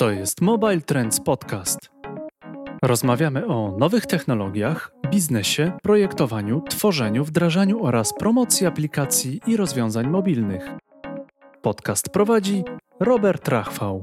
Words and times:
To 0.00 0.10
jest 0.10 0.40
Mobile 0.40 0.80
Trends 0.80 1.20
Podcast. 1.20 1.90
Rozmawiamy 2.82 3.46
o 3.46 3.76
nowych 3.78 4.06
technologiach, 4.06 4.92
biznesie, 5.10 5.72
projektowaniu, 5.82 6.62
tworzeniu, 6.68 7.24
wdrażaniu 7.24 7.84
oraz 7.84 8.12
promocji 8.12 8.66
aplikacji 8.66 9.40
i 9.46 9.56
rozwiązań 9.56 10.06
mobilnych. 10.06 10.70
Podcast 11.62 12.08
prowadzi 12.08 12.64
Robert 13.00 13.48
Rachwał. 13.48 14.02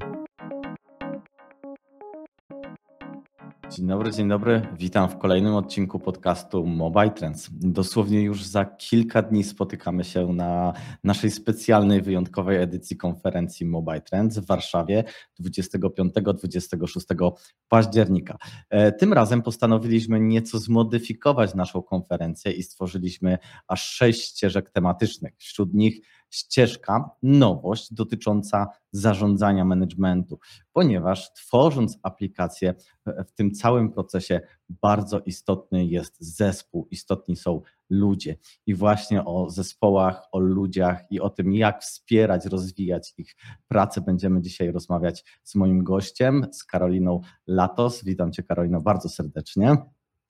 Dzień 3.78 3.88
dobry, 3.88 4.12
dzień 4.12 4.28
dobry. 4.28 4.62
Witam 4.78 5.10
w 5.10 5.18
kolejnym 5.18 5.56
odcinku 5.56 6.00
podcastu 6.00 6.66
Mobile 6.66 7.12
Trends. 7.12 7.50
Dosłownie 7.52 8.22
już 8.22 8.44
za 8.44 8.66
kilka 8.66 9.22
dni 9.22 9.44
spotykamy 9.44 10.04
się 10.04 10.34
na 10.34 10.74
naszej 11.04 11.32
specjalnej, 11.32 12.02
wyjątkowej 12.02 12.62
edycji 12.62 12.98
konferencji 12.98 13.66
Mobile 13.66 14.02
Trends 14.02 14.38
w 14.38 14.46
Warszawie 14.46 15.04
25-26 15.40 17.32
października. 17.68 18.38
E, 18.70 18.92
tym 18.92 19.14
razem 19.14 19.42
postanowiliśmy 19.42 20.20
nieco 20.20 20.60
zmodyfikować 20.60 21.56
naszą 21.56 21.82
konferencję 21.82 22.52
i 22.52 22.64
stworzyliśmy 22.64 23.38
aż 23.68 23.90
sześć 23.90 24.22
ścieżek 24.22 24.70
tematycznych. 24.70 25.34
Wśród 25.38 25.74
nich 25.74 26.02
ścieżka, 26.30 27.10
nowość 27.24 27.94
dotycząca 27.94 28.68
zarządzania 28.92 29.66
managementu, 29.66 30.40
ponieważ 30.74 31.34
tworząc 31.34 32.00
aplikację 32.04 32.74
w 33.06 33.32
tym 33.32 33.52
całym 33.52 33.92
procesie 33.92 34.42
bardzo 34.70 35.20
istotny 35.20 35.86
jest 35.86 36.18
zespół, 36.20 36.88
istotni 36.92 37.36
są 37.36 37.62
ludzie. 37.90 38.38
I 38.66 38.76
właśnie 38.76 39.26
o 39.26 39.50
zespołach, 39.50 40.22
o 40.32 40.40
ludziach 40.40 41.06
i 41.10 41.20
o 41.20 41.30
tym, 41.30 41.54
jak 41.54 41.82
wspierać, 41.82 42.46
rozwijać 42.46 43.14
ich 43.18 43.36
pracę, 43.68 44.02
będziemy 44.02 44.42
dzisiaj 44.42 44.72
rozmawiać 44.72 45.26
z 45.44 45.56
moim 45.56 45.84
gościem, 45.84 46.46
z 46.52 46.64
Karoliną 46.64 47.22
Latos. 47.48 48.04
Witam 48.04 48.32
Cię, 48.32 48.44
Karolino, 48.44 48.82
bardzo 48.82 49.10
serdecznie. 49.10 49.78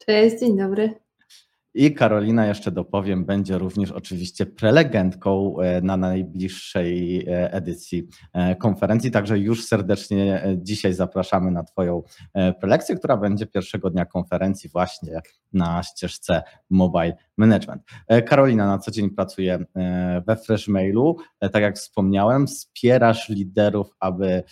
Cześć, 0.06 0.40
dzień 0.40 0.58
dobry. 0.58 1.06
I 1.80 1.94
Karolina, 1.94 2.45
jeszcze 2.45 2.72
dopowiem, 2.72 3.25
będzie 3.25 3.58
również 3.58 3.92
oczywiście 3.92 4.45
prelegentką 4.45 5.59
e, 5.59 5.81
na 5.81 5.97
najbliższej 5.97 7.25
e, 7.28 7.53
edycji 7.53 8.08
e, 8.34 8.56
konferencji. 8.56 9.11
Także 9.11 9.39
już 9.39 9.66
serdecznie 9.66 10.44
dzisiaj 10.58 10.94
zapraszamy 10.94 11.52
na 11.52 11.64
Twoją 11.64 12.03
prelekcję, 12.59 12.95
która 12.95 13.17
będzie 13.17 13.47
pierwszego 13.47 13.89
dnia 13.89 14.06
konferencji 14.06 14.69
właśnie 14.69 15.22
na 15.53 15.84
ścieżce 15.84 16.44
Mobile 16.69 17.16
Management. 17.38 17.84
Karolina 18.25 18.67
na 18.67 18.78
co 18.78 18.91
dzień 18.91 19.09
pracuje 19.09 19.66
we 20.28 20.38
Freshmailu. 20.45 21.17
Tak 21.39 21.64
jak 21.64 21.75
wspomniałem, 21.75 22.47
wspierasz 22.47 23.30
liderów, 23.30 23.89
aby 24.00 24.44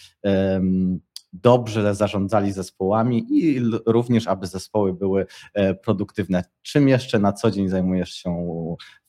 dobrze 1.43 1.95
zarządzali 1.95 2.51
zespołami 2.51 3.25
i 3.29 3.61
również, 3.85 4.27
aby 4.27 4.47
zespoły 4.47 4.93
były 4.93 5.25
e, 5.53 5.75
produktywne. 5.75 6.43
Czym 6.61 6.87
jeszcze 6.87 7.19
na 7.19 7.33
co 7.33 7.51
dzień 7.51 7.69
zajmujesz 7.69 8.13
się 8.13 8.47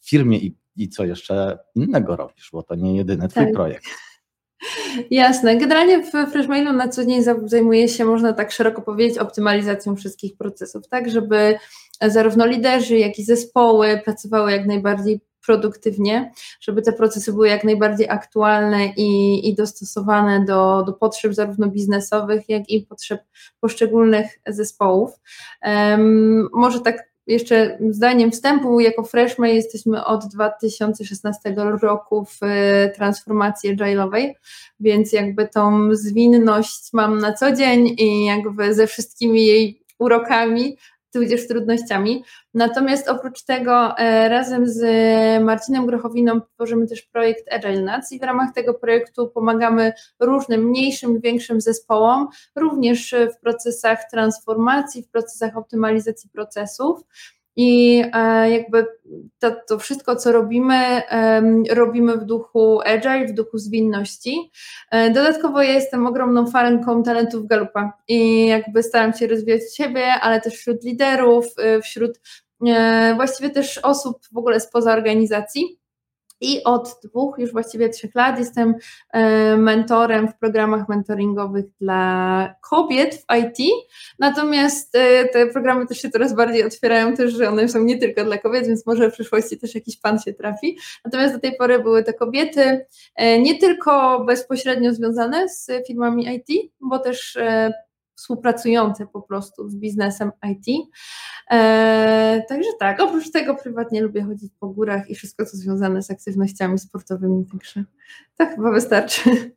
w 0.01 0.09
firmie 0.09 0.39
i, 0.39 0.57
i 0.77 0.89
co 0.89 1.05
jeszcze 1.05 1.59
innego 1.75 2.17
robisz, 2.17 2.51
bo 2.53 2.63
to 2.63 2.75
nie 2.75 2.97
jedyny 2.97 3.29
Twój 3.29 3.45
tak. 3.45 3.53
projekt. 3.53 3.85
Jasne. 5.11 5.57
Generalnie 5.57 6.03
w 6.03 6.11
Freshmailu 6.11 6.73
na 6.73 6.89
co 6.89 7.05
dzień 7.05 7.23
zajmuje 7.45 7.89
się, 7.89 8.05
można 8.05 8.33
tak 8.33 8.53
szeroko 8.53 8.83
powiedzieć, 8.83 9.19
optymalizacją 9.19 9.97
wszystkich 9.97 10.37
procesów, 10.37 10.89
tak, 10.89 11.11
żeby 11.11 11.59
zarówno 12.03 12.47
liderzy, 12.47 12.99
jak 12.99 13.19
i 13.19 13.25
zespoły 13.25 14.01
pracowały 14.05 14.53
jak 14.53 14.67
najbardziej 14.67 15.21
produktywnie, 15.47 16.33
żeby 16.61 16.83
te 16.83 16.93
procesy 16.93 17.33
były 17.33 17.49
jak 17.49 17.65
najbardziej 17.65 18.09
aktualne 18.09 18.87
i, 18.97 19.41
i 19.49 19.55
dostosowane 19.55 20.45
do, 20.45 20.83
do 20.87 20.93
potrzeb 20.93 21.35
zarówno 21.35 21.69
biznesowych, 21.69 22.49
jak 22.49 22.71
i 22.71 22.83
potrzeb 22.83 23.21
poszczególnych 23.61 24.27
zespołów. 24.47 25.11
Um, 25.63 26.49
może 26.53 26.81
tak 26.81 27.17
jeszcze 27.27 27.79
zdaniem 27.91 28.31
wstępu, 28.31 28.81
jako 28.81 29.05
Freshman 29.05 29.51
jesteśmy 29.51 30.05
od 30.05 30.27
2016 30.27 31.55
roku 31.83 32.25
w 32.25 32.43
e, 32.43 32.89
transformacji 32.89 33.77
agile'owej, 33.77 34.33
więc 34.81 35.13
jakby 35.13 35.49
tą 35.49 35.95
zwinność 35.95 36.93
mam 36.93 37.19
na 37.19 37.33
co 37.33 37.53
dzień 37.53 37.95
i 37.99 38.25
jakby 38.25 38.75
ze 38.75 38.87
wszystkimi 38.87 39.47
jej 39.47 39.83
urokami 39.99 40.77
tudzież 41.17 41.49
trudnościami. 41.49 42.25
Natomiast 42.55 43.09
oprócz 43.09 43.43
tego 43.43 43.99
e, 43.99 44.29
razem 44.29 44.69
z 44.69 44.83
Marcinem 45.45 45.87
Grochowiną 45.87 46.41
tworzymy 46.41 46.87
też 46.87 47.03
projekt 47.03 47.53
Agile 47.53 47.83
Nuts 47.83 48.13
i 48.13 48.19
w 48.19 48.23
ramach 48.23 48.55
tego 48.55 48.75
projektu 48.75 49.29
pomagamy 49.29 49.93
różnym 50.21 50.65
mniejszym, 50.65 51.21
większym 51.21 51.61
zespołom, 51.61 52.29
również 52.57 53.15
w 53.37 53.41
procesach 53.41 53.99
transformacji, 54.11 55.03
w 55.03 55.09
procesach 55.09 55.57
optymalizacji 55.57 56.31
procesów. 56.31 57.01
I 57.57 58.03
e, 58.13 58.51
jakby 58.51 58.87
to, 59.39 59.57
to, 59.69 59.79
wszystko, 59.79 60.17
co 60.17 60.33
robimy, 60.33 61.03
robimy 61.71 62.17
w 62.17 62.25
duchu 62.25 62.81
agile, 62.85 63.27
w 63.27 63.33
duchu 63.33 63.59
zwinności. 63.59 64.51
E, 64.91 65.11
dodatkowo 65.11 65.63
ja 65.63 65.73
jestem 65.73 66.07
ogromną 66.07 66.47
fanką 66.47 67.03
talentów 67.03 67.47
Galupa 67.47 67.93
i 68.09 68.47
jakby 68.47 68.83
staram 68.83 69.13
się 69.13 69.27
rozwijać 69.27 69.77
siebie, 69.77 70.07
ale 70.07 70.41
też 70.41 70.55
wśród 70.55 70.85
liderów, 70.85 71.47
e, 71.59 71.81
wśród 71.81 72.21
właściwie 73.17 73.51
też 73.51 73.79
osób 73.79 74.19
w 74.33 74.37
ogóle 74.37 74.61
spoza 74.61 74.93
organizacji. 74.93 75.79
I 76.41 76.65
od 76.65 76.97
dwóch, 77.05 77.39
już 77.39 77.53
właściwie 77.53 77.89
trzech 77.89 78.15
lat 78.15 78.39
jestem 78.39 78.75
e, 79.13 79.57
mentorem 79.57 80.29
w 80.29 80.39
programach 80.39 80.89
mentoringowych 80.89 81.65
dla 81.81 82.55
kobiet 82.61 83.15
w 83.15 83.37
IT. 83.37 83.73
Natomiast 84.19 84.95
e, 84.95 85.25
te 85.25 85.47
programy 85.47 85.87
też 85.87 85.99
się 85.99 86.11
coraz 86.11 86.35
bardziej 86.35 86.65
otwierają, 86.65 87.17
też, 87.17 87.33
że 87.33 87.49
one 87.49 87.69
są 87.69 87.85
nie 87.85 87.99
tylko 87.99 88.25
dla 88.25 88.39
kobiet, 88.39 88.67
więc 88.67 88.87
może 88.87 89.11
w 89.11 89.15
przyszłości 89.15 89.59
też 89.59 89.75
jakiś 89.75 90.01
pan 90.01 90.19
się 90.19 90.33
trafi. 90.33 90.79
Natomiast 91.05 91.35
do 91.35 91.41
tej 91.41 91.57
pory 91.57 91.79
były 91.79 92.05
to 92.05 92.15
kobiety 92.15 92.87
e, 93.17 93.39
nie 93.39 93.59
tylko 93.59 94.25
bezpośrednio 94.25 94.95
związane 94.95 95.49
z 95.49 95.71
firmami 95.87 96.27
IT, 96.35 96.73
bo 96.81 96.99
też 96.99 97.39
współpracujące 98.17 99.07
po 99.07 99.23
prostu 99.23 99.69
z 99.69 99.77
biznesem 99.77 100.31
IT. 100.51 100.89
Eee, 101.51 102.43
także 102.49 102.71
tak, 102.81 103.01
oprócz 103.01 103.31
tego 103.31 103.55
prywatnie 103.55 104.03
lubię 104.03 104.23
chodzić 104.23 104.53
po 104.61 104.69
górach 104.69 105.11
i 105.11 105.15
wszystko, 105.15 105.47
co 105.47 105.57
związane 105.57 106.03
z 106.03 106.11
aktywnościami 106.11 106.79
sportowymi, 106.79 107.47
także 107.47 107.85
tak 108.37 108.55
chyba 108.55 108.73
wystarczy. 108.73 109.57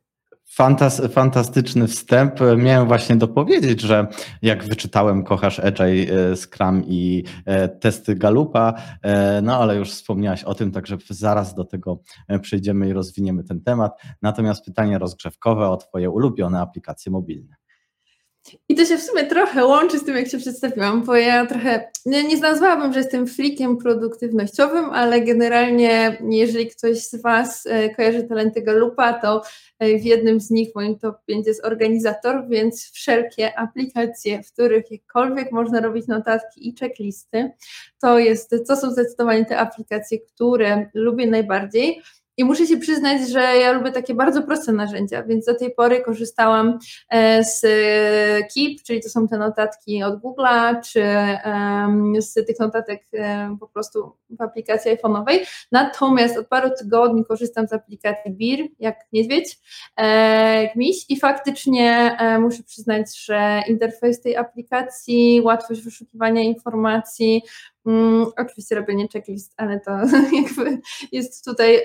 Fantas, 0.52 1.02
fantastyczny 1.12 1.88
wstęp. 1.88 2.40
Miałem 2.56 2.88
właśnie 2.88 3.16
dopowiedzieć, 3.16 3.80
że 3.80 4.06
jak 4.42 4.64
wyczytałem, 4.64 5.24
kochasz 5.24 5.60
Agile, 5.60 6.36
Scrum 6.36 6.84
i 6.86 7.24
e, 7.46 7.68
testy 7.68 8.14
Galupa, 8.14 8.74
e, 9.02 9.42
no 9.42 9.56
ale 9.56 9.76
już 9.76 9.90
wspomniałaś 9.90 10.44
o 10.44 10.54
tym, 10.54 10.72
także 10.72 10.98
zaraz 11.10 11.54
do 11.54 11.64
tego 11.64 12.00
e, 12.28 12.38
przejdziemy 12.38 12.88
i 12.88 12.92
rozwiniemy 12.92 13.44
ten 13.44 13.60
temat. 13.60 13.92
Natomiast 14.22 14.64
pytanie 14.64 14.98
rozgrzewkowe 14.98 15.68
o 15.68 15.76
Twoje 15.76 16.10
ulubione 16.10 16.60
aplikacje 16.60 17.12
mobilne. 17.12 17.59
I 18.68 18.74
to 18.74 18.84
się 18.84 18.96
w 18.96 19.02
sumie 19.02 19.24
trochę 19.26 19.64
łączy 19.64 19.98
z 19.98 20.04
tym, 20.04 20.16
jak 20.16 20.28
się 20.28 20.38
przedstawiłam, 20.38 21.04
bo 21.04 21.16
ja 21.16 21.46
trochę 21.46 21.90
nie, 22.06 22.24
nie 22.24 22.36
nazwałabym, 22.36 22.92
że 22.92 22.98
jestem 22.98 23.26
freakiem 23.26 23.76
produktywnościowym, 23.76 24.84
ale 24.84 25.20
generalnie, 25.20 26.18
jeżeli 26.30 26.66
ktoś 26.66 26.98
z 26.98 27.22
Was 27.22 27.66
e, 27.66 27.94
kojarzy 27.94 28.22
talenty 28.22 28.62
Galupa, 28.62 29.12
to 29.12 29.42
e, 29.78 29.98
w 29.98 30.04
jednym 30.04 30.40
z 30.40 30.50
nich 30.50 30.74
moim 30.74 30.98
top 30.98 31.16
5 31.26 31.46
jest 31.46 31.64
organizator, 31.64 32.48
więc 32.48 32.90
wszelkie 32.90 33.58
aplikacje, 33.58 34.42
w 34.42 34.52
których 34.52 34.90
jakkolwiek 34.90 35.52
można 35.52 35.80
robić 35.80 36.06
notatki 36.06 36.68
i 36.68 36.74
checklisty, 36.80 37.50
to, 38.00 38.18
jest, 38.18 38.54
to 38.68 38.76
są 38.76 38.90
zdecydowanie 38.90 39.44
te 39.44 39.58
aplikacje, 39.58 40.18
które 40.18 40.90
lubię 40.94 41.26
najbardziej. 41.26 42.02
I 42.36 42.44
muszę 42.44 42.66
się 42.66 42.76
przyznać, 42.76 43.28
że 43.28 43.40
ja 43.40 43.72
lubię 43.72 43.92
takie 43.92 44.14
bardzo 44.14 44.42
proste 44.42 44.72
narzędzia, 44.72 45.22
więc 45.22 45.46
do 45.46 45.54
tej 45.54 45.74
pory 45.74 46.00
korzystałam 46.00 46.78
e, 47.10 47.44
z 47.44 47.60
Keep, 48.54 48.82
czyli 48.86 49.02
to 49.02 49.08
są 49.08 49.28
te 49.28 49.38
notatki 49.38 50.02
od 50.02 50.22
Google'a, 50.22 50.80
czy 50.80 51.04
z 52.20 52.34
tych 52.46 52.58
notatek 52.58 53.02
e, 53.12 53.56
po 53.60 53.68
prostu 53.68 54.12
w 54.30 54.42
aplikacji 54.42 54.90
iPhone'owej. 54.90 55.38
Natomiast 55.72 56.38
od 56.38 56.46
paru 56.46 56.70
tygodni 56.78 57.24
korzystam 57.24 57.68
z 57.68 57.72
aplikacji 57.72 58.32
BIR, 58.32 58.68
jak 58.78 58.96
niedźwiedź, 59.12 59.58
e, 59.96 60.62
jak 60.62 60.76
miś 60.76 60.96
i 61.08 61.20
faktycznie 61.20 62.16
muszę 62.40 62.62
przyznać, 62.62 63.24
że 63.24 63.62
interfejs 63.68 64.20
tej 64.20 64.36
aplikacji, 64.36 65.40
łatwość 65.44 65.80
wyszukiwania 65.80 66.42
informacji, 66.42 67.42
Mm, 67.90 68.26
oczywiście 68.36 68.74
robienie 68.74 69.08
checklist, 69.12 69.54
ale 69.56 69.80
to 69.80 69.90
jakby 70.42 70.80
jest 71.12 71.44
tutaj 71.44 71.84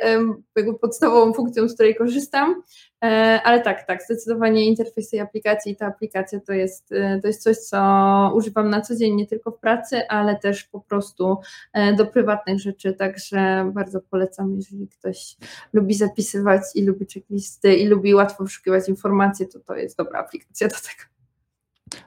jakby 0.56 0.80
podstawową 0.80 1.34
funkcją, 1.34 1.70
z 1.70 1.74
której 1.74 1.96
korzystam. 1.96 2.64
E, 3.04 3.42
ale 3.44 3.62
tak, 3.62 3.88
tak, 3.88 4.04
zdecydowanie 4.04 4.66
interfejsy 4.66 5.22
aplikacji 5.22 5.72
i 5.72 5.76
ta 5.76 5.86
aplikacja 5.86 6.40
to 6.40 6.54
jest, 6.54 6.92
e, 6.92 7.20
to 7.22 7.28
jest 7.28 7.44
coś, 7.44 7.58
co 7.58 8.32
używam 8.36 8.70
na 8.70 8.82
co 8.82 8.96
dzień, 8.96 9.16
nie 9.16 9.28
tylko 9.28 9.52
w 9.52 9.60
pracy, 9.60 10.08
ale 10.08 10.40
też 10.40 10.64
po 10.64 10.80
prostu 10.80 11.38
e, 11.74 11.94
do 11.94 12.06
prywatnych 12.06 12.60
rzeczy, 12.60 12.94
także 12.94 13.72
bardzo 13.74 14.02
polecam, 14.02 14.56
jeżeli 14.56 14.88
ktoś 14.88 15.38
lubi 15.74 15.94
zapisywać 15.94 16.62
i 16.76 16.86
lubi 16.86 17.06
checklisty 17.14 17.76
i 17.76 17.88
lubi 17.88 18.16
łatwo 18.16 18.44
wyszukiwać 18.44 18.90
informacje, 18.90 19.46
to 19.46 19.60
to 19.60 19.76
jest 19.76 19.98
dobra 19.98 20.20
aplikacja 20.20 20.68
do 20.68 20.76
tego. 20.76 21.15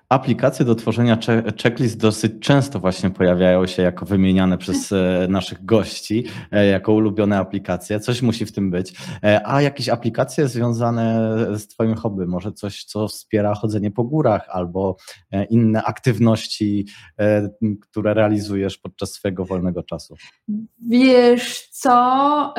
Aplikacje 0.09 0.65
do 0.65 0.75
tworzenia 0.75 1.19
checklist 1.63 1.99
dosyć 1.99 2.33
często 2.41 2.81
właśnie 2.81 3.11
pojawiają 3.11 3.67
się 3.67 3.83
jako 3.83 4.07
wymieniane 4.07 4.59
przez 4.59 4.93
e, 4.93 5.27
naszych 5.31 5.65
gości, 5.65 6.25
e, 6.53 6.67
jako 6.67 6.93
ulubione 6.93 7.39
aplikacje. 7.39 8.01
Coś 8.01 8.23
musi 8.23 8.47
w 8.47 8.53
tym 8.53 8.71
być. 8.71 8.93
E, 9.25 9.41
a 9.45 9.63
jakieś 9.63 9.89
aplikacje 9.89 10.49
związane 10.49 11.37
z 11.59 11.69
Twoim 11.69 11.95
hobby? 11.95 12.27
Może 12.27 12.53
coś, 12.53 12.85
co 12.85 13.09
wspiera 13.09 13.55
chodzenie 13.55 13.91
po 13.91 14.05
górach 14.05 14.49
albo 14.51 14.97
inne 15.51 15.83
aktywności, 15.83 16.87
które 17.81 18.15
realizujesz 18.15 18.79
podczas 18.79 19.13
swojego 19.13 19.45
wolnego 19.45 19.83
czasu? 19.83 20.17
Wiesz 20.89 21.69
co? 21.69 21.89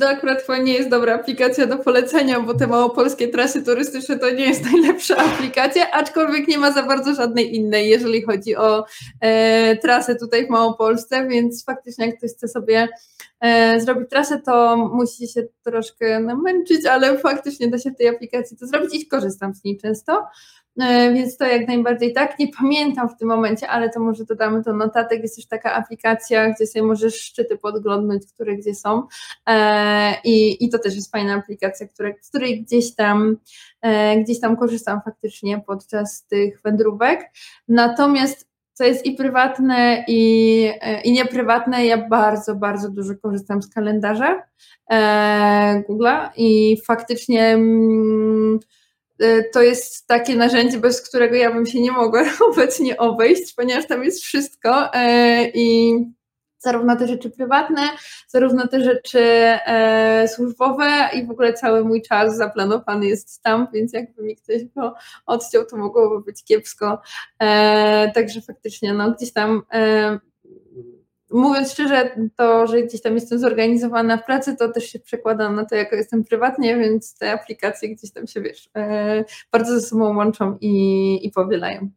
to 0.00 0.08
akurat 0.08 0.42
nie 0.64 0.72
jest 0.72 0.90
dobra 0.90 1.14
aplikacja 1.14 1.66
do 1.66 1.78
polecenia, 1.78 2.40
bo 2.40 2.54
te 2.54 2.66
małopolskie 2.66 3.28
trasy 3.28 3.62
turystyczne 3.62 4.18
to 4.18 4.30
nie 4.30 4.46
jest 4.46 4.64
najlepsza 4.64 5.16
aplikacja 5.16 5.55
aczkolwiek 5.92 6.48
nie 6.48 6.58
ma 6.58 6.72
za 6.72 6.82
bardzo 6.82 7.14
żadnej 7.14 7.56
innej, 7.56 7.88
jeżeli 7.88 8.22
chodzi 8.22 8.56
o 8.56 8.84
e, 9.20 9.76
trasę 9.76 10.16
tutaj 10.16 10.46
w 10.46 10.50
Małopolsce, 10.50 11.28
więc 11.28 11.64
faktycznie 11.64 12.06
jak 12.06 12.18
ktoś 12.18 12.30
chce 12.30 12.48
sobie 12.48 12.88
e, 13.40 13.80
zrobić 13.80 14.10
trasę, 14.10 14.40
to 14.40 14.76
musi 14.76 15.28
się 15.28 15.42
troszkę 15.64 16.20
namęczyć, 16.20 16.86
ale 16.86 17.18
faktycznie 17.18 17.68
da 17.68 17.78
się 17.78 17.90
w 17.90 17.96
tej 17.96 18.08
aplikacji 18.08 18.56
to 18.56 18.66
zrobić 18.66 18.94
i 18.94 19.06
korzystam 19.06 19.54
z 19.54 19.64
niej 19.64 19.78
często. 19.78 20.26
E, 20.80 21.12
więc 21.12 21.36
to 21.36 21.46
jak 21.46 21.68
najbardziej 21.68 22.12
tak. 22.12 22.38
Nie 22.38 22.48
pamiętam 22.48 23.08
w 23.08 23.16
tym 23.16 23.28
momencie, 23.28 23.68
ale 23.68 23.90
to 23.90 24.00
może 24.00 24.24
dodamy 24.24 24.62
do 24.62 24.72
notatek. 24.72 25.22
Jest 25.22 25.38
już 25.38 25.46
taka 25.46 25.72
aplikacja, 25.72 26.50
gdzie 26.50 26.66
sobie 26.66 26.82
możesz 26.82 27.14
szczyty 27.14 27.58
podglądnąć, 27.58 28.26
które 28.34 28.56
gdzie 28.56 28.74
są. 28.74 29.02
E, 29.48 30.14
I, 30.24 30.64
i 30.64 30.68
to 30.68 30.78
też 30.78 30.94
jest 30.96 31.12
fajna 31.12 31.34
aplikacja, 31.34 31.88
która, 31.88 32.10
z 32.20 32.28
której 32.28 32.62
gdzieś 32.62 32.94
tam, 32.94 33.36
e, 33.82 34.20
gdzieś 34.20 34.40
tam 34.40 34.56
korzystam 34.56 35.00
faktycznie 35.04 35.62
podczas 35.66 36.26
tych 36.26 36.62
wędrówek. 36.64 37.30
Natomiast 37.68 38.46
co 38.72 38.84
jest 38.84 39.06
i 39.06 39.12
prywatne, 39.12 40.04
i, 40.08 40.72
i 41.04 41.12
nieprywatne. 41.12 41.86
Ja 41.86 42.08
bardzo, 42.08 42.54
bardzo 42.54 42.90
dużo 42.90 43.14
korzystam 43.22 43.62
z 43.62 43.74
kalendarza 43.74 44.42
e, 44.90 45.82
Google'a 45.88 46.28
i 46.36 46.76
faktycznie 46.86 47.46
mm, 47.46 48.58
to 49.52 49.62
jest 49.62 50.06
takie 50.06 50.36
narzędzie, 50.36 50.78
bez 50.78 51.08
którego 51.08 51.36
ja 51.36 51.52
bym 51.52 51.66
się 51.66 51.80
nie 51.80 51.92
mogła 51.92 52.24
obecnie 52.52 52.96
obejść, 52.96 53.54
ponieważ 53.54 53.86
tam 53.86 54.04
jest 54.04 54.22
wszystko 54.22 54.86
y, 54.86 55.50
i 55.54 55.94
zarówno 56.58 56.96
te 56.96 57.08
rzeczy 57.08 57.30
prywatne, 57.30 57.82
zarówno 58.28 58.68
te 58.68 58.84
rzeczy 58.84 59.20
e, 59.20 60.28
służbowe 60.28 61.08
i 61.14 61.26
w 61.26 61.30
ogóle 61.30 61.52
cały 61.52 61.84
mój 61.84 62.02
czas 62.02 62.36
zaplanowany 62.36 63.06
jest 63.06 63.42
tam, 63.42 63.68
więc 63.72 63.92
jakby 63.92 64.22
mi 64.22 64.36
ktoś 64.36 64.64
go 64.64 64.94
odciął, 65.26 65.66
to 65.66 65.76
mogłoby 65.76 66.24
być 66.24 66.44
kiepsko. 66.44 67.00
E, 67.42 68.12
także 68.14 68.40
faktycznie 68.40 68.94
no, 68.94 69.12
gdzieś 69.12 69.32
tam 69.32 69.62
e, 69.72 70.18
mówiąc 71.30 71.72
szczerze, 71.72 72.10
to, 72.36 72.66
że 72.66 72.82
gdzieś 72.82 73.02
tam 73.02 73.14
jestem 73.14 73.38
zorganizowana 73.38 74.16
w 74.16 74.24
pracy, 74.24 74.56
to 74.56 74.68
też 74.68 74.84
się 74.84 74.98
przekłada 74.98 75.50
na 75.50 75.64
to, 75.64 75.74
jak 75.74 75.92
jestem 75.92 76.24
prywatnie, 76.24 76.76
więc 76.76 77.18
te 77.18 77.32
aplikacje 77.32 77.94
gdzieś 77.94 78.12
tam 78.12 78.26
się, 78.26 78.40
wiesz, 78.40 78.70
e, 78.76 79.24
bardzo 79.52 79.80
ze 79.80 79.80
sobą 79.80 80.16
łączą 80.16 80.58
i, 80.60 81.26
i 81.26 81.30
powielają. 81.30 81.90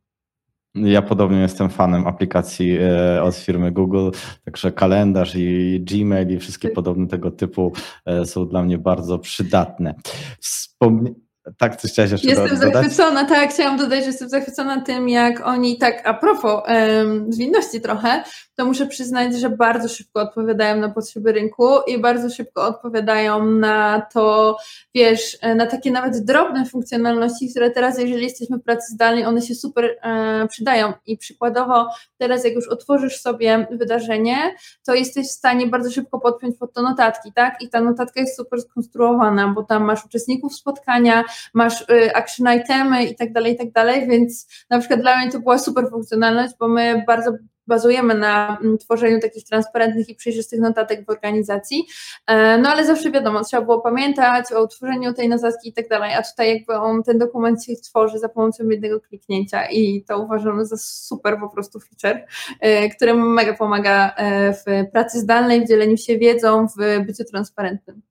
Ja 0.76 1.02
podobnie 1.02 1.42
jestem 1.42 1.70
fanem 1.70 2.08
aplikacji 2.08 2.78
e, 2.82 3.24
od 3.24 3.36
firmy 3.36 3.72
Google, 3.72 4.10
także 4.46 4.72
kalendarz 4.72 5.36
i 5.36 5.80
Gmail 5.90 6.30
i 6.36 6.40
wszystkie 6.40 6.68
tak. 6.68 6.76
podobne 6.76 7.08
tego 7.08 7.32
typu 7.32 7.74
e, 8.06 8.26
są 8.26 8.48
dla 8.48 8.64
mnie 8.64 8.78
bardzo 8.78 9.20
przydatne. 9.20 9.96
Wspomnie 10.40 11.12
tak, 11.58 11.76
coś 11.76 11.92
chciałaś 11.92 12.12
jeszcze 12.12 12.28
Jestem 12.28 12.48
dodać? 12.50 12.74
zachwycona, 12.74 13.26
tak, 13.26 13.54
chciałam 13.54 13.78
dodać, 13.78 14.00
że 14.00 14.06
jestem 14.06 14.30
zachwycona 14.30 14.82
tym, 14.82 15.10
jak 15.10 15.48
oni 15.48 15.78
tak, 15.78 16.08
a 16.08 16.14
propos 16.14 16.64
um, 16.68 17.34
zwinności 17.34 17.82
trochę, 17.82 18.24
to 18.56 18.66
muszę 18.66 18.86
przyznać, 18.86 19.36
że 19.40 19.50
bardzo 19.50 19.90
szybko 19.90 20.22
odpowiadają 20.22 20.78
na 20.78 20.90
potrzeby 20.90 21.32
rynku 21.32 21.68
i 21.88 21.98
bardzo 21.98 22.30
szybko 22.30 22.68
odpowiadają 22.68 23.46
na 23.46 24.02
to, 24.14 24.58
wiesz, 24.96 25.38
na 25.56 25.66
takie 25.66 25.92
nawet 25.92 26.26
drobne 26.26 26.66
funkcjonalności, 26.66 27.50
które 27.50 27.72
teraz, 27.72 28.00
jeżeli 28.00 28.24
jesteśmy 28.24 28.58
w 28.58 28.64
pracy 28.64 28.94
zdalnej, 28.94 29.26
one 29.26 29.42
się 29.42 29.56
super 29.56 29.86
e, 30.02 30.48
przydają 30.48 30.94
i 31.06 31.18
przykładowo 31.18 31.90
teraz, 32.18 32.46
jak 32.46 32.54
już 32.54 32.68
otworzysz 32.68 33.22
sobie 33.22 33.68
wydarzenie, 33.72 34.56
to 34.86 34.94
jesteś 34.94 35.28
w 35.28 35.32
stanie 35.32 35.68
bardzo 35.68 35.92
szybko 35.92 36.20
podpiąć 36.20 36.58
pod 36.58 36.74
to 36.74 36.82
notatki, 36.82 37.34
tak, 37.34 37.62
i 37.62 37.70
ta 37.70 37.82
notatka 37.82 38.20
jest 38.22 38.38
super 38.38 38.62
skonstruowana, 38.62 39.48
bo 39.48 39.64
tam 39.64 39.84
masz 39.84 40.06
uczestników 40.06 40.56
spotkania, 40.56 41.24
masz 41.54 41.82
y, 41.82 42.16
action 42.16 42.48
itemy 42.58 43.06
i 43.06 43.16
tak 43.16 43.34
dalej, 43.34 43.54
i 43.54 43.58
tak 43.58 43.72
dalej, 43.72 44.08
więc 44.08 44.48
na 44.70 44.80
przykład 44.80 45.02
dla 45.02 45.18
mnie 45.18 45.32
to 45.32 45.40
była 45.40 45.60
super 45.60 45.90
funkcjonalność, 45.90 46.54
bo 46.60 46.68
my 46.68 47.04
bardzo 47.08 47.32
bazujemy 47.70 48.16
na 48.16 48.58
mm, 48.62 48.78
tworzeniu 48.78 49.20
takich 49.20 49.44
transparentnych 49.44 50.10
i 50.10 50.16
przejrzystych 50.16 50.60
notatek 50.60 51.06
w 51.06 51.10
organizacji, 51.10 51.88
e, 52.28 52.58
no 52.58 52.70
ale 52.70 52.86
zawsze 52.86 53.12
wiadomo, 53.12 53.44
trzeba 53.44 53.64
było 53.64 53.82
pamiętać 53.82 54.52
o 54.52 54.64
utworzeniu 54.64 55.14
tej 55.14 55.30
notatki 55.30 55.70
i 55.70 55.74
tak 55.74 55.88
dalej, 55.88 56.14
a 56.14 56.24
tutaj 56.24 56.54
jakby 56.54 56.74
on, 56.74 57.04
ten 57.04 57.18
dokument 57.18 57.66
się 57.66 57.74
tworzy 57.76 58.20
za 58.20 58.30
pomocą 58.30 58.70
jednego 58.70 59.00
kliknięcia 59.00 59.70
i 59.72 60.04
to 60.04 60.20
uważam 60.20 60.66
za 60.66 60.78
super 60.78 61.40
po 61.40 61.50
prostu 61.50 61.80
feature, 61.80 62.26
e, 62.60 62.90
który 62.90 63.14
mega 63.14 63.54
pomaga 63.54 64.16
e, 64.16 64.54
w 64.54 64.92
pracy 64.92 65.20
zdalnej, 65.20 65.66
w 65.66 65.68
dzieleniu 65.68 65.98
się 65.98 66.18
wiedzą, 66.18 66.68
w 66.68 67.06
byciu 67.06 67.24
transparentnym. 67.24 68.09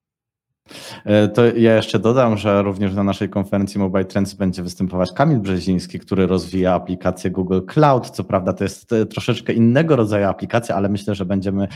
E, 1.05 1.27
to 1.27 1.45
ja 1.45 1.75
jeszcze 1.75 1.99
dodam, 1.99 2.37
że 2.37 2.61
również 2.61 2.93
na 2.93 3.03
naszej 3.03 3.29
konferencji 3.29 3.79
Mobile 3.79 4.05
Trends 4.05 4.33
będzie 4.33 4.63
występować 4.63 5.11
Kamil 5.15 5.39
Brzeziński, 5.39 5.99
który 5.99 6.27
rozwija 6.27 6.73
aplikację 6.73 7.31
Google 7.31 7.59
Cloud. 7.67 8.09
Co 8.09 8.23
prawda 8.23 8.53
to 8.53 8.63
jest 8.63 8.93
e, 8.93 9.05
troszeczkę 9.05 9.53
innego 9.53 9.95
rodzaju 9.95 10.25
aplikacja, 10.25 10.75
ale 10.75 10.89
myślę, 10.89 11.15
że 11.15 11.25
będziemy 11.25 11.67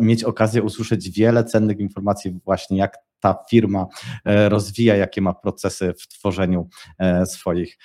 mieć 0.00 0.24
okazję 0.24 0.62
usłyszeć 0.62 1.10
wiele 1.10 1.44
cennych 1.44 1.80
informacji 1.80 2.38
właśnie 2.44 2.78
jak 2.78 2.98
ta 3.20 3.36
firma 3.50 3.86
e, 4.24 4.48
rozwija, 4.48 4.96
jakie 4.96 5.20
ma 5.20 5.34
procesy 5.34 5.94
w 5.98 6.08
tworzeniu 6.08 6.68
swoich 7.24 7.78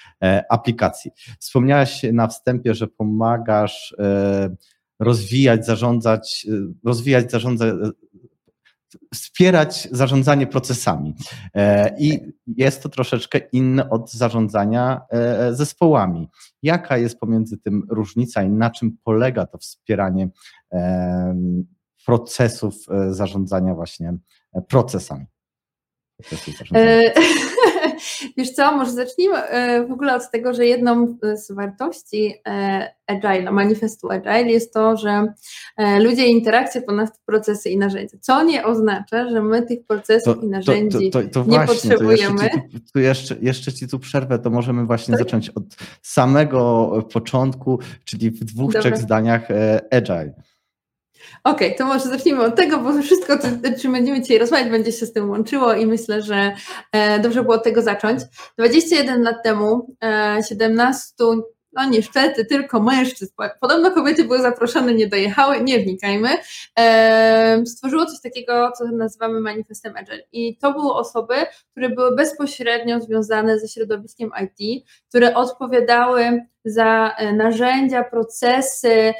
aplikacji. 0.50 1.12
Wspomniałaś 1.39 2.06
na 2.13 2.27
wstępie, 2.27 2.74
że 2.74 2.88
pomagasz 2.88 3.95
rozwijać, 5.00 5.65
zarządzać, 5.65 6.48
rozwijać, 6.86 7.31
zarządzać 7.31 7.75
wspierać 9.13 9.88
zarządzanie 9.91 10.47
procesami. 10.47 11.15
E, 11.55 11.95
I 11.99 12.19
jest 12.47 12.83
to 12.83 12.89
troszeczkę 12.89 13.39
inne 13.51 13.89
od 13.89 14.12
zarządzania 14.12 15.01
e, 15.10 15.55
zespołami. 15.55 16.29
Jaka 16.63 16.98
jest 16.98 17.19
pomiędzy 17.19 17.57
tym 17.57 17.88
różnica 17.89 18.43
i 18.43 18.50
na 18.50 18.69
czym 18.69 18.98
polega 19.03 19.45
to 19.45 19.57
wspieranie 19.57 20.29
e, 20.74 21.36
procesów 22.05 22.75
zarządzania 23.10 23.74
właśnie 23.75 24.13
procesami? 24.67 25.25
Zarządzania. 26.57 27.12
Wiesz 28.38 28.51
co, 28.51 28.77
może 28.77 28.91
zacznijmy 28.91 29.38
e, 29.38 29.85
w 29.88 29.91
ogóle 29.91 30.15
od 30.15 30.31
tego, 30.31 30.53
że 30.53 30.65
jedną 30.65 31.17
z 31.35 31.51
wartości 31.51 32.33
e, 32.47 32.93
Agile, 33.07 33.51
manifestu 33.51 34.11
Agile 34.11 34.51
jest 34.51 34.73
to, 34.73 34.97
że 34.97 35.33
e, 35.77 36.00
ludzie 36.00 36.27
i 36.27 36.31
interakcje 36.31 36.81
ponad 36.81 37.19
procesy 37.25 37.69
i 37.69 37.77
narzędzia, 37.77 38.17
co 38.21 38.43
nie 38.43 38.65
oznacza, 38.65 39.29
że 39.29 39.41
my 39.41 39.61
tych 39.61 39.85
procesów 39.85 40.35
to, 40.35 40.41
i 40.41 40.47
narzędzi 40.47 41.11
to, 41.11 41.19
to, 41.31 41.39
nie 41.39 41.45
właśnie, 41.45 41.89
potrzebujemy. 41.89 42.43
Jeszcze 42.43 42.69
ci, 42.69 42.91
tu, 42.93 43.00
jeszcze, 43.00 43.35
jeszcze 43.41 43.73
ci 43.73 43.88
tu 43.88 44.00
przerwę, 44.00 44.39
to 44.39 44.50
możemy 44.50 44.85
właśnie 44.85 45.11
tak? 45.11 45.23
zacząć 45.23 45.50
od 45.50 45.63
samego 46.01 46.91
początku, 47.13 47.79
czyli 48.05 48.31
w 48.31 48.43
dwóch, 48.43 48.73
Dobra. 48.73 48.81
trzech 48.81 48.97
zdaniach 48.97 49.47
Agile. 49.91 50.33
Okej, 51.43 51.67
okay, 51.67 51.77
to 51.77 51.85
może 51.85 52.09
zacznijmy 52.09 52.43
od 52.43 52.55
tego, 52.55 52.77
bo 52.77 53.01
wszystko, 53.01 53.37
co, 53.37 53.47
czym 53.81 53.91
będziemy 53.91 54.21
dzisiaj 54.21 54.37
rozmawiać, 54.37 54.69
będzie 54.69 54.91
się 54.91 55.05
z 55.05 55.13
tym 55.13 55.29
łączyło 55.29 55.73
i 55.73 55.85
myślę, 55.85 56.21
że 56.21 56.51
e, 56.91 57.19
dobrze 57.19 57.43
było 57.43 57.55
od 57.55 57.63
tego 57.63 57.81
zacząć. 57.81 58.21
21 58.57 59.23
lat 59.23 59.35
temu, 59.43 59.95
e, 60.03 60.37
17 60.49 61.13
no 61.73 61.89
niestety 61.89 62.45
tylko 62.45 62.79
mężczyzn, 62.79 63.33
podobno 63.61 63.91
kobiety 63.91 64.23
były 64.23 64.41
zaproszone, 64.41 64.93
nie 64.93 65.07
dojechały, 65.07 65.61
nie 65.61 65.79
wnikajmy, 65.79 66.29
stworzyło 67.65 68.05
coś 68.05 68.21
takiego, 68.21 68.71
co 68.77 68.85
nazywamy 68.85 69.39
manifestem 69.39 69.97
Agile. 69.97 70.23
I 70.31 70.57
to 70.57 70.73
były 70.73 70.93
osoby, 70.93 71.33
które 71.71 71.89
były 71.89 72.15
bezpośrednio 72.15 72.99
związane 72.99 73.59
ze 73.59 73.67
środowiskiem 73.67 74.31
IT, 74.43 74.85
które 75.09 75.35
odpowiadały 75.35 76.41
za 76.65 77.15
e, 77.17 77.33
narzędzia, 77.33 78.03
procesy, 78.03 79.13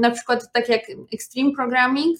na 0.00 0.10
przykład 0.10 0.52
tak 0.52 0.68
jak 0.68 0.80
Extreme 1.12 1.52
Programming. 1.52 2.18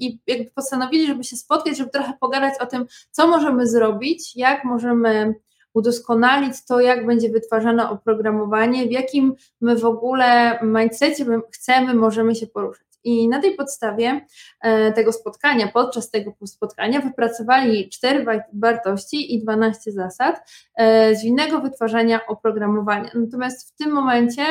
I 0.00 0.18
jakby 0.26 0.50
postanowili, 0.50 1.06
żeby 1.06 1.24
się 1.24 1.36
spotkać, 1.36 1.76
żeby 1.76 1.90
trochę 1.90 2.12
pogadać 2.20 2.54
o 2.60 2.66
tym, 2.66 2.86
co 3.10 3.26
możemy 3.26 3.66
zrobić, 3.66 4.36
jak 4.36 4.64
możemy 4.64 5.34
udoskonalić 5.76 6.64
to, 6.64 6.80
jak 6.80 7.06
będzie 7.06 7.30
wytwarzane 7.30 7.90
oprogramowanie, 7.90 8.86
w 8.86 8.90
jakim 8.90 9.34
my 9.60 9.76
w 9.76 9.84
ogóle 9.84 10.58
mindsetie 10.62 11.24
chcemy, 11.52 11.94
możemy 11.94 12.34
się 12.34 12.46
poruszać. 12.46 12.86
I 13.04 13.28
na 13.28 13.40
tej 13.40 13.56
podstawie 13.56 14.26
e, 14.60 14.92
tego 14.92 15.12
spotkania, 15.12 15.68
podczas 15.68 16.10
tego 16.10 16.32
spotkania, 16.44 17.00
wypracowali 17.00 17.88
cztery 17.88 18.26
wartości 18.52 19.34
i 19.34 19.42
12 19.42 19.92
zasad 19.92 20.50
e, 20.76 21.14
zwinnego 21.14 21.60
wytwarzania 21.60 22.26
oprogramowania. 22.26 23.10
Natomiast 23.14 23.74
w 23.74 23.76
tym 23.76 23.92
momencie 23.92 24.42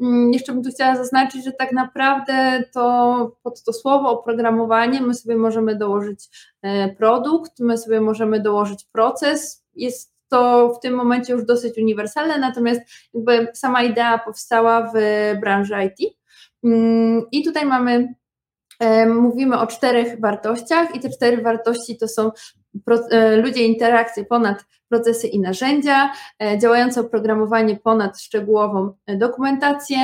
mm, 0.00 0.32
jeszcze 0.32 0.52
bym 0.52 0.62
tu 0.62 0.70
chciała 0.70 0.96
zaznaczyć, 0.96 1.44
że 1.44 1.52
tak 1.52 1.72
naprawdę 1.72 2.64
to 2.74 3.36
pod 3.42 3.62
to 3.62 3.72
słowo 3.72 4.10
oprogramowanie 4.10 5.00
my 5.00 5.14
sobie 5.14 5.36
możemy 5.36 5.76
dołożyć 5.76 6.28
e, 6.62 6.88
produkt, 6.88 7.60
my 7.60 7.78
sobie 7.78 8.00
możemy 8.00 8.40
dołożyć 8.40 8.84
proces. 8.92 9.64
Jest 9.74 10.17
to 10.28 10.72
w 10.74 10.80
tym 10.80 10.94
momencie 10.94 11.32
już 11.32 11.44
dosyć 11.44 11.78
uniwersalne, 11.78 12.38
natomiast 12.38 12.80
jakby 13.14 13.48
sama 13.54 13.82
idea 13.82 14.18
powstała 14.18 14.92
w 14.94 14.98
branży 15.40 15.74
IT. 15.84 16.14
Mm, 16.64 17.22
I 17.32 17.44
tutaj 17.44 17.66
mamy, 17.66 18.14
mówimy 19.06 19.58
o 19.58 19.66
czterech 19.66 20.20
wartościach, 20.20 20.94
i 20.94 21.00
te 21.00 21.10
cztery 21.10 21.42
wartości 21.42 21.96
to 21.98 22.08
są 22.08 22.30
e, 23.10 23.36
ludzie, 23.36 23.64
interakcje 23.64 24.24
ponad 24.24 24.64
procesy 24.88 25.26
i 25.26 25.40
narzędzia, 25.40 26.12
e, 26.42 26.58
działające 26.58 27.00
oprogramowanie 27.00 27.76
ponad 27.76 28.20
szczegółową 28.20 28.92
e, 29.06 29.16
dokumentację, 29.16 29.98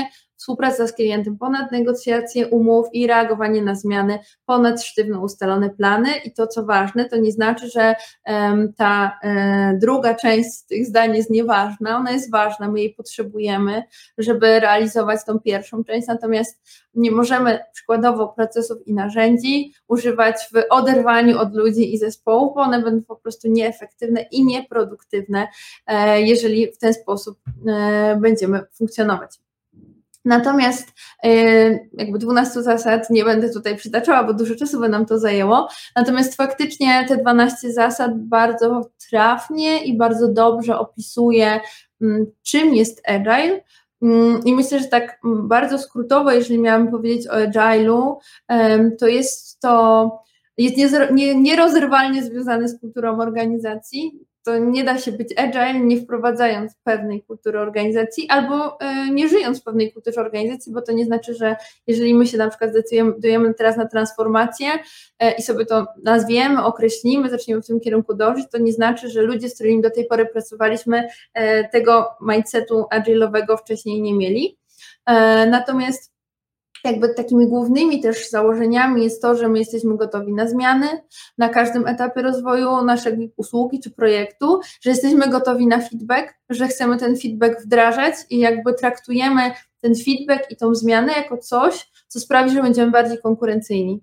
współpraca 0.45 0.87
z 0.87 0.93
klientem 0.93 1.39
ponad 1.39 1.73
negocjacje 1.73 2.49
umów 2.49 2.87
i 2.93 3.07
reagowanie 3.07 3.63
na 3.63 3.75
zmiany 3.75 4.19
ponad 4.47 4.83
sztywno 4.83 5.21
ustalone 5.21 5.71
plany. 5.71 6.09
I 6.25 6.33
to, 6.33 6.47
co 6.47 6.65
ważne, 6.65 7.05
to 7.05 7.17
nie 7.17 7.33
znaczy, 7.33 7.69
że 7.71 7.95
ta 8.77 9.19
um, 9.23 9.79
druga 9.79 10.15
część 10.15 10.63
tych 10.69 10.87
zdań 10.87 11.17
jest 11.17 11.31
nieważna, 11.31 11.97
ona 11.97 12.13
jest 12.13 12.31
ważna, 12.31 12.69
my 12.69 12.81
jej 12.81 12.95
potrzebujemy, 12.95 13.83
żeby 14.19 14.61
realizować 14.61 15.25
tą 15.27 15.41
pierwszą 15.41 15.85
część, 15.85 16.09
natomiast 16.09 16.63
nie 16.95 17.11
możemy 17.11 17.59
przykładowo 17.73 18.29
procesów 18.29 18.87
i 18.87 18.95
narzędzi 18.95 19.73
używać 19.89 20.37
w 20.37 20.63
oderwaniu 20.71 21.39
od 21.39 21.55
ludzi 21.55 21.95
i 21.95 21.99
zespołów, 21.99 22.55
bo 22.55 22.61
one 22.61 22.83
będą 22.83 23.05
po 23.05 23.17
prostu 23.17 23.49
nieefektywne 23.49 24.23
i 24.23 24.45
nieproduktywne, 24.45 25.49
e, 25.87 26.23
jeżeli 26.23 26.73
w 26.73 26.79
ten 26.79 26.95
sposób 26.95 27.39
e, 27.69 28.17
będziemy 28.21 28.61
funkcjonować. 28.73 29.45
Natomiast 30.25 30.89
y, 31.25 31.89
jakby 31.93 32.19
12 32.19 32.63
zasad 32.63 33.11
nie 33.11 33.25
będę 33.25 33.51
tutaj 33.51 33.77
przytaczała, 33.77 34.25
bo 34.25 34.35
dużo 34.35 34.55
czasu 34.55 34.81
by 34.81 34.89
nam 34.89 35.07
to 35.07 35.19
zajęło. 35.19 35.69
Natomiast 35.97 36.35
faktycznie 36.35 37.05
te 37.09 37.17
12 37.17 37.73
zasad 37.73 38.11
bardzo 38.19 38.91
trafnie 39.11 39.85
i 39.85 39.97
bardzo 39.97 40.29
dobrze 40.29 40.79
opisuje, 40.79 41.61
mm, 42.03 42.27
czym 42.43 42.75
jest 42.75 43.03
agile. 43.09 43.61
Mm, 44.03 44.45
I 44.45 44.55
myślę, 44.55 44.81
że 44.81 44.85
tak 44.85 45.19
bardzo 45.25 45.79
skrótowo, 45.79 46.33
jeżeli 46.33 46.59
miałam 46.59 46.91
powiedzieć 46.91 47.29
o 47.29 47.33
agile'u, 47.33 48.17
to 48.99 49.09
jest 49.09 49.61
to 49.61 50.11
jest 50.59 50.77
nierozerwalnie 51.35 52.23
związane 52.23 52.69
z 52.69 52.81
kulturą 52.81 53.21
organizacji 53.21 54.21
to 54.45 54.59
nie 54.59 54.85
da 54.85 54.99
się 54.99 55.13
być 55.13 55.39
agile, 55.39 55.81
nie 55.81 56.01
wprowadzając 56.01 56.75
pewnej 56.85 57.23
kultury 57.23 57.59
organizacji 57.59 58.29
albo 58.29 58.81
e, 58.81 59.11
nie 59.11 59.29
żyjąc 59.29 59.61
w 59.61 59.63
pewnej 59.63 59.93
kulturze 59.93 60.21
organizacji, 60.21 60.73
bo 60.73 60.83
to 60.83 60.93
nie 60.93 61.05
znaczy, 61.05 61.35
że 61.35 61.57
jeżeli 61.87 62.15
my 62.15 62.27
się 62.27 62.39
na 62.39 62.49
przykład 62.49 62.71
zdecydujemy 62.71 63.55
teraz 63.55 63.77
na 63.77 63.87
transformację 63.89 64.69
e, 65.19 65.33
i 65.33 65.43
sobie 65.43 65.67
to 65.67 65.87
nazwiemy, 66.03 66.65
określimy, 66.65 67.31
zaczniemy 67.31 67.63
w 67.63 67.67
tym 67.67 67.81
kierunku 67.81 68.15
dążyć, 68.15 68.47
to 68.53 68.59
nie 68.59 68.73
znaczy, 68.73 69.11
że 69.11 69.23
ludzie, 69.23 69.49
z 69.49 69.55
którymi 69.55 69.83
do 69.83 69.91
tej 69.91 70.07
pory 70.07 70.27
pracowaliśmy, 70.27 71.09
e, 71.35 71.69
tego 71.69 72.11
mindsetu 72.21 72.85
agile'owego 72.95 73.57
wcześniej 73.57 74.03
nie 74.03 74.15
mieli. 74.15 74.59
Natomiast 75.51 76.14
jakby 76.85 77.15
takimi 77.15 77.47
głównymi 77.47 78.01
też 78.01 78.31
założeniami 78.31 79.05
jest 79.05 79.23
to, 79.23 79.37
że 79.37 79.49
my 79.49 79.59
jesteśmy 79.59 79.97
gotowi 79.97 80.33
na 80.33 80.49
zmiany 80.49 80.87
na 81.39 81.49
każdym 81.49 81.87
etapie 81.87 82.23
rozwoju 82.23 82.85
naszej 82.85 83.33
usługi 83.37 83.81
czy 83.81 83.91
projektu, 83.91 84.61
że 84.81 84.91
jesteśmy 84.91 85.29
gotowi 85.29 85.67
na 85.67 85.81
feedback, 85.81 86.35
że 86.51 86.69
chcemy 86.69 86.97
ten 86.97 87.17
feedback 87.17 87.63
wdrażać 87.63 88.15
i 88.31 88.39
jakby 88.39 88.75
traktujemy 88.75 89.53
ten 89.81 89.95
feedback 89.95 90.51
i 90.51 90.57
tą 90.57 90.75
zmianę 90.75 91.13
jako 91.13 91.39
coś, 91.39 91.91
co 92.09 92.21
sprawi, 92.21 92.51
że 92.51 92.63
będziemy 92.63 92.91
bardziej 92.91 93.19
konkurencyjni. 93.19 94.01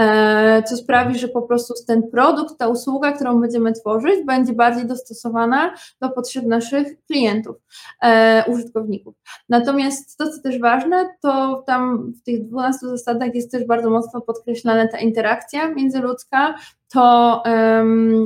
E, 0.00 0.62
co 0.62 0.76
sprawi, 0.76 1.18
że 1.18 1.28
po 1.28 1.42
prostu 1.42 1.74
ten 1.86 2.10
produkt, 2.10 2.58
ta 2.58 2.68
usługa, 2.68 3.12
którą 3.12 3.40
będziemy 3.40 3.72
tworzyć, 3.72 4.24
będzie 4.26 4.52
bardziej 4.52 4.86
dostosowana 4.86 5.74
do 6.00 6.10
potrzeb 6.10 6.44
naszych 6.44 7.04
klientów, 7.06 7.56
e, 8.02 8.44
użytkowników. 8.48 9.14
Natomiast 9.48 10.18
to, 10.18 10.30
co 10.30 10.42
też 10.42 10.58
ważne, 10.58 11.08
to 11.22 11.62
tam 11.66 12.12
w 12.12 12.22
tych 12.22 12.48
12 12.48 12.86
zasadach 12.88 13.34
jest 13.34 13.52
też 13.52 13.66
bardzo 13.66 13.90
mocno 13.90 14.20
podkreślana 14.20 14.88
ta 14.88 14.98
interakcja 14.98 15.68
międzyludzka, 15.68 16.54
to, 16.92 17.42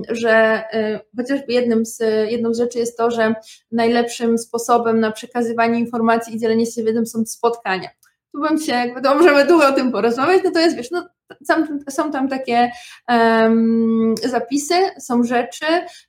że 0.09 0.31
e, 0.73 1.01
chociażby 1.17 1.53
jednym 1.53 1.87
z, 1.87 2.01
jedną 2.31 2.55
z 2.55 2.59
rzeczy 2.59 2.79
jest 2.79 2.99
to, 2.99 3.11
że 3.11 3.35
najlepszym 3.73 4.39
sposobem 4.39 5.01
na 5.01 5.11
przekazywanie 5.11 5.79
informacji 5.79 6.37
i 6.37 6.39
dzielenie 6.39 6.67
się 6.67 6.83
wiedzą 6.83 7.07
są 7.07 7.27
spotkania 7.27 7.89
tu 8.33 8.41
bym 8.41 8.61
się, 8.61 8.73
jakby 8.73 9.03
to 9.03 9.15
możemy 9.15 9.45
długo 9.45 9.69
o 9.69 9.73
tym 9.73 9.93
porozmawiać, 9.93 10.45
natomiast 10.45 10.77
wiesz, 10.77 10.91
no, 10.91 11.09
sam, 11.45 11.81
są 11.91 12.11
tam 12.11 12.29
takie 12.29 12.71
um, 13.09 14.15
zapisy, 14.25 14.75
są 14.99 15.25
rzeczy, 15.25 15.67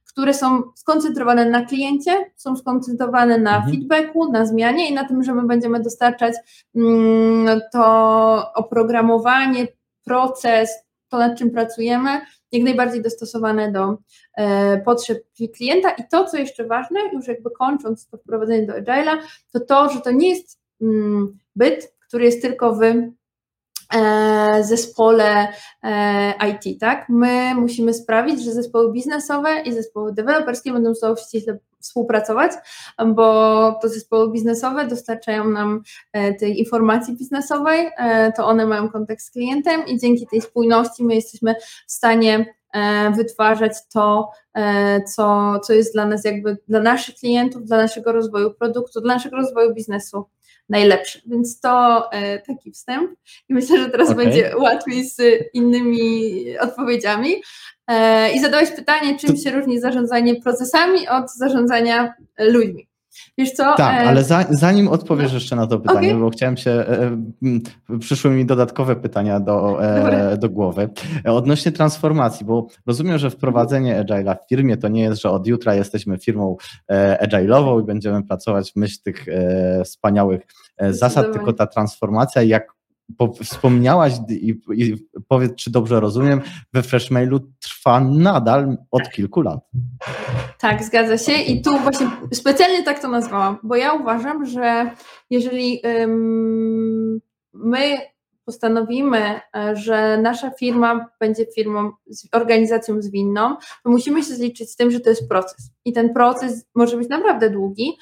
które 0.08 0.34
są 0.34 0.64
skoncentrowane 0.76 1.50
na 1.50 1.66
kliencie, 1.66 2.32
są 2.36 2.56
skoncentrowane 2.56 3.38
na 3.38 3.56
mhm. 3.56 3.76
feedbacku, 3.76 4.32
na 4.32 4.46
zmianie 4.46 4.90
i 4.90 4.94
na 4.94 5.08
tym, 5.08 5.24
że 5.24 5.34
my 5.34 5.48
będziemy 5.48 5.80
dostarczać 5.80 6.34
um, 6.74 7.62
to 7.72 8.54
oprogramowanie, 8.54 9.68
proces, 10.06 10.70
to 11.10 11.18
nad 11.18 11.38
czym 11.38 11.52
pracujemy, 11.52 12.22
jak 12.52 12.64
najbardziej 12.64 13.02
dostosowane 13.02 13.72
do 13.72 13.98
e, 14.38 14.78
potrzeb 14.78 15.24
klienta. 15.56 15.90
I 15.90 16.04
to, 16.12 16.26
co 16.26 16.38
jeszcze 16.38 16.66
ważne, 16.66 17.00
już 17.14 17.28
jakby 17.28 17.50
kończąc 17.52 18.08
to 18.08 18.18
wprowadzenie 18.18 18.68
do 18.68 18.74
Agile'a, 18.74 19.18
to 19.54 19.60
to, 19.60 19.90
że 19.90 20.02
to 20.02 20.12
nie 20.12 20.30
jest 20.30 20.60
mm, 20.82 21.38
byt, 21.56 21.94
który 22.10 22.25
jest 22.25 22.42
tylko 22.42 22.75
w 22.75 22.82
e, 23.94 24.63
zespole 24.63 25.48
e, 25.84 26.34
IT, 26.50 26.80
tak? 26.80 27.10
My 27.10 27.56
musimy 27.56 27.94
sprawić, 27.94 28.44
że 28.44 28.51
zespoły 28.51 28.92
biznesowe 28.92 29.62
i 29.66 29.74
zespoły 29.74 30.13
deweloperskie 30.13 30.74
będą 30.74 30.94
ze 30.94 31.00
sobą 31.00 31.16
ściśle 31.16 31.60
współpracować, 31.80 32.51
bo 33.08 33.80
to 33.82 33.89
zespoły 33.89 34.32
biznesowe 34.32 34.88
dostarczają 34.88 35.50
nam 35.50 35.82
e, 36.13 36.34
tej 36.34 36.60
informacji 36.60 37.18
biznesowej, 37.18 37.89
to 38.38 38.48
one 38.48 38.66
mają 38.66 38.89
kontakt 38.89 39.22
z 39.22 39.32
klientem 39.32 39.88
i 39.88 40.00
dzięki 40.00 40.28
tej 40.28 40.42
spójności 40.42 41.04
my 41.04 41.16
jesteśmy 41.16 41.56
w 41.88 41.92
stanie 41.92 42.46
wytwarzać 43.18 43.74
to, 43.94 44.32
co, 45.16 45.60
co 45.60 45.74
jest 45.74 45.94
dla 45.94 46.06
nas 46.06 46.25
jakby, 46.25 46.58
dla 46.68 46.80
naszych 46.80 47.16
klientów, 47.16 47.63
dla 47.63 47.78
naszego 47.78 48.12
rozwoju 48.12 48.54
produktu, 48.54 49.01
dla 49.01 49.13
naszego 49.13 49.36
rozwoju 49.36 49.74
biznesu 49.74 50.25
najlepszy. 50.70 51.22
Więc 51.26 51.60
to 51.60 52.04
e, 52.12 52.40
taki 52.40 52.72
wstęp 52.72 53.12
i 53.50 53.54
myślę, 53.54 53.78
że 53.78 53.90
teraz 53.90 54.10
okay. 54.10 54.26
będzie 54.26 54.58
łatwiej 54.58 55.10
z 55.10 55.22
innymi 55.54 56.34
odpowiedziami. 56.60 57.36
E, 57.88 58.32
I 58.34 58.40
zadałeś 58.40 58.72
pytanie, 58.72 59.18
czym 59.20 59.38
się 59.38 59.52
różni 59.52 59.80
zarządzanie 59.80 60.42
procesami 60.42 61.08
od 61.08 61.32
zarządzania 61.32 62.14
ludźmi. 62.40 62.88
Wiesz 63.38 63.52
co? 63.52 63.76
Tak, 63.78 64.04
e, 64.04 64.08
ale 64.08 64.24
za, 64.24 64.46
zanim 64.50 64.88
odpowiesz 64.88 65.34
jeszcze 65.34 65.56
na 65.56 65.68
to 65.68 65.80
pytanie, 65.80 66.08
okay. 66.08 66.20
bo 66.20 66.30
chciałem 66.30 66.58
się, 66.58 66.72
e, 66.72 67.18
e, 67.90 68.00
przyszły 68.00 68.32
mi 68.32 68.46
dodatkowe 68.46 68.96
pytania 68.96 69.40
do, 69.40 69.80
do 70.38 70.50
głowy. 70.50 70.90
Odnośnie 71.26 71.72
transformacji, 71.72 72.46
bo 72.46 72.68
rozumiem, 72.88 73.18
że 73.18 73.30
wprowadzenie 73.30 74.04
Agile'a 74.04 74.36
w 74.36 74.50
firmie 74.50 74.78
to 74.78 74.88
nie 74.88 75.02
jest, 75.02 75.22
że 75.22 75.30
od 75.30 75.48
jutra 75.48 75.76
jesteśmy 75.76 76.18
firmą 76.18 76.58
Agile'ową 77.22 77.82
i 77.82 77.84
będziemy 77.84 78.24
pracować 78.24 78.72
w 78.72 78.76
myśl 78.76 78.98
tych 79.04 79.26
wspaniałych 79.84 80.42
zasad, 80.90 81.34
tylko 81.34 81.54
ta 81.54 81.68
transformacja, 81.68 82.44
jak 82.44 82.79
wspomniałaś 83.44 84.13
i, 84.30 84.56
i 84.75 85.08
powiedz, 85.28 85.56
czy 85.56 85.72
dobrze 85.72 86.00
rozumiem, 86.00 86.42
we 86.74 86.84
Freshmailu 86.84 87.39
trwa 87.39 88.00
nadal 88.00 88.78
od 88.92 89.10
kilku 89.10 89.42
lat. 89.42 89.60
Tak, 90.60 90.84
zgadza 90.84 91.18
się 91.18 91.32
i 91.32 91.62
tu 91.62 91.80
właśnie 91.80 92.08
specjalnie 92.34 92.84
tak 92.84 93.01
to 93.01 93.08
nazwałam, 93.08 93.58
bo 93.63 93.75
ja 93.75 93.94
uważam, 93.94 94.46
że 94.46 94.92
jeżeli 95.30 95.82
um, 95.84 97.20
my 97.54 97.98
postanowimy, 98.50 99.39
e, 99.56 99.75
że 99.75 100.18
nasza 100.18 100.51
firma 100.51 101.10
będzie 101.20 101.46
firmą, 101.56 101.92
organizacją 102.32 103.01
zwinną, 103.01 103.56
to 103.84 103.89
musimy 103.89 104.24
się 104.24 104.36
zliczyć 104.36 104.72
z 104.72 104.75
tym, 104.75 104.92
że 104.92 105.00
to 105.00 105.10
jest 105.10 105.30
proces. 105.30 105.72
I 105.86 105.94
ten 105.94 106.13
proces 106.13 106.66
może 106.75 106.98
być 106.98 107.10
naprawdę 107.10 107.50
długi 107.50 107.98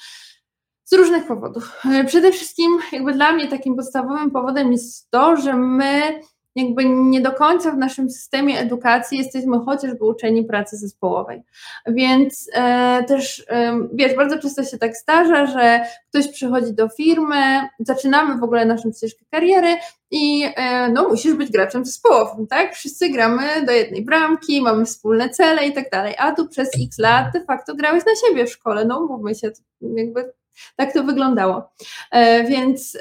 z 0.88 0.92
różnych 0.92 1.26
powodów. 1.26 1.72
E, 1.84 2.04
przede 2.04 2.32
wszystkim, 2.32 2.78
jakby 2.92 3.12
dla 3.12 3.32
mnie 3.32 3.48
takim 3.48 3.76
podstawowym 3.76 4.30
powodem 4.30 4.72
jest 4.72 5.10
to, 5.10 5.36
że 5.36 5.56
my 5.56 6.20
jakby 6.54 6.84
nie 6.84 7.20
do 7.20 7.32
końca 7.32 7.72
w 7.72 7.78
naszym 7.78 8.10
systemie 8.10 8.60
edukacji 8.60 9.18
jesteśmy 9.18 9.58
chociażby 9.58 10.04
uczeni 10.04 10.44
pracy 10.44 10.76
zespołowej. 10.76 11.42
Więc 11.86 12.50
e, 12.54 13.04
też, 13.08 13.44
e, 13.48 13.78
wiesz, 13.92 14.16
bardzo 14.16 14.38
często 14.38 14.64
się 14.64 14.78
tak 14.78 14.96
zdarza, 14.96 15.46
że 15.46 15.80
ktoś 16.08 16.28
przychodzi 16.28 16.72
do 16.72 16.88
firmy, 16.88 17.68
zaczynamy 17.78 18.40
w 18.40 18.42
ogóle 18.42 18.66
naszą 18.66 18.92
ścieżkę 18.92 19.24
kariery 19.30 19.76
i 20.10 20.44
e, 20.56 20.88
no 20.88 21.08
musisz 21.08 21.34
być 21.34 21.50
graczem 21.50 21.84
zespołowym, 21.84 22.46
tak? 22.46 22.74
Wszyscy 22.74 23.08
gramy 23.08 23.66
do 23.66 23.72
jednej 23.72 24.04
bramki, 24.04 24.62
mamy 24.62 24.84
wspólne 24.84 25.30
cele 25.30 25.66
i 25.66 25.72
tak 25.72 25.90
dalej, 25.90 26.14
a 26.18 26.32
tu 26.32 26.48
przez 26.48 26.68
x 26.86 26.98
lat 26.98 27.32
de 27.32 27.44
facto 27.44 27.74
grałeś 27.74 28.02
na 28.06 28.12
siebie 28.28 28.46
w 28.46 28.52
szkole, 28.52 28.84
no 28.84 29.06
mówmy 29.06 29.34
się, 29.34 29.50
jakby 29.80 30.32
tak 30.76 30.92
to 30.92 31.04
wyglądało. 31.04 31.70
E, 32.10 32.44
więc 32.44 32.98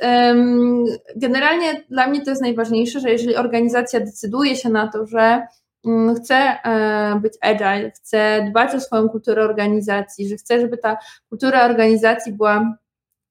generalnie 1.16 1.84
dla 1.90 2.08
mnie 2.08 2.22
to 2.22 2.30
jest 2.30 2.42
najważniejsze, 2.42 3.00
że 3.00 3.10
jeżeli 3.10 3.36
organizacja 3.36 4.00
decyduje 4.00 4.56
się 4.56 4.70
na 4.70 4.88
to, 4.88 5.06
że 5.06 5.48
mm, 5.86 6.16
chce 6.16 6.36
e, 6.36 7.20
być 7.22 7.34
agile, 7.42 7.92
chce 7.92 8.46
dbać 8.50 8.76
o 8.76 8.80
swoją 8.80 9.10
kulturę 9.10 9.44
organizacji, 9.44 10.30
że 10.30 10.36
chce, 10.36 10.62
żeby 10.62 10.78
ta 10.78 10.98
kultura 11.30 11.66
organizacji 11.66 12.34
była 12.34 12.78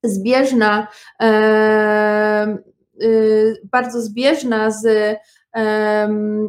zbieżna, 0.04 0.88
y, 3.02 3.61
bardzo 3.73 4.00
zbieżna 4.00 4.71
z 4.71 5.16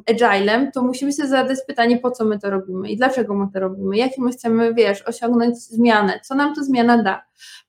agilem, 0.10 0.72
to 0.72 0.84
musimy 0.84 1.14
sobie 1.14 1.30
zadać 1.30 1.58
pytanie, 1.68 1.98
po 1.98 2.12
co 2.12 2.26
my 2.26 2.40
to 2.40 2.50
robimy 2.50 2.90
i 2.90 2.98
dlaczego 2.98 3.36
my 3.36 3.48
to 3.54 3.60
robimy, 3.60 3.98
jakie 3.98 4.22
my 4.22 4.32
chcemy, 4.32 4.74
wiesz, 4.74 5.02
osiągnąć 5.02 5.58
zmianę, 5.58 6.20
co 6.24 6.36
nam 6.36 6.56
to 6.56 6.64
zmiana 6.64 7.04
da. 7.04 7.27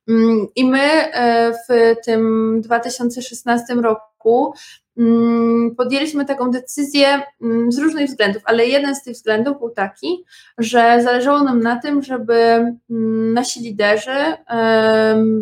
Mm, 0.09 0.47
I 0.57 0.65
my 0.65 0.81
e, 0.81 1.53
w 1.53 1.97
tym 2.05 2.61
2016 2.61 3.75
roku 3.75 4.53
mm, 4.99 5.75
podjęliśmy 5.77 6.25
taką 6.25 6.51
decyzję 6.51 7.23
mm, 7.43 7.73
z 7.73 7.79
różnych 7.79 8.09
względów, 8.09 8.43
ale 8.45 8.67
jeden 8.67 8.95
z 8.95 9.03
tych 9.03 9.15
względów 9.15 9.59
był 9.59 9.71
taki, 9.71 10.25
że 10.59 10.99
zależało 11.03 11.43
nam 11.43 11.61
na 11.61 11.81
tym, 11.81 12.03
żeby 12.03 12.65
nasi 13.35 13.61
liderzy, 13.61 14.35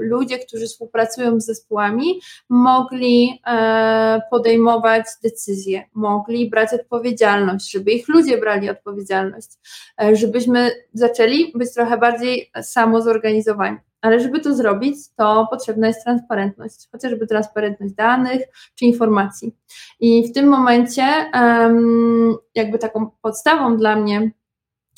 ludzie, 0.01 0.39
którzy 0.39 0.67
współpracują 0.67 1.41
z 1.41 1.47
zespołami, 1.47 2.21
mogli 2.49 3.41
e, 3.47 4.21
podejmować 4.31 5.07
decyzje, 5.23 5.85
mogli 5.95 6.51
brać 6.51 6.75
odpowiedzialność, 6.75 7.71
żeby 7.73 7.93
ich 7.93 8.09
ludzie 8.09 8.39
brali 8.39 8.71
odpowiedzialność, 8.71 9.49
e, 10.03 10.17
żebyśmy 10.17 10.71
zaczęli 10.93 11.53
być 11.55 11.75
trochę 11.75 11.99
bardziej 11.99 12.51
samozorganizowani. 12.63 13.86
Ale 14.01 14.21
żeby 14.21 14.41
to 14.41 14.55
zrobić, 14.55 14.97
to 15.17 15.47
potrzebna 15.51 15.87
jest 15.87 16.05
transparentność, 16.05 16.89
chociażby 16.93 17.27
transparentność 17.27 17.95
danych 17.95 18.43
czy 18.75 18.85
informacji. 18.85 19.57
I 20.01 20.29
w 20.29 20.33
tym 20.33 20.49
momencie, 20.49 21.05
jakby 22.55 22.79
taką 22.79 23.11
podstawą 23.23 23.77
dla 23.77 23.97
mnie 23.97 24.31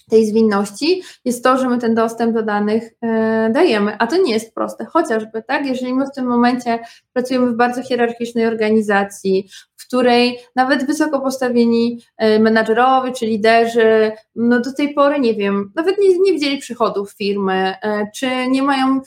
tej 0.09 0.27
zwinności 0.27 1.03
jest 1.25 1.45
to, 1.45 1.59
że 1.59 1.69
my 1.69 1.79
ten 1.79 1.95
dostęp 1.95 2.35
do 2.35 2.43
danych 2.43 2.95
e, 3.03 3.51
dajemy, 3.53 3.97
a 3.99 4.07
to 4.07 4.17
nie 4.17 4.33
jest 4.33 4.55
proste, 4.55 4.85
chociażby, 4.85 5.43
tak, 5.43 5.67
jeżeli 5.67 5.95
my 5.95 6.07
w 6.07 6.15
tym 6.15 6.27
momencie 6.27 6.79
pracujemy 7.13 7.47
w 7.47 7.57
bardzo 7.57 7.83
hierarchicznej 7.83 8.47
organizacji, 8.47 9.49
w 9.79 9.87
której 9.87 10.39
nawet 10.57 10.87
wysoko 10.87 11.21
postawieni 11.21 12.01
e, 12.17 12.39
menadżerowie 12.39 13.13
czy 13.13 13.27
liderzy, 13.27 14.13
no 14.37 14.61
do 14.61 14.73
tej 14.73 14.95
pory, 14.95 15.21
nie 15.21 15.35
wiem, 15.35 15.73
nawet 15.77 15.99
nie, 15.99 16.19
nie 16.19 16.33
widzieli 16.33 16.59
przychodów 16.59 17.13
firmy, 17.13 17.75
e, 17.83 18.07
czy 18.15 18.49
nie 18.49 18.63
mają 18.63 19.01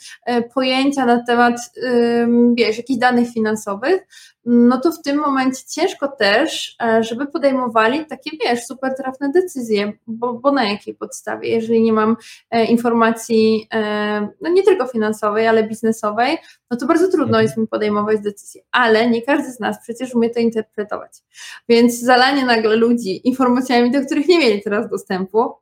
pojęcia 0.54 1.06
na 1.06 1.24
temat, 1.24 1.56
wiesz, 2.56 2.76
jakichś 2.78 2.98
danych 2.98 3.32
finansowych, 3.32 4.06
no 4.44 4.80
to 4.80 4.92
w 4.92 5.02
tym 5.02 5.16
momencie 5.16 5.62
ciężko 5.68 6.08
też, 6.08 6.76
e, 6.82 7.02
żeby 7.04 7.26
podejmowali 7.26 8.06
takie, 8.06 8.30
wiesz, 8.44 8.64
super 8.64 8.94
trafne 8.96 9.32
decyzje, 9.32 9.92
bo, 10.06 10.34
bo 10.34 10.52
na 10.52 10.64
jakiej 10.64 10.94
podstawie, 10.94 11.48
jeżeli 11.48 11.82
nie 11.82 11.92
mam 11.92 12.16
e, 12.50 12.64
informacji, 12.64 13.68
e, 13.74 14.28
no 14.40 14.50
nie 14.50 14.62
tylko 14.62 14.86
finansowej, 14.86 15.46
ale 15.46 15.64
biznesowej, 15.64 16.38
no 16.70 16.76
to 16.76 16.86
bardzo 16.86 17.08
trudno 17.08 17.24
mhm. 17.24 17.42
jest 17.44 17.56
mi 17.56 17.68
podejmować 17.68 18.20
decyzje, 18.20 18.62
ale 18.72 19.10
nie 19.10 19.22
każdy 19.22 19.52
z 19.52 19.60
nas 19.60 19.82
przecież 19.82 20.14
umie 20.14 20.30
to 20.30 20.40
interpretować, 20.40 20.61
więc 21.68 22.00
zalanie 22.00 22.44
nagle 22.44 22.76
ludzi 22.76 23.28
informacjami, 23.28 23.90
do 23.90 24.00
których 24.06 24.28
nie 24.28 24.38
mieli 24.38 24.62
teraz 24.62 24.90
dostępu, 24.90 25.52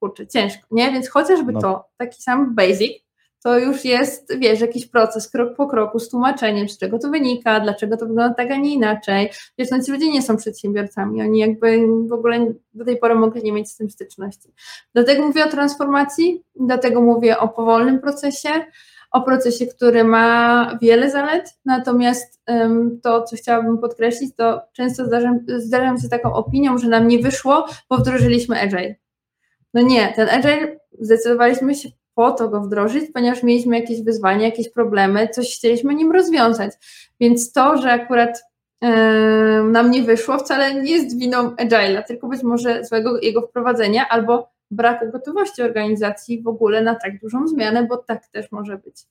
kurczę, 0.00 0.26
ciężko, 0.26 0.66
nie? 0.70 0.92
Więc 0.92 1.08
chociażby 1.08 1.52
no. 1.52 1.60
to, 1.60 1.88
taki 1.96 2.22
sam 2.22 2.54
basic, 2.54 3.02
to 3.42 3.58
już 3.58 3.84
jest, 3.84 4.38
wiesz, 4.38 4.60
jakiś 4.60 4.86
proces 4.86 5.30
krok 5.30 5.56
po 5.56 5.66
kroku 5.66 5.98
z 5.98 6.08
tłumaczeniem, 6.08 6.68
z 6.68 6.78
czego 6.78 6.98
to 6.98 7.10
wynika, 7.10 7.60
dlaczego 7.60 7.96
to 7.96 8.06
wygląda 8.06 8.34
tak, 8.34 8.50
a 8.50 8.56
nie 8.56 8.74
inaczej. 8.74 9.30
Wiesz, 9.58 9.70
no 9.70 9.82
ci 9.82 9.92
ludzie 9.92 10.12
nie 10.12 10.22
są 10.22 10.36
przedsiębiorcami, 10.36 11.22
oni 11.22 11.38
jakby 11.38 11.86
w 12.08 12.12
ogóle 12.12 12.52
do 12.74 12.84
tej 12.84 12.98
pory 12.98 13.14
mogli 13.14 13.42
nie 13.42 13.52
mieć 13.52 13.70
z 13.70 13.76
tym 13.76 13.90
styczności. 13.90 14.48
Dlatego 14.94 15.26
mówię 15.26 15.44
o 15.44 15.48
transformacji, 15.48 16.42
dlatego 16.60 17.00
mówię 17.00 17.38
o 17.38 17.48
powolnym 17.48 18.00
procesie, 18.00 18.48
o 19.12 19.22
procesie, 19.22 19.66
który 19.66 20.04
ma 20.04 20.78
wiele 20.82 21.10
zalet, 21.10 21.58
natomiast 21.64 22.42
to, 23.02 23.22
co 23.22 23.36
chciałabym 23.36 23.78
podkreślić, 23.78 24.36
to 24.36 24.62
często 24.72 25.04
zdarzam, 25.04 25.38
zdarzam 25.56 26.00
się 26.00 26.08
taką 26.08 26.34
opinią, 26.34 26.78
że 26.78 26.88
nam 26.88 27.08
nie 27.08 27.18
wyszło, 27.18 27.66
bo 27.90 27.96
wdrożyliśmy 27.96 28.60
Agile. 28.60 28.94
No 29.74 29.82
nie, 29.82 30.12
ten 30.16 30.28
Agile 30.28 30.76
zdecydowaliśmy 31.00 31.74
się 31.74 31.88
po 32.14 32.30
to 32.30 32.48
go 32.48 32.60
wdrożyć, 32.60 33.04
ponieważ 33.14 33.42
mieliśmy 33.42 33.80
jakieś 33.80 34.02
wyzwania, 34.02 34.44
jakieś 34.44 34.70
problemy, 34.70 35.28
coś 35.28 35.56
chcieliśmy 35.56 35.94
nim 35.94 36.12
rozwiązać. 36.12 36.72
Więc 37.20 37.52
to, 37.52 37.76
że 37.76 37.92
akurat 37.92 38.42
nam 39.64 39.90
nie 39.90 40.02
wyszło, 40.02 40.38
wcale 40.38 40.74
nie 40.74 40.92
jest 40.92 41.18
winą 41.18 41.50
Agile'a, 41.50 42.02
tylko 42.02 42.28
być 42.28 42.42
może 42.42 42.84
złego 42.84 43.20
jego 43.20 43.42
wprowadzenia 43.42 44.08
albo 44.08 44.51
braku 44.72 45.10
gotowości 45.12 45.62
organizacji 45.62 46.42
w 46.42 46.46
ogóle 46.46 46.82
na 46.82 46.94
tak 46.94 47.20
dużą 47.20 47.48
zmianę, 47.48 47.86
bo 47.86 47.96
tak 47.96 48.28
też 48.28 48.52
może 48.52 48.78
być. 48.78 49.06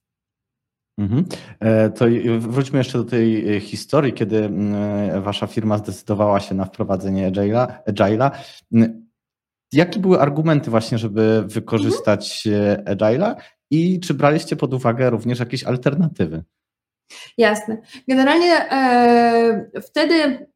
Mhm. 0.98 1.26
E, 1.60 1.90
to 1.90 2.06
wróćmy 2.40 2.78
jeszcze 2.78 2.98
do 2.98 3.04
tej 3.04 3.56
e, 3.56 3.60
historii, 3.60 4.14
kiedy 4.14 4.46
mm, 4.46 5.24
wasza 5.24 5.48
firma 5.48 5.78
zdecydowała 5.78 6.40
się 6.40 6.56
na 6.56 6.66
wprowadzenie 6.66 7.32
Agile'a. 7.32 8.32
Jakie 9.74 10.00
były 10.00 10.20
argumenty 10.20 10.72
właśnie, 10.72 10.98
żeby 10.98 11.44
wykorzystać. 11.48 12.48
Agile'a 12.86 13.36
i 13.72 14.00
czy 14.00 14.14
braliście 14.14 14.56
pod 14.56 14.74
uwagę 14.74 15.10
również 15.10 15.40
jakieś 15.40 15.64
alternatywy? 15.64 16.44
Jasne. 17.38 17.78
Generalnie 18.08 18.72
e, 18.72 19.82
wtedy 19.82 20.48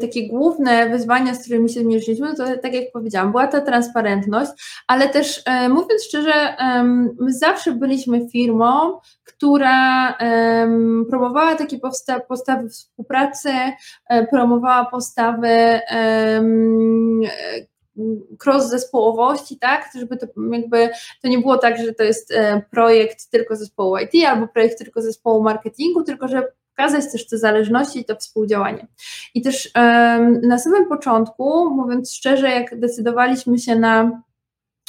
takie 0.00 0.28
główne 0.28 0.88
wyzwania, 0.88 1.34
z 1.34 1.40
którymi 1.40 1.70
się 1.70 1.80
zmierzyliśmy, 1.80 2.36
to 2.36 2.44
tak 2.62 2.74
jak 2.74 2.92
powiedziałam, 2.92 3.30
była 3.30 3.46
ta 3.46 3.60
transparentność, 3.60 4.50
ale 4.86 5.08
też 5.08 5.42
e, 5.46 5.68
mówiąc 5.68 6.04
szczerze, 6.04 6.32
e, 6.32 6.84
my 7.20 7.32
zawsze 7.32 7.72
byliśmy 7.72 8.28
firmą, 8.30 8.98
która 9.24 10.18
promowała 11.10 11.54
takie 11.54 11.78
postawy 12.28 12.68
współpracy, 12.68 13.50
e, 14.08 14.26
promowała 14.26 14.84
postawy 14.84 15.80
cross 18.44 18.68
zespołowości, 18.68 19.58
tak, 19.58 19.90
żeby 19.98 20.16
to 20.16 20.26
jakby 20.52 20.90
to 21.22 21.28
nie 21.28 21.38
było 21.38 21.58
tak, 21.58 21.78
że 21.78 21.94
to 21.94 22.02
jest 22.02 22.32
e, 22.32 22.62
projekt 22.70 23.30
tylko 23.30 23.56
zespołu 23.56 23.96
IT 23.98 24.26
albo 24.26 24.48
projekt 24.48 24.78
tylko 24.78 25.02
zespołu 25.02 25.42
marketingu, 25.42 26.02
tylko 26.02 26.28
że 26.28 26.52
pokazać 26.76 27.12
też 27.12 27.26
te 27.26 27.38
zależności 27.38 28.00
i 28.00 28.04
to 28.04 28.16
współdziałanie. 28.16 28.86
I 29.34 29.42
też 29.42 29.70
um, 29.76 30.40
na 30.40 30.58
samym 30.58 30.88
początku, 30.88 31.70
mówiąc 31.70 32.12
szczerze, 32.14 32.50
jak 32.50 32.80
decydowaliśmy 32.80 33.58
się 33.58 33.76
na 33.76 34.22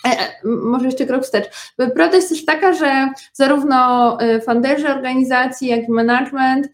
E, 0.05 0.19
e, 0.19 0.33
może 0.43 0.85
jeszcze 0.85 1.05
krok 1.05 1.23
wstecz. 1.23 1.73
Prawda 1.75 2.15
jest 2.15 2.29
też 2.29 2.45
taka, 2.45 2.73
że 2.73 3.09
zarówno 3.33 4.19
e, 4.19 4.41
funderzy 4.41 4.89
organizacji, 4.89 5.67
jak 5.67 5.87
i 5.87 5.91
management 5.91 6.67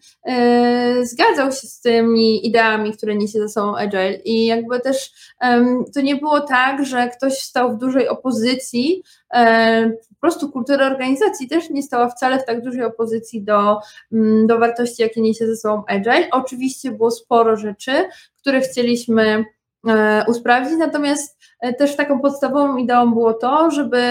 zgadzał 1.02 1.52
się 1.52 1.66
z 1.66 1.80
tymi 1.80 2.46
ideami, 2.46 2.92
które 2.92 3.14
niesie 3.14 3.38
ze 3.38 3.48
sobą 3.48 3.76
Agile 3.76 4.14
i 4.14 4.46
jakby 4.46 4.80
też 4.80 5.12
to 5.94 6.00
nie 6.00 6.16
było 6.16 6.40
tak, 6.40 6.84
że 6.84 7.08
ktoś 7.08 7.38
stał 7.38 7.72
w 7.72 7.78
dużej 7.78 8.08
opozycji, 8.08 9.02
po 10.22 10.28
prostu 10.28 10.52
kultura 10.52 10.86
organizacji 10.86 11.48
też 11.48 11.70
nie 11.70 11.82
stała 11.82 12.08
wcale 12.08 12.38
w 12.38 12.44
tak 12.44 12.62
dużej 12.64 12.84
opozycji 12.84 13.44
do, 13.44 13.78
mm, 14.12 14.46
do 14.46 14.58
wartości, 14.58 15.02
jakie 15.02 15.20
niesie 15.20 15.46
ze 15.46 15.56
sobą 15.56 15.82
Agile. 15.86 16.28
Oczywiście 16.30 16.90
było 16.90 17.10
sporo 17.10 17.56
rzeczy, 17.56 17.92
które 18.36 18.60
chcieliśmy 18.60 19.44
usprawnić, 20.28 20.78
natomiast 20.78 21.38
też 21.78 21.96
taką 21.96 22.20
podstawową 22.20 22.76
ideą 22.76 23.12
było 23.12 23.34
to, 23.34 23.70
żeby 23.70 24.02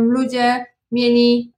ludzie 0.00 0.66
mieli 0.92 1.52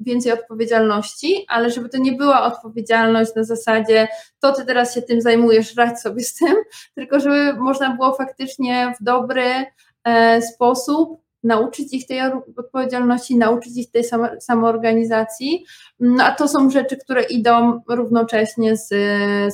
więcej 0.00 0.32
odpowiedzialności, 0.32 1.44
ale 1.48 1.70
żeby 1.70 1.88
to 1.88 1.98
nie 1.98 2.12
była 2.12 2.42
odpowiedzialność 2.42 3.34
na 3.36 3.44
zasadzie 3.44 4.08
to 4.40 4.52
ty 4.52 4.64
teraz 4.66 4.94
się 4.94 5.02
tym 5.02 5.20
zajmujesz, 5.20 5.76
radź 5.76 6.00
sobie 6.00 6.22
z 6.22 6.34
tym, 6.34 6.54
tylko 6.96 7.20
żeby 7.20 7.54
można 7.54 7.96
było 7.96 8.14
faktycznie 8.14 8.92
w 9.00 9.04
dobry 9.04 9.64
e, 10.04 10.42
sposób 10.42 11.29
nauczyć 11.42 11.92
ich 11.94 12.06
tej 12.06 12.20
odpowiedzialności, 12.56 13.36
nauczyć 13.36 13.76
ich 13.76 13.90
tej 13.90 14.04
samoorganizacji, 14.40 15.64
no 16.00 16.24
a 16.24 16.34
to 16.34 16.48
są 16.48 16.70
rzeczy, 16.70 16.96
które 16.96 17.22
idą 17.22 17.80
równocześnie 17.88 18.76
z, 18.76 18.88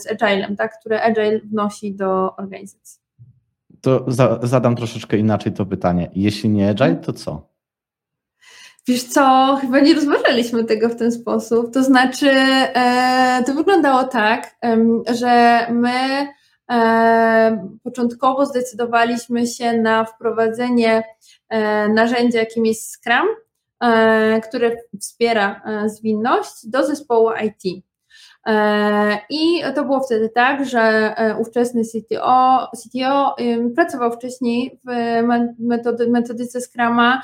z 0.01 0.07
Agilem, 0.11 0.57
tak, 0.57 0.81
które 0.81 1.03
Agile 1.03 1.41
wnosi 1.41 1.95
do 1.95 2.37
organizacji. 2.37 3.01
To 3.81 4.05
za, 4.09 4.39
zadam 4.43 4.77
troszeczkę 4.77 5.17
inaczej 5.17 5.53
to 5.53 5.67
pytanie. 5.67 6.11
Jeśli 6.15 6.51
nie 6.51 6.71
Agile, 6.71 6.97
to 6.97 7.13
co? 7.13 7.57
Wiesz 8.89 9.05
co, 9.05 9.57
chyba 9.61 9.81
nie 9.81 9.95
rozważaliśmy 9.95 10.65
tego 10.65 10.89
w 10.89 10.97
ten 10.97 11.13
sposób. 11.13 11.73
To 11.73 11.83
znaczy, 11.83 12.31
e, 12.31 13.43
to 13.47 13.55
wyglądało 13.55 14.05
tak, 14.05 14.57
że 15.15 15.67
my 15.71 16.27
początkowo 17.83 18.47
zdecydowaliśmy 18.47 19.47
się 19.47 19.73
na 19.73 20.05
wprowadzenie 20.05 21.03
e, 21.49 21.89
narzędzia, 21.89 22.39
jakim 22.39 22.67
jest 22.67 22.93
Scrum, 22.93 23.29
e, 23.81 24.41
które 24.41 24.77
wspiera 25.01 25.63
e, 25.65 25.89
zwinność 25.89 26.53
do 26.67 26.87
zespołu 26.87 27.31
IT. 27.45 27.85
I 29.31 29.63
to 29.75 29.85
było 29.85 30.01
wtedy 30.01 30.29
tak, 30.29 30.67
że 30.67 31.15
ówczesny 31.39 31.83
CTO, 31.85 32.71
CTO 32.77 33.37
pracował 33.75 34.13
wcześniej 34.13 34.81
w 34.85 34.91
metody, 35.59 36.11
metodyce 36.11 36.61
Scrama 36.61 37.23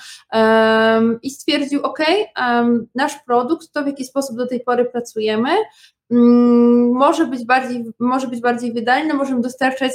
i 1.23 1.31
stwierdził, 1.31 1.83
OK, 1.83 1.99
nasz 2.95 3.19
produkt, 3.27 3.73
to 3.73 3.83
w 3.83 3.87
jaki 3.87 4.05
sposób 4.05 4.37
do 4.37 4.47
tej 4.47 4.61
pory 4.61 4.85
pracujemy, 4.85 5.51
może 6.93 7.27
być 7.27 7.45
bardziej, 7.45 7.85
może 7.99 8.29
być 8.29 8.41
bardziej 8.41 8.73
wydajny, 8.73 9.15
możemy 9.15 9.41
dostarczać 9.41 9.93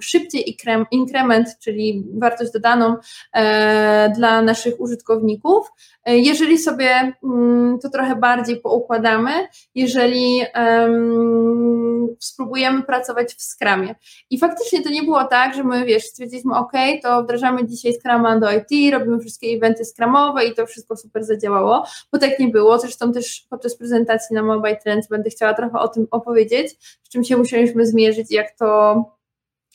szybciej 0.00 0.56
inkrement, 0.90 1.58
czyli 1.58 2.04
wartość 2.14 2.52
dodaną 2.52 2.96
e, 3.34 4.12
dla 4.16 4.42
naszych 4.42 4.80
użytkowników. 4.80 5.72
E, 6.04 6.18
jeżeli 6.18 6.58
sobie 6.58 7.12
mm, 7.24 7.78
to 7.78 7.90
trochę 7.90 8.16
bardziej 8.16 8.60
poukładamy, 8.60 9.30
jeżeli 9.74 10.42
spróbujemy 12.20 12.82
pracować 12.82 13.34
w 13.34 13.42
Scrumie. 13.42 13.94
I 14.30 14.38
faktycznie 14.38 14.82
to 14.82 14.90
nie 14.90 15.02
było 15.02 15.24
tak, 15.24 15.54
że 15.54 15.64
my, 15.64 15.84
wiesz, 15.84 16.04
stwierdziliśmy, 16.04 16.54
OK, 16.54 16.72
to 17.02 17.22
wdrażamy 17.22 17.66
dzisiaj 17.66 17.92
Scrama 17.94 18.38
do 18.38 18.48
IT, 18.52 18.92
robimy 18.92 19.20
wszystkie 19.20 19.46
eventy 19.46 19.84
Scrumowe 19.84 20.44
i 20.44 20.54
to 20.54 20.66
wszystko 20.66 20.96
super 20.96 21.24
zadziałało, 21.24 21.86
bo 22.12 22.18
tak 22.18 22.38
nie 22.38 22.48
było. 22.48 22.78
Zresztą 22.78 23.12
też 23.12 23.46
podczas 23.50 23.76
prezentacji 23.76 24.34
na 24.34 24.42
Mobile 24.42 24.76
Trends 24.76 25.08
będę 25.08 25.30
chciała 25.30 25.41
chciała 25.42 25.54
trochę 25.54 25.78
o 25.78 25.88
tym 25.88 26.06
opowiedzieć, 26.10 26.76
z 27.02 27.08
czym 27.08 27.24
się 27.24 27.36
musieliśmy 27.36 27.86
zmierzyć, 27.86 28.30
jak 28.30 28.50
to, 28.58 29.04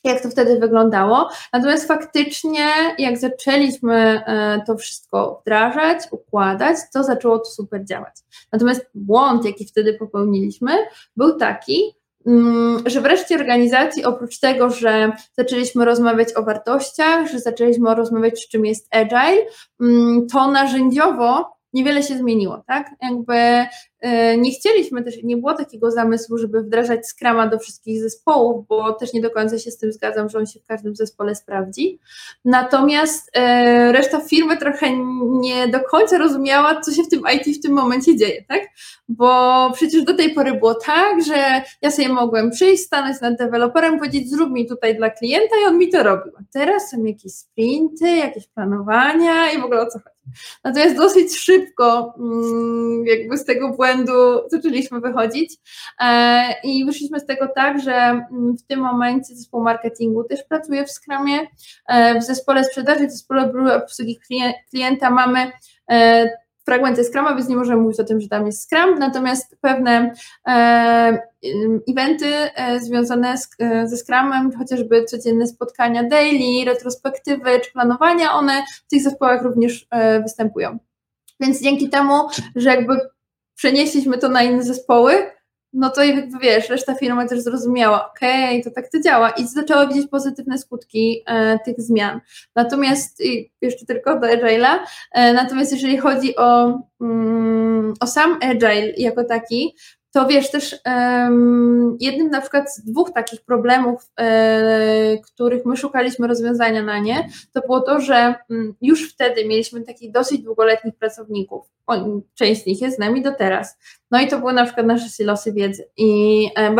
jak 0.04 0.22
to 0.22 0.30
wtedy 0.30 0.58
wyglądało. 0.58 1.28
Natomiast 1.52 1.88
faktycznie, 1.88 2.66
jak 2.98 3.18
zaczęliśmy 3.18 3.94
e, 3.94 4.62
to 4.66 4.76
wszystko 4.76 5.40
wdrażać, 5.40 5.98
układać, 6.10 6.76
to 6.92 7.04
zaczęło 7.04 7.38
to 7.38 7.44
super 7.44 7.84
działać. 7.84 8.14
Natomiast 8.52 8.90
błąd, 8.94 9.44
jaki 9.44 9.66
wtedy 9.66 9.94
popełniliśmy, 9.94 10.72
był 11.16 11.36
taki, 11.36 11.94
mm, 12.26 12.82
że 12.86 13.00
wreszcie 13.00 13.34
organizacji, 13.34 14.04
oprócz 14.04 14.38
tego, 14.40 14.70
że 14.70 15.12
zaczęliśmy 15.38 15.84
rozmawiać 15.84 16.28
o 16.36 16.42
wartościach, 16.42 17.30
że 17.30 17.40
zaczęliśmy 17.40 17.94
rozmawiać, 17.94 18.48
czym 18.48 18.66
jest 18.66 18.88
agile, 18.94 19.46
mm, 19.80 20.26
to 20.32 20.50
narzędziowo 20.50 21.57
niewiele 21.72 22.02
się 22.02 22.18
zmieniło, 22.18 22.62
tak? 22.66 22.90
Jakby 23.02 23.66
e, 24.00 24.36
nie 24.36 24.50
chcieliśmy 24.50 25.04
też, 25.04 25.22
nie 25.22 25.36
było 25.36 25.54
takiego 25.54 25.90
zamysłu, 25.90 26.38
żeby 26.38 26.62
wdrażać 26.62 27.00
Scrama 27.06 27.46
do 27.46 27.58
wszystkich 27.58 28.02
zespołów, 28.02 28.66
bo 28.68 28.92
też 28.92 29.12
nie 29.12 29.20
do 29.20 29.30
końca 29.30 29.58
się 29.58 29.70
z 29.70 29.78
tym 29.78 29.92
zgadzam, 29.92 30.28
że 30.28 30.38
on 30.38 30.46
się 30.46 30.60
w 30.60 30.66
każdym 30.66 30.96
zespole 30.96 31.34
sprawdzi. 31.34 31.98
Natomiast 32.44 33.30
e, 33.36 33.92
reszta 33.92 34.20
firmy 34.20 34.56
trochę 34.56 34.86
nie 35.22 35.68
do 35.68 35.80
końca 35.80 36.18
rozumiała, 36.18 36.80
co 36.80 36.92
się 36.92 37.02
w 37.02 37.08
tym 37.08 37.22
IT 37.34 37.58
w 37.58 37.62
tym 37.62 37.72
momencie 37.72 38.16
dzieje, 38.16 38.44
tak? 38.48 38.62
Bo 39.08 39.70
przecież 39.74 40.02
do 40.02 40.14
tej 40.14 40.34
pory 40.34 40.54
było 40.54 40.74
tak, 40.74 41.24
że 41.24 41.62
ja 41.82 41.90
sobie 41.90 42.08
mogłem 42.08 42.50
przyjść, 42.50 42.82
stanąć 42.82 43.20
nad 43.20 43.38
deweloperem, 43.38 43.98
powiedzieć, 43.98 44.30
zrób 44.30 44.50
mi 44.50 44.66
tutaj 44.66 44.96
dla 44.96 45.10
klienta 45.10 45.56
i 45.62 45.66
on 45.66 45.78
mi 45.78 45.88
to 45.88 46.02
robił. 46.02 46.32
A 46.36 46.40
teraz 46.52 46.90
są 46.90 47.04
jakieś 47.04 47.32
sprinty, 47.32 48.16
jakieś 48.16 48.46
planowania 48.46 49.52
i 49.52 49.60
w 49.60 49.64
ogóle 49.64 49.80
o 49.80 49.86
co 49.86 49.98
chodzi. 49.98 50.17
Natomiast 50.64 50.96
dosyć 50.96 51.38
szybko 51.38 52.14
mm, 52.18 53.06
jakby 53.06 53.38
z 53.38 53.44
tego 53.44 53.68
błędu 53.68 54.12
zaczęliśmy 54.50 55.00
wychodzić 55.00 55.56
e, 56.00 56.44
i 56.64 56.84
wyszliśmy 56.84 57.20
z 57.20 57.26
tego 57.26 57.48
tak, 57.48 57.80
że 57.80 57.92
mm, 57.92 58.56
w 58.58 58.62
tym 58.66 58.80
momencie 58.80 59.34
zespół 59.34 59.62
marketingu 59.62 60.24
też 60.24 60.42
pracuje 60.48 60.86
w 60.86 60.90
Scrumie, 60.90 61.38
e, 61.88 62.20
w 62.20 62.24
zespole 62.24 62.64
sprzedaży, 62.64 63.06
w 63.06 63.12
zespole 63.12 63.52
obsługi 63.76 64.18
klienta 64.70 65.10
mamy 65.10 65.52
e, 65.90 66.28
fragmenty 66.68 67.04
Scruma, 67.04 67.34
więc 67.34 67.48
nie 67.48 67.56
możemy 67.56 67.82
mówić 67.82 68.00
o 68.00 68.04
tym, 68.04 68.20
że 68.20 68.28
tam 68.28 68.46
jest 68.46 68.62
Scrum, 68.62 68.98
natomiast 68.98 69.56
pewne 69.60 70.12
e, 70.48 71.22
eventy 71.90 72.26
e, 72.26 72.80
związane 72.80 73.38
z, 73.38 73.48
e, 73.58 73.88
ze 73.88 73.96
Scrumem, 73.96 74.52
chociażby 74.58 75.04
codzienne 75.04 75.46
spotkania 75.46 76.04
daily, 76.04 76.64
retrospektywy 76.64 77.60
czy 77.64 77.72
planowania, 77.72 78.32
one 78.32 78.62
w 78.86 78.90
tych 78.90 79.02
zespołach 79.02 79.42
również 79.42 79.86
e, 79.90 80.22
występują. 80.22 80.78
Więc 81.40 81.62
dzięki 81.62 81.88
temu, 81.88 82.14
że 82.56 82.68
jakby 82.68 82.94
przenieśliśmy 83.54 84.18
to 84.18 84.28
na 84.28 84.42
inne 84.42 84.62
zespoły, 84.62 85.30
no 85.72 85.90
to 85.90 86.04
jakby 86.04 86.38
wiesz, 86.38 86.68
reszta 86.68 86.94
firmy 86.94 87.28
też 87.28 87.40
zrozumiała, 87.40 88.10
okej, 88.10 88.60
okay, 88.60 88.62
to 88.62 88.70
tak 88.70 88.90
to 88.90 89.00
działa 89.00 89.30
i 89.30 89.46
zaczęła 89.46 89.86
widzieć 89.86 90.08
pozytywne 90.10 90.58
skutki 90.58 91.22
e, 91.26 91.58
tych 91.58 91.80
zmian. 91.80 92.20
Natomiast, 92.56 93.22
jeszcze 93.62 93.86
tylko 93.86 94.20
do 94.20 94.26
Agile'a, 94.26 94.78
e, 95.12 95.32
natomiast 95.32 95.72
jeżeli 95.72 95.98
chodzi 95.98 96.36
o, 96.36 96.78
mm, 97.00 97.94
o 98.00 98.06
sam 98.06 98.38
Agile 98.42 98.92
jako 98.96 99.24
taki, 99.24 99.76
to 100.12 100.26
wiesz, 100.26 100.50
też 100.50 100.76
jednym 102.00 102.30
na 102.30 102.40
przykład 102.40 102.74
z 102.74 102.84
dwóch 102.84 103.12
takich 103.12 103.40
problemów, 103.40 104.10
e, 104.20 105.18
których 105.18 105.64
my 105.64 105.76
szukaliśmy 105.76 106.28
rozwiązania 106.28 106.82
na 106.82 106.98
nie, 106.98 107.28
to 107.52 107.60
było 107.60 107.80
to, 107.80 108.00
że 108.00 108.34
um, 108.50 108.74
już 108.80 109.12
wtedy 109.12 109.44
mieliśmy 109.48 109.80
takich 109.80 110.12
dosyć 110.12 110.42
długoletnich 110.42 110.94
pracowników. 110.94 111.66
Część 112.34 112.62
z 112.62 112.66
nich 112.66 112.80
jest 112.80 112.96
z 112.96 112.98
nami 112.98 113.22
do 113.22 113.32
teraz. 113.32 113.78
No 114.10 114.20
i 114.20 114.28
to 114.28 114.38
były 114.38 114.52
na 114.52 114.64
przykład 114.64 114.86
nasze 114.86 115.08
silosy 115.08 115.52
wiedzy. 115.52 115.88
I 115.96 116.44
e, 116.56 116.74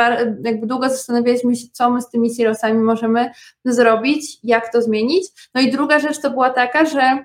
jakby 0.45 0.67
długo 0.67 0.89
zastanawialiśmy 0.89 1.57
się, 1.57 1.67
co 1.73 1.91
my 1.91 2.03
z 2.03 2.11
tymi 2.11 2.35
silosami 2.35 2.79
możemy 2.79 3.31
zrobić, 3.65 4.39
jak 4.43 4.73
to 4.73 4.83
zmienić. 4.83 5.25
No 5.55 5.61
i 5.61 5.71
druga 5.71 5.99
rzecz 5.99 6.21
to 6.21 6.31
była 6.31 6.51
taka, 6.51 6.85
że 6.85 7.25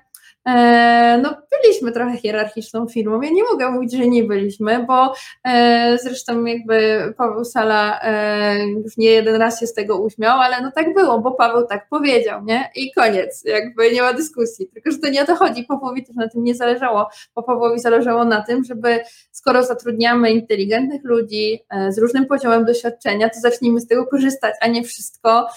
no, 1.21 1.35
byliśmy 1.63 1.91
trochę 1.91 2.17
hierarchiczną 2.17 2.87
firmą. 2.87 3.21
Ja 3.21 3.29
nie 3.29 3.43
mogę 3.43 3.71
mówić, 3.71 3.93
że 3.93 4.07
nie 4.07 4.23
byliśmy, 4.23 4.85
bo 4.87 5.13
e, 5.43 5.97
zresztą 6.01 6.45
jakby 6.45 7.03
Paweł 7.17 7.45
Sala 7.45 7.99
e, 8.01 8.67
już 8.67 8.97
nie 8.97 9.09
jeden 9.09 9.35
raz 9.35 9.59
się 9.59 9.67
z 9.67 9.73
tego 9.73 9.97
uśmiał, 9.97 10.39
ale 10.39 10.61
no 10.61 10.71
tak 10.75 10.93
było, 10.93 11.19
bo 11.19 11.31
Paweł 11.31 11.67
tak 11.67 11.89
powiedział, 11.89 12.43
nie? 12.43 12.69
I 12.75 12.91
koniec, 12.91 13.43
jakby 13.45 13.91
nie 13.91 14.01
ma 14.01 14.13
dyskusji. 14.13 14.67
Tylko, 14.73 14.91
że 14.91 14.97
to 14.97 15.09
nie 15.09 15.23
o 15.23 15.25
to 15.25 15.35
chodzi. 15.35 15.63
Pawłowi 15.63 16.05
też 16.05 16.15
na 16.15 16.29
tym 16.29 16.43
nie 16.43 16.55
zależało, 16.55 17.09
bo 17.35 17.43
Pawłowi 17.43 17.79
zależało 17.79 18.25
na 18.25 18.41
tym, 18.41 18.63
żeby 18.63 18.99
skoro 19.31 19.63
zatrudniamy 19.63 20.31
inteligentnych 20.31 21.01
ludzi 21.03 21.59
z 21.89 21.97
różnym 21.97 22.25
poziomem 22.25 22.65
doświadczenia, 22.65 23.29
to 23.29 23.39
zacznijmy 23.39 23.81
z 23.81 23.87
tego 23.87 24.07
korzystać, 24.07 24.53
a 24.61 24.67
nie 24.67 24.83
wszystko 24.83 25.47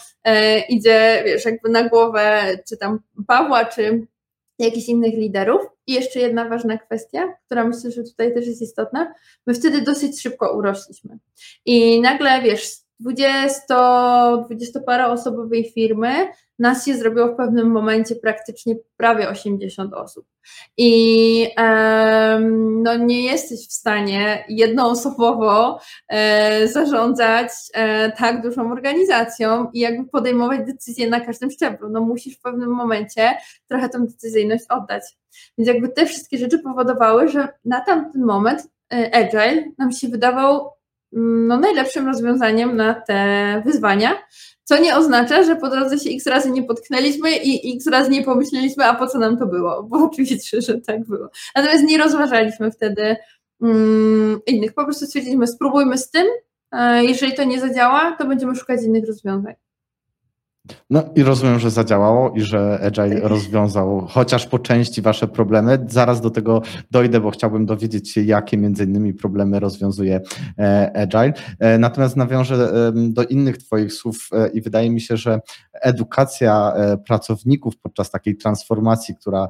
idzie, 0.68 1.22
wiesz, 1.26 1.44
jakby 1.44 1.68
na 1.68 1.88
głowę, 1.88 2.42
czy 2.68 2.76
tam 2.76 2.98
Pawła, 3.26 3.64
czy 3.64 4.06
jakichś 4.58 4.88
innych 4.88 5.14
liderów. 5.14 5.62
I 5.86 5.92
jeszcze 5.92 6.20
jedna 6.20 6.48
ważna 6.48 6.78
kwestia, 6.78 7.34
która 7.46 7.64
myślę, 7.64 7.90
że 7.90 8.02
tutaj 8.02 8.34
też 8.34 8.46
jest 8.46 8.62
istotna. 8.62 9.14
My 9.46 9.54
wtedy 9.54 9.82
dosyć 9.82 10.22
szybko 10.22 10.56
urośliśmy. 10.58 11.18
I 11.64 12.00
nagle, 12.00 12.42
wiesz, 12.42 12.70
20, 13.00 13.74
parę 14.86 15.06
osobowej 15.06 15.70
firmy 15.74 16.28
nas 16.58 16.84
się 16.84 16.96
zrobiło 16.96 17.26
w 17.28 17.36
pewnym 17.36 17.70
momencie 17.70 18.14
praktycznie 18.14 18.74
prawie 18.96 19.28
80 19.28 19.94
osób. 19.94 20.26
I 20.76 21.48
um, 21.58 22.82
no 22.82 22.96
nie 22.96 23.24
jesteś 23.24 23.68
w 23.68 23.72
stanie 23.72 24.44
jednoosobowo 24.48 25.80
e, 26.08 26.68
zarządzać 26.68 27.48
e, 27.74 28.12
tak 28.12 28.42
dużą 28.42 28.72
organizacją 28.72 29.70
i 29.72 29.80
jakby 29.80 30.08
podejmować 30.08 30.60
decyzje 30.66 31.10
na 31.10 31.20
każdym 31.20 31.50
szczeblu. 31.50 31.88
No 31.88 32.00
musisz 32.00 32.36
w 32.36 32.40
pewnym 32.40 32.70
momencie 32.70 33.36
trochę 33.68 33.88
tą 33.88 34.06
decyzyjność 34.06 34.64
oddać. 34.68 35.02
Więc 35.58 35.68
jakby 35.68 35.88
te 35.88 36.06
wszystkie 36.06 36.38
rzeczy 36.38 36.58
powodowały, 36.58 37.28
że 37.28 37.48
na 37.64 37.80
tamten 37.80 38.24
moment 38.24 38.68
e, 38.92 39.14
Agile 39.14 39.64
nam 39.78 39.92
się 39.92 40.08
wydawał 40.08 40.70
no, 41.12 41.58
najlepszym 41.58 42.06
rozwiązaniem 42.06 42.76
na 42.76 42.94
te 42.94 43.62
wyzwania. 43.64 44.10
Co 44.68 44.78
nie 44.78 44.96
oznacza, 44.96 45.42
że 45.42 45.56
po 45.56 45.70
drodze 45.70 45.98
się 45.98 46.10
x 46.10 46.26
razy 46.26 46.50
nie 46.50 46.62
potknęliśmy 46.62 47.36
i 47.36 47.76
x 47.76 47.86
razy 47.86 48.10
nie 48.10 48.24
pomyśleliśmy, 48.24 48.84
a 48.84 48.94
po 48.94 49.06
co 49.06 49.18
nam 49.18 49.38
to 49.38 49.46
było, 49.46 49.82
bo 49.82 49.96
oczywiście, 50.12 50.60
że 50.60 50.80
tak 50.80 51.04
było. 51.04 51.28
Natomiast 51.56 51.84
nie 51.84 51.98
rozważaliśmy 51.98 52.70
wtedy 52.70 53.16
mm, 53.62 54.40
innych. 54.46 54.74
Po 54.74 54.84
prostu 54.84 55.06
stwierdziliśmy, 55.06 55.46
spróbujmy 55.46 55.98
z 55.98 56.10
tym, 56.10 56.26
e, 56.72 57.04
jeżeli 57.04 57.34
to 57.34 57.44
nie 57.44 57.60
zadziała, 57.60 58.16
to 58.18 58.26
będziemy 58.26 58.56
szukać 58.56 58.82
innych 58.82 59.06
rozwiązań. 59.06 59.54
No 60.90 61.02
i 61.14 61.22
rozumiem, 61.22 61.58
że 61.58 61.70
zadziałało 61.70 62.32
i 62.34 62.40
że 62.40 62.80
Agile 62.82 63.20
rozwiązał 63.28 64.06
chociaż 64.08 64.46
po 64.46 64.58
części 64.58 65.02
Wasze 65.02 65.28
problemy. 65.28 65.86
Zaraz 65.88 66.20
do 66.20 66.30
tego 66.30 66.62
dojdę, 66.90 67.20
bo 67.20 67.30
chciałbym 67.30 67.66
dowiedzieć 67.66 68.10
się, 68.10 68.22
jakie 68.22 68.56
między 68.56 68.84
innymi 68.84 69.14
problemy 69.14 69.60
rozwiązuje 69.60 70.20
e, 70.58 70.90
Agile. 70.96 71.32
E, 71.58 71.78
natomiast 71.78 72.16
nawiążę 72.16 72.72
do 72.92 73.24
innych 73.24 73.58
Twoich 73.58 73.92
słów 73.92 74.28
e, 74.32 74.48
i 74.48 74.60
wydaje 74.60 74.90
mi 74.90 75.00
się, 75.00 75.16
że 75.16 75.40
edukacja 75.72 76.72
pracowników 77.06 77.78
podczas 77.78 78.10
takiej 78.10 78.36
transformacji, 78.36 79.14
która 79.16 79.48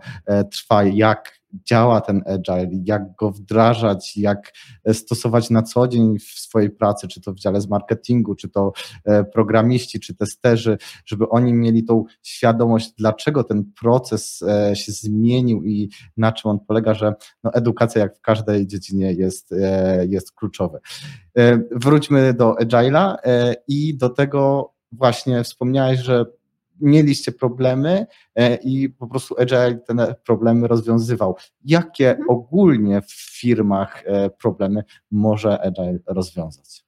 trwa, 0.50 0.84
jak 0.84 1.35
działa 1.52 2.00
ten 2.00 2.22
agile, 2.26 2.68
jak 2.84 3.16
go 3.16 3.30
wdrażać, 3.30 4.16
jak 4.16 4.52
stosować 4.92 5.50
na 5.50 5.62
co 5.62 5.88
dzień 5.88 6.18
w 6.18 6.22
swojej 6.22 6.70
pracy, 6.70 7.08
czy 7.08 7.20
to 7.20 7.32
w 7.32 7.38
dziale 7.38 7.60
z 7.60 7.68
marketingu, 7.68 8.34
czy 8.34 8.48
to 8.48 8.72
e, 9.04 9.24
programiści, 9.24 10.00
czy 10.00 10.14
testerzy, 10.14 10.78
żeby 11.04 11.28
oni 11.28 11.52
mieli 11.52 11.84
tą 11.84 12.04
świadomość, 12.22 12.92
dlaczego 12.98 13.44
ten 13.44 13.72
proces 13.80 14.42
e, 14.42 14.76
się 14.76 14.92
zmienił 14.92 15.64
i 15.64 15.90
na 16.16 16.32
czym 16.32 16.50
on 16.50 16.58
polega, 16.60 16.94
że 16.94 17.14
no, 17.44 17.52
edukacja 17.52 18.00
jak 18.02 18.16
w 18.16 18.20
każdej 18.20 18.66
dziedzinie 18.66 19.12
jest, 19.12 19.52
e, 19.52 20.06
jest 20.06 20.32
kluczowa. 20.32 20.78
Wróćmy 21.70 22.34
do 22.34 22.54
agile'a 22.60 23.16
i 23.68 23.96
do 23.96 24.08
tego 24.08 24.72
właśnie 24.92 25.44
wspomniałeś, 25.44 26.00
że 26.00 26.26
mieliście 26.80 27.32
problemy 27.32 28.06
e, 28.34 28.54
i 28.54 28.88
po 28.88 29.06
prostu 29.06 29.34
Agile 29.38 29.74
te 29.74 30.14
problemy 30.24 30.68
rozwiązywał. 30.68 31.36
Jakie 31.64 32.10
mhm. 32.10 32.30
ogólnie 32.30 33.02
w 33.02 33.12
firmach 33.12 34.02
e, 34.06 34.30
problemy 34.30 34.84
może 35.10 35.60
Agile 35.60 35.98
rozwiązać? 36.06 36.86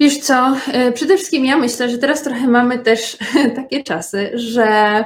Wiesz 0.00 0.18
co, 0.18 0.56
e, 0.72 0.92
przede 0.92 1.16
wszystkim 1.16 1.44
ja 1.44 1.56
myślę, 1.56 1.88
że 1.88 1.98
teraz 1.98 2.22
trochę 2.22 2.48
mamy 2.48 2.78
też 2.78 3.18
takie 3.56 3.82
czasy, 3.82 4.30
że 4.34 5.04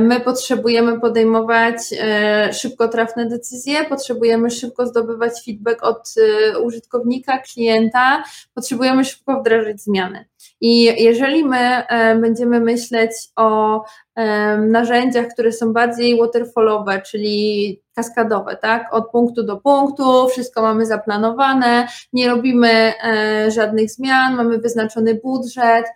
my 0.00 0.20
potrzebujemy 0.20 1.00
podejmować 1.00 1.76
szybko 2.52 2.88
trafne 2.88 3.26
decyzje, 3.26 3.84
potrzebujemy 3.84 4.50
szybko 4.50 4.86
zdobywać 4.86 5.32
feedback 5.44 5.82
od 5.82 6.14
użytkownika, 6.62 7.38
klienta, 7.38 8.24
potrzebujemy 8.54 9.04
szybko 9.04 9.40
wdrażać 9.40 9.80
zmiany. 9.80 10.24
I 10.60 10.84
jeżeli 11.04 11.44
my 11.44 11.58
e, 11.58 12.16
będziemy 12.16 12.60
myśleć 12.60 13.10
o 13.36 13.80
e, 14.14 14.56
narzędziach, 14.58 15.26
które 15.26 15.52
są 15.52 15.72
bardziej 15.72 16.18
waterfallowe, 16.18 17.02
czyli 17.02 17.82
kaskadowe, 17.94 18.56
tak? 18.56 18.94
Od 18.94 19.10
punktu 19.10 19.42
do 19.42 19.56
punktu, 19.56 20.28
wszystko 20.28 20.62
mamy 20.62 20.86
zaplanowane, 20.86 21.88
nie 22.12 22.28
robimy 22.28 22.68
e, 23.04 23.50
żadnych 23.50 23.90
zmian, 23.90 24.36
mamy 24.36 24.58
wyznaczony 24.58 25.14
budżet, 25.14 25.86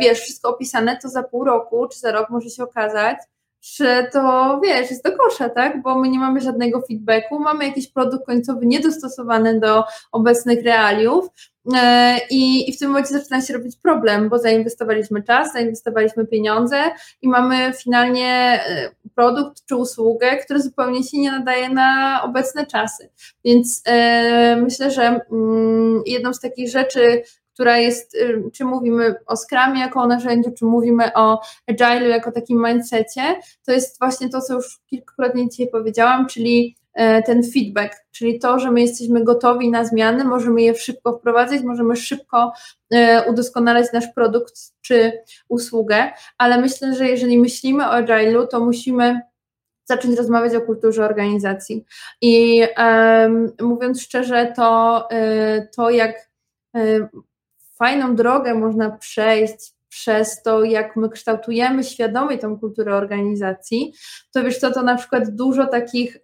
wiesz, 0.00 0.20
wszystko 0.20 0.50
opisane, 0.50 0.98
to 1.02 1.08
za 1.08 1.22
pół 1.22 1.44
roku 1.44 1.88
czy 1.92 1.98
za 1.98 2.12
rok 2.12 2.30
może 2.30 2.50
się 2.50 2.62
okazać, 2.62 3.18
że 3.62 4.08
to 4.12 4.60
wiesz, 4.64 4.90
jest 4.90 5.04
do 5.04 5.16
kosza, 5.16 5.48
tak? 5.48 5.82
Bo 5.82 5.98
my 5.98 6.08
nie 6.08 6.18
mamy 6.18 6.40
żadnego 6.40 6.82
feedbacku, 6.88 7.38
mamy 7.38 7.66
jakiś 7.66 7.92
produkt 7.92 8.26
końcowy 8.26 8.66
niedostosowany 8.66 9.60
do 9.60 9.84
obecnych 10.12 10.64
realiów, 10.64 11.28
E, 11.74 12.18
I, 12.30 12.70
I 12.70 12.72
w 12.72 12.78
tym 12.78 12.88
momencie 12.88 13.18
zaczyna 13.18 13.42
się 13.42 13.54
robić 13.54 13.76
problem, 13.76 14.28
bo 14.28 14.38
zainwestowaliśmy 14.38 15.22
czas, 15.22 15.52
zainwestowaliśmy 15.52 16.26
pieniądze 16.26 16.76
i 17.22 17.28
mamy 17.28 17.72
finalnie 17.82 18.60
e, 18.66 18.90
produkt 19.14 19.66
czy 19.66 19.76
usługę, 19.76 20.36
który 20.36 20.62
zupełnie 20.62 21.04
się 21.04 21.18
nie 21.18 21.30
nadaje 21.30 21.68
na 21.68 22.20
obecne 22.22 22.66
czasy. 22.66 23.10
Więc 23.44 23.82
e, 23.86 24.56
myślę, 24.56 24.90
że 24.90 25.20
mm, 25.32 26.02
jedną 26.06 26.34
z 26.34 26.40
takich 26.40 26.70
rzeczy, 26.70 27.22
która 27.58 27.78
jest, 27.78 28.16
czy 28.52 28.64
mówimy 28.64 29.14
o 29.26 29.36
Scrumie 29.36 29.80
jako 29.80 30.00
o 30.00 30.06
narzędziu, 30.06 30.50
czy 30.58 30.64
mówimy 30.64 31.14
o 31.14 31.40
Agile'u 31.70 32.08
jako 32.08 32.32
takim 32.32 32.64
mindsetie, 32.64 33.22
to 33.66 33.72
jest 33.72 33.98
właśnie 33.98 34.28
to, 34.28 34.40
co 34.40 34.54
już 34.54 34.80
kilkukrotnie 34.86 35.48
dzisiaj 35.48 35.68
powiedziałam, 35.68 36.26
czyli 36.26 36.76
E, 36.98 37.22
ten 37.22 37.42
feedback, 37.52 37.96
czyli 38.10 38.38
to, 38.38 38.58
że 38.58 38.70
my 38.70 38.80
jesteśmy 38.80 39.24
gotowi 39.24 39.70
na 39.70 39.84
zmiany, 39.84 40.24
możemy 40.24 40.62
je 40.62 40.74
szybko 40.74 41.18
wprowadzać, 41.18 41.62
możemy 41.62 41.96
szybko 41.96 42.52
e, 42.90 43.24
udoskonalać 43.30 43.86
nasz 43.92 44.06
produkt 44.14 44.54
czy 44.80 45.12
usługę, 45.48 46.12
ale 46.38 46.60
myślę, 46.60 46.94
że 46.94 47.08
jeżeli 47.08 47.38
myślimy 47.38 47.88
o 47.88 47.92
Agile'u, 47.92 48.46
to 48.46 48.60
musimy 48.60 49.20
zacząć 49.84 50.16
rozmawiać 50.16 50.54
o 50.54 50.60
kulturze 50.60 51.04
organizacji. 51.04 51.84
I 52.20 52.62
um, 52.78 53.52
mówiąc 53.60 54.02
szczerze, 54.02 54.52
to, 54.56 55.10
e, 55.10 55.66
to 55.76 55.90
jak 55.90 56.28
fajną 57.78 58.16
drogę 58.16 58.54
można 58.54 58.90
przejść 58.90 59.77
przez 60.00 60.42
to, 60.42 60.64
jak 60.64 60.96
my 60.96 61.08
kształtujemy 61.08 61.84
świadomie 61.84 62.38
tą 62.38 62.58
kulturę 62.58 62.94
organizacji, 62.94 63.92
to 64.32 64.44
wiesz 64.44 64.58
co, 64.58 64.70
to 64.70 64.82
na 64.82 64.96
przykład 64.96 65.30
dużo 65.30 65.66
takich 65.66 66.20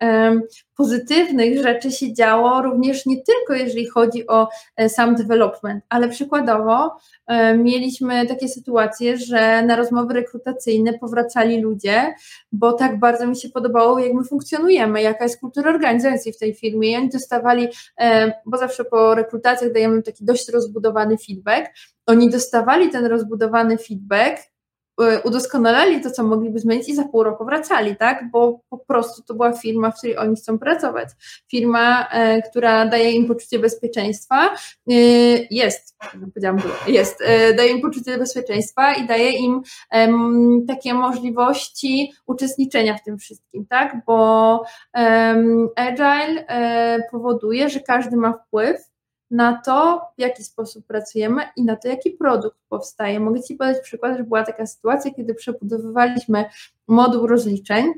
pozytywnych 0.76 1.62
rzeczy 1.62 1.92
się 1.92 2.12
działo, 2.12 2.62
również 2.62 3.06
nie 3.06 3.16
tylko 3.22 3.54
jeżeli 3.54 3.86
chodzi 3.86 4.26
o 4.26 4.48
e, 4.76 4.88
sam 4.88 5.14
development, 5.14 5.84
ale 5.88 6.08
przykładowo 6.08 6.96
e, 7.26 7.58
mieliśmy 7.58 8.26
takie 8.26 8.48
sytuacje, 8.48 9.16
że 9.16 9.62
na 9.62 9.76
rozmowy 9.76 10.14
rekrutacyjne 10.14 10.98
powracali 10.98 11.60
ludzie, 11.60 12.14
bo 12.52 12.72
tak 12.72 12.98
bardzo 12.98 13.26
mi 13.26 13.36
się 13.36 13.48
podobało, 13.48 13.98
jak 13.98 14.12
my 14.12 14.24
funkcjonujemy, 14.24 15.02
jaka 15.02 15.24
jest 15.24 15.40
kultura 15.40 15.70
organizacji 15.70 16.32
w 16.32 16.38
tej 16.38 16.54
firmie. 16.54 16.92
I 16.92 16.96
oni 16.96 17.08
dostawali, 17.08 17.68
e, 18.00 18.32
bo 18.46 18.58
zawsze 18.58 18.84
po 18.84 19.14
rekrutacjach 19.14 19.72
dajemy 19.72 20.02
taki 20.02 20.24
dość 20.24 20.48
rozbudowany 20.48 21.16
feedback, 21.26 21.70
oni 22.06 22.30
dostawali 22.30 22.90
ten 22.90 23.06
rozbudowany 23.06 23.78
feedback 23.78 24.54
Y, 25.02 25.22
udoskonalali 25.24 26.00
to, 26.00 26.10
co 26.10 26.24
mogliby 26.24 26.58
zmienić 26.58 26.88
i 26.88 26.94
za 26.94 27.04
pół 27.04 27.22
roku 27.22 27.44
wracali, 27.44 27.96
tak? 27.96 28.30
Bo 28.30 28.60
po 28.70 28.78
prostu 28.78 29.22
to 29.22 29.34
była 29.34 29.52
firma, 29.52 29.90
w 29.90 29.98
której 29.98 30.18
oni 30.18 30.36
chcą 30.36 30.58
pracować. 30.58 31.08
Firma, 31.50 32.08
e, 32.08 32.42
która 32.42 32.86
daje 32.86 33.10
im 33.10 33.26
poczucie 33.26 33.58
bezpieczeństwa, 33.58 34.54
y, 34.90 35.46
jest, 35.50 35.96
powiedziałam, 36.20 36.58
jest, 36.86 37.22
e, 37.24 37.54
daje 37.54 37.70
im 37.70 37.80
poczucie 37.80 38.18
bezpieczeństwa 38.18 38.94
i 38.94 39.06
daje 39.06 39.30
im 39.30 39.62
takie 40.68 40.94
możliwości 40.94 42.12
uczestniczenia 42.26 42.94
w 42.94 43.02
tym 43.02 43.18
wszystkim, 43.18 43.66
tak? 43.66 43.96
Bo 44.06 44.64
Agile 45.76 46.46
e, 46.46 46.98
powoduje, 47.10 47.70
że 47.70 47.80
każdy 47.80 48.16
ma 48.16 48.32
wpływ 48.32 48.93
na 49.30 49.60
to, 49.64 50.02
w 50.18 50.20
jaki 50.20 50.44
sposób 50.44 50.86
pracujemy 50.86 51.42
i 51.56 51.64
na 51.64 51.76
to, 51.76 51.88
jaki 51.88 52.10
produkt 52.10 52.58
powstaje. 52.68 53.20
Mogę 53.20 53.42
Ci 53.42 53.54
podać 53.54 53.80
przykład, 53.82 54.16
że 54.16 54.24
była 54.24 54.44
taka 54.44 54.66
sytuacja, 54.66 55.14
kiedy 55.14 55.34
przebudowywaliśmy 55.34 56.44
moduł 56.88 57.26
rozliczeń. 57.26 57.92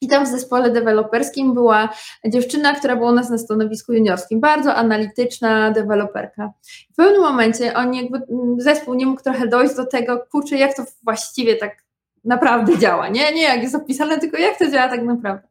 I 0.00 0.08
tam 0.08 0.24
w 0.24 0.28
zespole 0.28 0.70
deweloperskim 0.70 1.54
była 1.54 1.88
dziewczyna, 2.26 2.74
która 2.74 2.96
była 2.96 3.10
u 3.10 3.14
nas 3.14 3.30
na 3.30 3.38
stanowisku 3.38 3.92
juniorskim, 3.92 4.40
bardzo 4.40 4.74
analityczna 4.74 5.70
deweloperka. 5.70 6.52
W 6.92 6.96
pewnym 6.96 7.22
momencie 7.22 7.74
on 7.74 7.94
jakby, 7.94 8.22
zespół 8.58 8.94
nie 8.94 9.06
mógł 9.06 9.22
trochę 9.22 9.48
dojść 9.48 9.74
do 9.74 9.86
tego, 9.86 10.24
kurczę, 10.30 10.56
jak 10.56 10.76
to 10.76 10.84
właściwie 11.04 11.56
tak 11.56 11.84
naprawdę 12.24 12.78
działa, 12.78 13.08
nie? 13.08 13.32
Nie 13.32 13.42
jak 13.42 13.62
jest 13.62 13.74
opisane, 13.74 14.18
tylko 14.18 14.38
jak 14.38 14.58
to 14.58 14.70
działa 14.70 14.88
tak 14.88 15.02
naprawdę. 15.02 15.48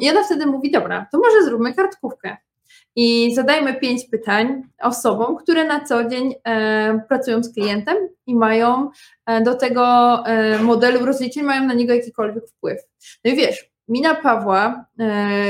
I 0.00 0.10
ona 0.10 0.24
wtedy 0.24 0.46
mówi, 0.46 0.70
dobra, 0.70 1.06
to 1.12 1.18
może 1.18 1.44
zróbmy 1.44 1.74
kartkówkę 1.74 2.36
i 2.96 3.34
zadajmy 3.34 3.74
pięć 3.74 4.08
pytań 4.10 4.62
osobom, 4.82 5.36
które 5.36 5.64
na 5.64 5.84
co 5.84 6.04
dzień 6.04 6.34
e, 6.44 7.00
pracują 7.08 7.42
z 7.42 7.54
klientem 7.54 7.96
i 8.26 8.34
mają 8.34 8.90
e, 9.26 9.40
do 9.40 9.54
tego 9.54 9.84
e, 10.26 10.58
modelu 10.58 11.06
rozliczeń, 11.06 11.42
mają 11.42 11.66
na 11.66 11.74
niego 11.74 11.94
jakikolwiek 11.94 12.48
wpływ. 12.48 12.78
No 13.24 13.30
i 13.32 13.36
wiesz, 13.36 13.72
mina 13.88 14.14
Pawła, 14.14 14.86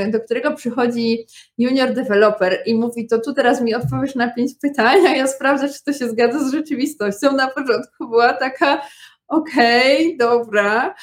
do 0.07 0.19
którego 0.19 0.51
przychodzi 0.51 1.25
junior 1.57 1.93
developer 1.93 2.63
i 2.65 2.75
mówi, 2.75 3.07
to 3.07 3.19
tu 3.19 3.33
teraz 3.33 3.61
mi 3.61 3.75
odpowiesz 3.75 4.15
na 4.15 4.31
pięć 4.31 4.51
pytań, 4.61 5.07
a 5.07 5.15
ja 5.15 5.27
sprawdzę, 5.27 5.69
czy 5.69 5.83
to 5.83 5.93
się 5.93 6.09
zgadza 6.09 6.39
z 6.39 6.51
rzeczywistością. 6.51 7.31
Na 7.31 7.47
początku 7.47 8.09
była 8.09 8.33
taka, 8.33 8.81
okej, 9.27 10.15
okay, 10.15 10.17
dobra. 10.17 10.95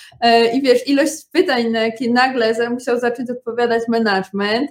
I 0.55 0.63
wiesz, 0.63 0.89
ilość 0.89 1.13
pytań, 1.33 1.71
na 1.71 1.81
jakie 1.81 2.13
nagle 2.13 2.71
musiał 2.71 2.99
zacząć 2.99 3.31
odpowiadać 3.31 3.83
management, 3.89 4.71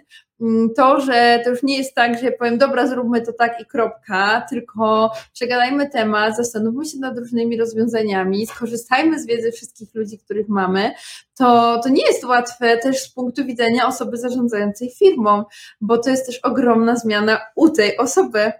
to, 0.75 1.01
że 1.01 1.41
to 1.43 1.49
już 1.49 1.63
nie 1.63 1.77
jest 1.77 1.95
tak, 1.95 2.21
że 2.21 2.31
powiem, 2.31 2.57
dobra, 2.57 2.87
zróbmy 2.87 3.21
to 3.21 3.33
tak 3.33 3.61
i 3.61 3.65
kropka, 3.65 4.45
tylko 4.49 5.11
przegadajmy 5.33 5.89
temat, 5.89 6.37
zastanówmy 6.37 6.85
się 6.85 6.99
nad 6.99 7.17
różnymi 7.17 7.57
rozwiązaniami, 7.57 8.47
skorzystajmy 8.47 9.19
z 9.19 9.25
wiedzy 9.25 9.51
wszystkich 9.51 9.95
ludzi, 9.95 10.19
których 10.19 10.49
mamy, 10.49 10.91
to, 11.37 11.79
to 11.83 11.89
nie 11.89 12.05
jest 12.07 12.23
łatwe 12.23 12.77
też 12.77 12.99
z 12.99 13.13
punktu 13.13 13.45
widzenia 13.45 13.87
osoby 13.87 14.17
zarządzającej 14.17 14.91
firmą, 14.91 15.43
bo 15.81 15.97
to 15.97 16.09
jest 16.09 16.25
też 16.25 16.39
ogromna 16.39 16.95
zmiana 16.95 17.39
u 17.55 17.69
tej 17.69 17.97
osoby. 17.97 18.51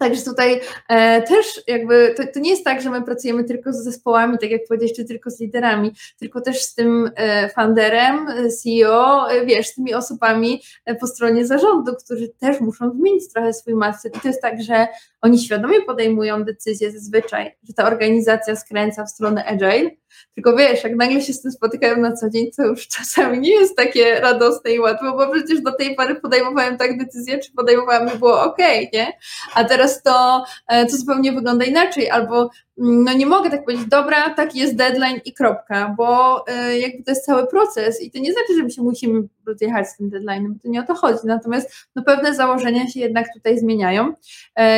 Także 0.00 0.22
tutaj 0.22 0.60
e, 0.88 1.22
też 1.22 1.62
jakby 1.66 2.14
to, 2.16 2.22
to, 2.34 2.40
nie 2.40 2.50
jest 2.50 2.64
tak, 2.64 2.82
że 2.82 2.90
my 2.90 3.02
pracujemy 3.02 3.44
tylko 3.44 3.72
z 3.72 3.76
zespołami, 3.76 4.38
tak 4.38 4.50
jak 4.50 4.60
powiedziałeś, 4.68 4.96
czy 4.96 5.04
tylko 5.04 5.30
z 5.30 5.40
liderami, 5.40 5.92
tylko 6.18 6.40
też 6.40 6.62
z 6.62 6.74
tym 6.74 7.10
e, 7.16 7.48
funderem, 7.48 8.26
CEO, 8.62 9.30
e, 9.30 9.46
wiesz, 9.46 9.66
z 9.66 9.74
tymi 9.74 9.94
osobami 9.94 10.62
e, 10.84 10.94
po 10.94 11.06
stronie 11.06 11.46
zarządu, 11.46 11.92
którzy 12.04 12.28
też 12.28 12.60
muszą 12.60 12.90
zmienić 12.90 13.32
trochę 13.32 13.52
swój 13.52 13.74
mindset. 13.74 14.16
I 14.16 14.20
to 14.20 14.28
jest 14.28 14.42
tak, 14.42 14.62
że 14.62 14.86
oni 15.20 15.38
świadomie 15.38 15.82
podejmują 15.82 16.44
decyzje 16.44 16.90
zazwyczaj, 16.90 17.56
że 17.62 17.74
ta 17.74 17.86
organizacja 17.86 18.56
skręca 18.56 19.04
w 19.04 19.10
stronę 19.10 19.44
agile, 19.44 19.90
tylko 20.34 20.56
wiesz, 20.56 20.84
jak 20.84 20.96
nagle 20.96 21.20
się 21.20 21.32
z 21.32 21.42
tym 21.42 21.52
spotykają 21.52 21.96
na 21.96 22.12
co 22.12 22.30
dzień, 22.30 22.50
to 22.56 22.66
już 22.66 22.88
czasami 22.88 23.38
nie 23.38 23.54
jest 23.54 23.76
takie 23.76 24.20
radosne 24.20 24.70
i 24.70 24.80
łatwe, 24.80 25.12
bo 25.16 25.32
przecież 25.32 25.60
do 25.60 25.72
tej 25.72 25.96
pory 25.96 26.14
podejmowałem 26.14 26.78
tak 26.78 26.98
decyzję, 26.98 27.38
czy 27.38 27.52
podejmowałam 27.52 28.16
i 28.16 28.18
było 28.18 28.42
ok, 28.42 28.58
nie? 28.92 29.12
A 29.54 29.64
teraz 29.64 29.89
to, 30.02 30.44
e, 30.68 30.86
to 30.86 30.96
zupełnie 30.96 31.32
wygląda 31.32 31.64
inaczej, 31.64 32.10
albo 32.10 32.50
no 32.76 33.12
nie 33.12 33.26
mogę 33.26 33.50
tak 33.50 33.64
powiedzieć, 33.64 33.86
dobra, 33.86 34.34
taki 34.34 34.58
jest 34.58 34.76
deadline 34.76 35.20
i 35.24 35.32
kropka, 35.32 35.94
bo 35.96 36.44
y, 36.48 36.78
jakby 36.78 37.04
to 37.04 37.10
jest 37.10 37.26
cały 37.26 37.46
proces 37.46 38.02
i 38.02 38.10
to 38.10 38.18
nie 38.18 38.32
znaczy, 38.32 38.56
że 38.56 38.62
my 38.62 38.70
się 38.70 38.82
musimy 38.82 39.22
rozjechać 39.50 39.88
z 39.88 39.96
tym 39.96 40.10
deadline'em, 40.10 40.54
to 40.62 40.68
nie 40.68 40.80
o 40.80 40.86
to 40.86 40.94
chodzi, 40.94 41.18
natomiast 41.24 41.72
no 41.96 42.02
pewne 42.02 42.34
założenia 42.34 42.88
się 42.88 43.00
jednak 43.00 43.26
tutaj 43.34 43.58
zmieniają. 43.58 44.08
Y, 44.08 44.12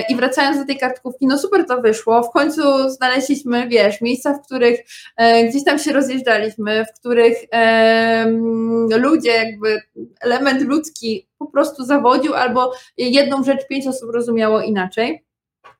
i 0.08 0.16
wracając 0.16 0.58
do 0.58 0.66
tej 0.66 0.78
kartkówki, 0.78 1.26
no 1.26 1.38
super 1.38 1.66
to 1.66 1.80
wyszło, 1.80 2.22
w 2.22 2.30
końcu 2.30 2.88
znaleźliśmy, 2.88 3.68
wiesz, 3.68 4.00
miejsca, 4.00 4.34
w 4.34 4.42
których 4.42 4.80
y, 4.80 5.48
gdzieś 5.48 5.64
tam 5.64 5.78
się 5.78 5.92
rozjeżdżaliśmy, 5.92 6.84
w 6.84 7.00
których 7.00 7.38
ludzie, 8.98 9.30
jakby 9.30 9.80
element 10.20 10.62
ludzki 10.62 11.28
po 11.38 11.46
prostu 11.46 11.84
zawodził 11.84 12.34
albo 12.34 12.72
jedną 12.96 13.44
rzecz 13.44 13.66
pięć 13.68 13.86
osób 13.86 14.10
rozumiało 14.10 14.60
inaczej. 14.60 15.24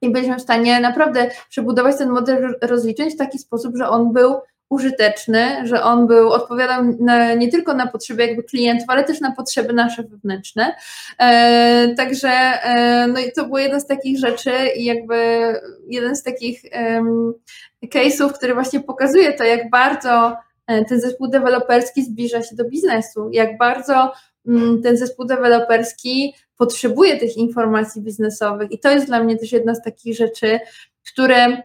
I 0.03 0.11
byliśmy 0.11 0.37
w 0.37 0.43
stanie 0.43 0.81
naprawdę 0.81 1.31
przebudować 1.51 1.99
ten 1.99 2.11
model 2.11 2.59
rozliczeń 2.63 3.11
w 3.11 3.17
taki 3.17 3.39
sposób, 3.39 3.77
że 3.77 3.89
on 3.89 4.13
był 4.13 4.35
użyteczny, 4.73 5.69
że 5.69 5.83
on 5.83 6.07
był, 6.07 6.33
odpowiadał 6.33 6.85
na, 7.01 7.35
nie 7.35 7.49
tylko 7.49 7.75
na 7.75 7.87
potrzeby 7.87 8.27
jakby 8.27 8.43
klientów, 8.43 8.85
ale 8.89 9.05
też 9.05 9.21
na 9.21 9.33
potrzeby 9.33 9.73
nasze 9.73 10.03
wewnętrzne. 10.03 10.75
E, 11.19 11.95
także 11.97 12.29
e, 12.29 13.07
no 13.07 13.21
i 13.21 13.33
to 13.33 13.45
było 13.45 13.59
jedna 13.59 13.81
z 13.81 13.87
takich 13.87 14.19
rzeczy 14.19 14.53
i 14.77 14.85
jakby 14.85 15.15
jeden 15.87 16.17
z 16.17 16.23
takich 16.23 16.63
um, 16.95 17.35
case'ów, 17.85 18.33
który 18.33 18.55
właśnie 18.55 18.81
pokazuje 18.81 19.33
to, 19.33 19.45
jak 19.45 19.71
bardzo 19.71 20.37
e, 20.67 20.85
ten 20.85 21.01
zespół 21.01 21.29
deweloperski 21.29 22.05
zbliża 22.05 22.43
się 22.43 22.57
do 22.57 22.65
biznesu, 22.65 23.31
jak 23.33 23.59
bardzo 23.59 24.13
um, 24.47 24.83
ten 24.83 24.97
zespół 24.97 25.25
deweloperski 25.25 26.35
potrzebuje 26.57 27.17
tych 27.17 27.37
informacji 27.37 28.03
biznesowych 28.03 28.73
i 28.73 28.79
to 28.79 28.91
jest 28.91 29.07
dla 29.07 29.25
mnie 29.25 29.37
też 29.37 29.53
jedna 29.53 29.75
z 29.75 29.83
takich 29.83 30.17
rzeczy, 30.17 30.61
które 31.13 31.63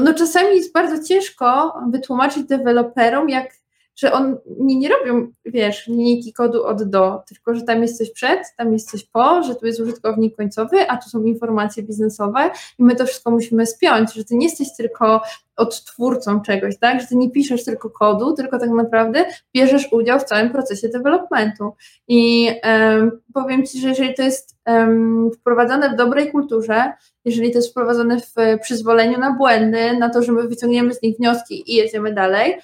no 0.00 0.14
czasami 0.14 0.56
jest 0.56 0.72
bardzo 0.72 1.04
ciężko 1.04 1.80
wytłumaczyć 1.90 2.44
deweloperom, 2.44 3.28
jak 3.28 3.54
że 3.98 4.12
oni 4.12 4.76
nie 4.76 4.88
robią, 4.88 5.32
wiesz, 5.44 5.86
linijki 5.86 6.32
kodu 6.32 6.64
od 6.64 6.82
do, 6.82 7.22
tylko 7.28 7.54
że 7.54 7.62
tam 7.62 7.82
jest 7.82 7.98
coś 7.98 8.12
przed, 8.12 8.40
tam 8.56 8.72
jest 8.72 8.90
coś 8.90 9.04
po, 9.04 9.42
że 9.42 9.54
tu 9.54 9.66
jest 9.66 9.80
użytkownik 9.80 10.36
końcowy, 10.36 10.88
a 10.88 10.96
tu 10.96 11.10
są 11.10 11.22
informacje 11.22 11.82
biznesowe 11.82 12.50
i 12.78 12.84
my 12.84 12.96
to 12.96 13.06
wszystko 13.06 13.30
musimy 13.30 13.66
spiąć, 13.66 14.14
że 14.14 14.24
ty 14.24 14.34
nie 14.34 14.46
jesteś 14.46 14.68
tylko 14.76 15.20
odtwórcą 15.56 16.40
czegoś, 16.40 16.78
tak, 16.78 17.00
że 17.00 17.06
ty 17.06 17.16
nie 17.16 17.30
piszesz 17.30 17.64
tylko 17.64 17.90
kodu, 17.90 18.32
tylko 18.32 18.58
tak 18.58 18.70
naprawdę 18.70 19.24
bierzesz 19.54 19.92
udział 19.92 20.20
w 20.20 20.24
całym 20.24 20.50
procesie 20.50 20.88
developmentu. 20.88 21.72
I 22.08 22.50
um, 22.64 23.20
powiem 23.34 23.66
Ci, 23.66 23.80
że 23.80 23.88
jeżeli 23.88 24.14
to 24.14 24.22
jest 24.22 24.56
um, 24.66 25.30
wprowadzone 25.32 25.90
w 25.90 25.96
dobrej 25.96 26.32
kulturze, 26.32 26.92
jeżeli 27.24 27.50
to 27.50 27.58
jest 27.58 27.70
wprowadzone 27.70 28.20
w 28.20 28.60
przyzwoleniu 28.62 29.18
na 29.18 29.32
błędy, 29.32 29.96
na 29.98 30.10
to, 30.10 30.22
że 30.22 30.32
my 30.32 30.48
wyciągniemy 30.48 30.94
z 30.94 31.02
nich 31.02 31.16
wnioski 31.16 31.72
i 31.72 31.76
jedziemy 31.76 32.14
dalej, 32.14 32.54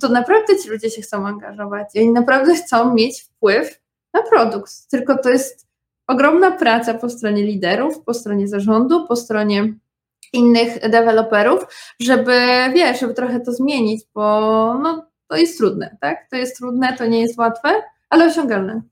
to 0.00 0.08
naprawdę 0.08 0.58
ci 0.62 0.68
ludzie 0.68 0.90
się 0.90 1.02
chcą 1.02 1.26
angażować 1.26 1.88
i 1.94 2.00
oni 2.00 2.10
naprawdę 2.10 2.54
chcą 2.54 2.94
mieć 2.94 3.22
wpływ 3.22 3.80
na 4.14 4.22
produkt. 4.22 4.88
Tylko 4.90 5.18
to 5.18 5.30
jest 5.30 5.66
ogromna 6.06 6.50
praca 6.50 6.94
po 6.94 7.10
stronie 7.10 7.42
liderów, 7.42 8.04
po 8.04 8.14
stronie 8.14 8.48
zarządu, 8.48 9.06
po 9.06 9.16
stronie 9.16 9.74
innych 10.32 10.90
deweloperów, 10.90 11.66
żeby, 12.00 12.40
wiesz, 12.74 13.00
żeby 13.00 13.14
trochę 13.14 13.40
to 13.40 13.52
zmienić, 13.52 14.04
bo 14.14 14.22
no, 14.82 15.06
to 15.28 15.36
jest 15.36 15.58
trudne, 15.58 15.96
tak? 16.00 16.26
To 16.30 16.36
jest 16.36 16.56
trudne, 16.56 16.96
to 16.96 17.06
nie 17.06 17.20
jest 17.20 17.38
łatwe, 17.38 17.68
ale 18.10 18.26
osiągalne. 18.26 18.82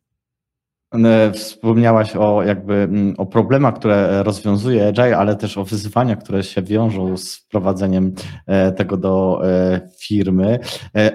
E, 1.04 1.32
wspomniałaś 1.32 2.16
o 2.16 2.42
jakby 2.42 2.74
mm, 2.74 3.14
o 3.18 3.26
problemach, 3.26 3.74
które 3.74 4.22
rozwiązuje 4.22 4.88
Agile, 4.88 5.16
ale 5.16 5.37
też 5.37 5.59
o 5.59 5.64
wyzwaniach, 5.64 6.18
które 6.18 6.42
się 6.42 6.62
wiążą 6.62 7.16
z 7.16 7.37
wprowadzeniem 7.37 8.14
e, 8.46 8.72
tego 8.72 8.96
do 8.96 9.40
e, 9.44 9.80
firmy. 10.00 10.59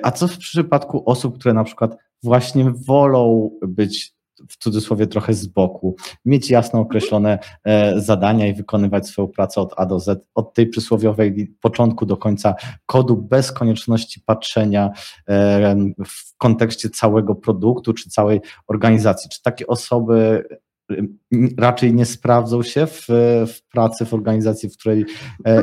A 0.03 0.11
co 0.11 0.27
w 0.27 0.37
przypadku 0.37 1.03
osób, 1.05 1.39
które 1.39 1.53
na 1.53 1.63
przykład 1.63 1.97
właśnie 2.23 2.73
wolą 2.87 3.51
być 3.67 4.13
w 4.49 4.57
cudzysłowie 4.57 5.07
trochę 5.07 5.33
z 5.33 5.47
boku, 5.47 5.95
mieć 6.25 6.49
jasno 6.49 6.79
określone 6.79 7.39
e, 7.63 8.01
zadania 8.01 8.47
i 8.47 8.53
wykonywać 8.53 9.07
swoją 9.07 9.27
pracę 9.27 9.61
od 9.61 9.73
A 9.77 9.85
do 9.85 9.99
Z, 9.99 10.27
od 10.35 10.53
tej 10.53 10.67
przysłowiowej 10.67 11.55
początku 11.61 12.05
do 12.05 12.17
końca 12.17 12.55
kodu, 12.85 13.17
bez 13.17 13.51
konieczności 13.51 14.21
patrzenia 14.25 14.91
e, 15.29 15.75
w 16.05 16.37
kontekście 16.37 16.89
całego 16.89 17.35
produktu 17.35 17.93
czy 17.93 18.09
całej 18.09 18.41
organizacji. 18.67 19.29
Czy 19.29 19.41
takie 19.41 19.67
osoby 19.67 20.43
raczej 21.57 21.93
nie 21.93 22.05
sprawdzą 22.05 22.63
się 22.63 22.87
w, 22.87 23.07
w 23.47 23.69
pracy, 23.71 24.05
w 24.05 24.13
organizacji, 24.13 24.69
w 24.69 24.77
której 24.77 25.05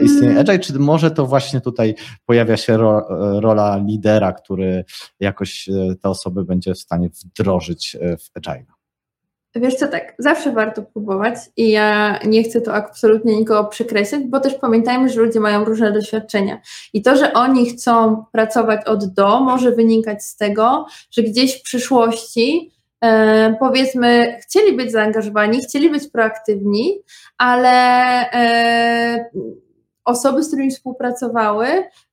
istnieje 0.02 0.30
mm. 0.30 0.38
Agile, 0.38 0.58
czy 0.58 0.78
może 0.78 1.10
to 1.10 1.26
właśnie 1.26 1.60
tutaj 1.60 1.94
pojawia 2.26 2.56
się 2.56 2.76
ro, 2.76 3.06
rola 3.40 3.82
lidera, 3.86 4.32
który 4.32 4.84
jakoś 5.20 5.68
te 6.02 6.08
osoby 6.08 6.44
będzie 6.44 6.74
w 6.74 6.78
stanie 6.78 7.08
wdrożyć 7.08 7.96
w 8.00 8.36
Agile? 8.36 8.66
Wiesz 9.54 9.74
co, 9.74 9.88
tak, 9.88 10.14
zawsze 10.18 10.52
warto 10.52 10.82
próbować 10.82 11.34
i 11.56 11.70
ja 11.70 12.18
nie 12.26 12.42
chcę 12.42 12.60
tu 12.60 12.70
absolutnie 12.70 13.36
nikogo 13.36 13.64
przekreślać, 13.64 14.22
bo 14.26 14.40
też 14.40 14.54
pamiętajmy, 14.54 15.08
że 15.08 15.20
ludzie 15.20 15.40
mają 15.40 15.64
różne 15.64 15.92
doświadczenia 15.92 16.60
i 16.92 17.02
to, 17.02 17.16
że 17.16 17.32
oni 17.32 17.70
chcą 17.70 18.24
pracować 18.32 18.86
od 18.86 19.14
do, 19.14 19.40
może 19.40 19.72
wynikać 19.72 20.24
z 20.24 20.36
tego, 20.36 20.86
że 21.10 21.22
gdzieś 21.22 21.60
w 21.60 21.62
przyszłości 21.62 22.72
e, 23.00 23.56
powiedzmy 23.60 24.38
chcieli 24.42 24.76
być 24.76 24.92
zaangażowani, 24.92 25.60
chcieli 25.60 25.90
być 25.90 26.08
proaktywni, 26.08 27.02
ale 27.38 27.70
e, 28.32 29.30
osoby, 30.08 30.42
z 30.42 30.48
którymi 30.48 30.70
współpracowały, 30.70 31.66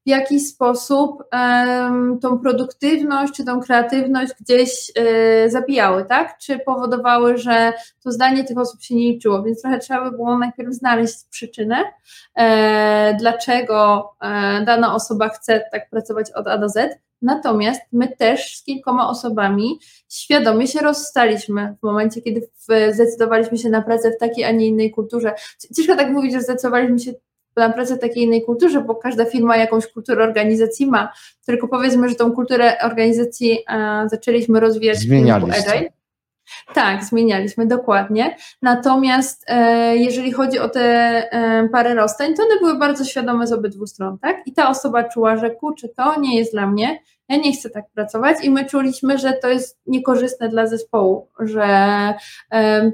w 0.06 0.10
jakiś 0.10 0.48
sposób 0.48 1.24
um, 1.34 2.20
tą 2.20 2.40
produktywność 2.40 3.34
czy 3.34 3.46
tą 3.46 3.60
kreatywność 3.60 4.34
gdzieś 4.42 4.92
y, 4.98 5.50
zabijały, 5.50 6.06
tak? 6.06 6.38
Czy 6.38 6.60
powodowały, 6.60 7.38
że 7.38 7.74
to 8.04 8.12
zdanie 8.12 8.44
tych 8.44 8.58
osób 8.58 8.82
się 8.82 8.96
nie 8.96 9.12
liczyło, 9.12 9.44
więc 9.44 9.62
trochę 9.62 9.80
trzeba 9.80 10.10
by 10.10 10.18
było 10.18 10.38
najpierw 10.38 10.74
znaleźć 10.74 11.16
przyczynę, 11.30 11.84
e, 12.36 13.18
dlaczego 13.20 14.10
e, 14.22 14.66
dana 14.66 14.96
osoba 14.96 15.30
chce 15.30 15.64
tak 15.72 15.90
pracować 15.90 16.32
od 16.32 16.48
A 16.48 16.58
do 16.58 16.70
Z. 16.70 17.05
Natomiast 17.22 17.82
my 17.92 18.08
też 18.08 18.58
z 18.58 18.64
kilkoma 18.64 19.10
osobami 19.10 19.80
świadomie 20.10 20.68
się 20.68 20.80
rozstaliśmy 20.80 21.76
w 21.80 21.84
momencie, 21.84 22.22
kiedy 22.22 22.50
zdecydowaliśmy 22.92 23.58
się 23.58 23.70
na 23.70 23.82
pracę 23.82 24.12
w 24.12 24.18
takiej, 24.18 24.44
a 24.44 24.52
nie 24.52 24.68
innej 24.68 24.92
kulturze. 24.92 25.34
Ciężko 25.78 25.96
tak 25.96 26.12
mówić, 26.12 26.34
że 26.34 26.42
zdecydowaliśmy 26.42 27.00
się 27.00 27.14
na 27.58 27.70
pracę 27.70 27.98
takiej 27.98 28.24
innej 28.24 28.44
kulturze, 28.44 28.82
bo 28.82 28.96
każda 28.96 29.26
firma 29.26 29.58
jakąś 29.58 29.88
kulturę 29.88 30.24
organizacji 30.24 30.88
ma, 30.88 31.14
tylko 31.46 31.68
powiedzmy, 31.68 32.10
że 32.10 32.16
tą 32.16 32.32
kulturę 32.32 32.78
organizacji 32.84 33.60
zaczęliśmy 34.06 34.60
rozwijać 34.60 34.98
Zmienialiście. 34.98 35.72
Agile. 35.72 35.90
Tak, 36.74 37.04
zmienialiśmy, 37.04 37.66
dokładnie. 37.66 38.36
Natomiast 38.62 39.46
e, 39.48 39.98
jeżeli 39.98 40.32
chodzi 40.32 40.60
o 40.60 40.70
te 40.70 40.82
e, 40.82 41.70
parę 41.72 41.96
rozstań, 41.96 42.34
to 42.34 42.44
one 42.44 42.60
były 42.60 42.80
bardzo 42.80 43.06
świadome 43.06 43.48
z 43.48 43.52
obydwu 43.52 43.88
stron, 43.88 44.18
tak? 44.20 44.48
I 44.48 44.54
ta 44.54 44.70
osoba 44.70 45.04
czuła, 45.04 45.38
że 45.38 45.52
kurczę, 45.52 45.88
to 45.90 46.20
nie 46.20 46.38
jest 46.38 46.54
dla 46.54 46.68
mnie, 46.68 47.00
ja 47.30 47.38
nie 47.38 47.54
chcę 47.54 47.70
tak 47.70 47.86
pracować 47.90 48.38
i 48.44 48.50
my 48.50 48.66
czuliśmy, 48.66 49.18
że 49.18 49.34
to 49.34 49.50
jest 49.50 49.80
niekorzystne 49.88 50.50
dla 50.50 50.68
zespołu, 50.68 51.28
że 51.40 51.68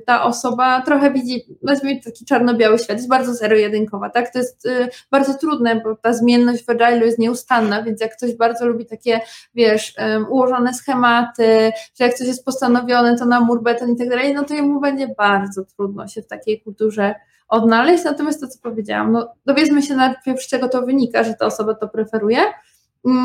ta 0.05 0.23
osoba 0.23 0.81
trochę 0.81 1.11
widzi, 1.11 1.45
weźmy 1.63 2.01
taki 2.01 2.25
czarno-biały 2.25 2.79
świat, 2.79 2.97
jest 2.97 3.09
bardzo 3.09 3.33
zero-jedynkowa, 3.33 4.09
tak? 4.09 4.33
To 4.33 4.39
jest 4.39 4.65
y, 4.65 4.89
bardzo 5.11 5.33
trudne, 5.33 5.75
bo 5.75 5.95
ta 5.95 6.13
zmienność 6.13 6.65
w 6.65 6.69
Agile 6.69 7.05
jest 7.05 7.19
nieustanna, 7.19 7.83
więc 7.83 8.01
jak 8.01 8.17
ktoś 8.17 8.35
bardzo 8.35 8.65
lubi 8.65 8.85
takie, 8.85 9.21
wiesz, 9.55 9.95
ułożone 10.29 10.73
schematy, 10.73 11.71
że 11.99 12.05
jak 12.05 12.13
coś 12.13 12.27
jest 12.27 12.45
postanowione, 12.45 13.17
to 13.17 13.25
na 13.25 13.39
mur 13.39 13.63
beton 13.63 13.91
i 13.91 13.95
tak 13.95 14.09
dalej, 14.09 14.33
no 14.33 14.43
to 14.43 14.53
jemu 14.53 14.79
będzie 14.79 15.07
bardzo 15.17 15.61
trudno 15.65 16.07
się 16.07 16.21
w 16.21 16.27
takiej 16.27 16.61
kulturze 16.61 17.15
odnaleźć, 17.47 18.03
natomiast 18.03 18.41
to, 18.41 18.47
co 18.47 18.59
powiedziałam, 18.61 19.11
no 19.11 19.33
dowiedzmy 19.45 19.81
się 19.81 19.95
najpierw, 19.95 20.41
z 20.41 20.47
czego 20.47 20.69
to 20.69 20.81
wynika, 20.81 21.23
że 21.23 21.33
ta 21.33 21.45
osoba 21.45 21.73
to 21.73 21.87
preferuje, 21.87 22.39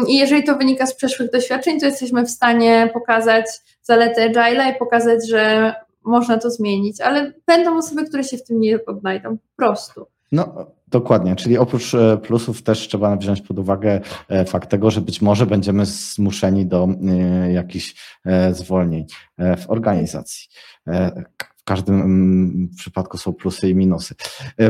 I 0.08 0.16
jeżeli 0.16 0.44
to 0.44 0.56
wynika 0.56 0.86
z 0.86 0.94
przeszłych 0.94 1.30
doświadczeń, 1.30 1.80
to 1.80 1.86
jesteśmy 1.86 2.24
w 2.24 2.30
stanie 2.30 2.90
pokazać 2.92 3.46
zalety 3.82 4.30
Agile'a 4.30 4.74
i 4.74 4.78
pokazać, 4.78 5.28
że 5.28 5.74
można 6.04 6.38
to 6.38 6.50
zmienić, 6.50 7.00
ale 7.00 7.32
będą 7.46 7.78
osoby, 7.78 8.04
które 8.04 8.24
się 8.24 8.36
w 8.36 8.44
tym 8.44 8.60
nie 8.60 8.84
odnajdą, 8.84 9.38
po 9.38 9.56
prostu. 9.56 10.06
No, 10.32 10.66
dokładnie, 10.88 11.36
czyli 11.36 11.58
oprócz 11.58 11.94
e, 11.94 12.18
plusów 12.18 12.62
też 12.62 12.88
trzeba 12.88 13.16
wziąć 13.16 13.40
pod 13.42 13.58
uwagę 13.58 14.00
e, 14.28 14.44
fakt 14.44 14.70
tego, 14.70 14.90
że 14.90 15.00
być 15.00 15.22
może 15.22 15.46
będziemy 15.46 15.86
zmuszeni 15.86 16.66
do 16.66 16.88
e, 16.88 17.52
jakichś 17.52 17.94
zwolnień 18.52 19.06
w 19.38 19.70
organizacji. 19.70 20.48
W 21.56 21.64
każdym 21.64 22.00
mm, 22.00 22.68
przypadku 22.76 23.18
są 23.18 23.32
plusy 23.32 23.68
i 23.68 23.74
minusy. 23.74 24.14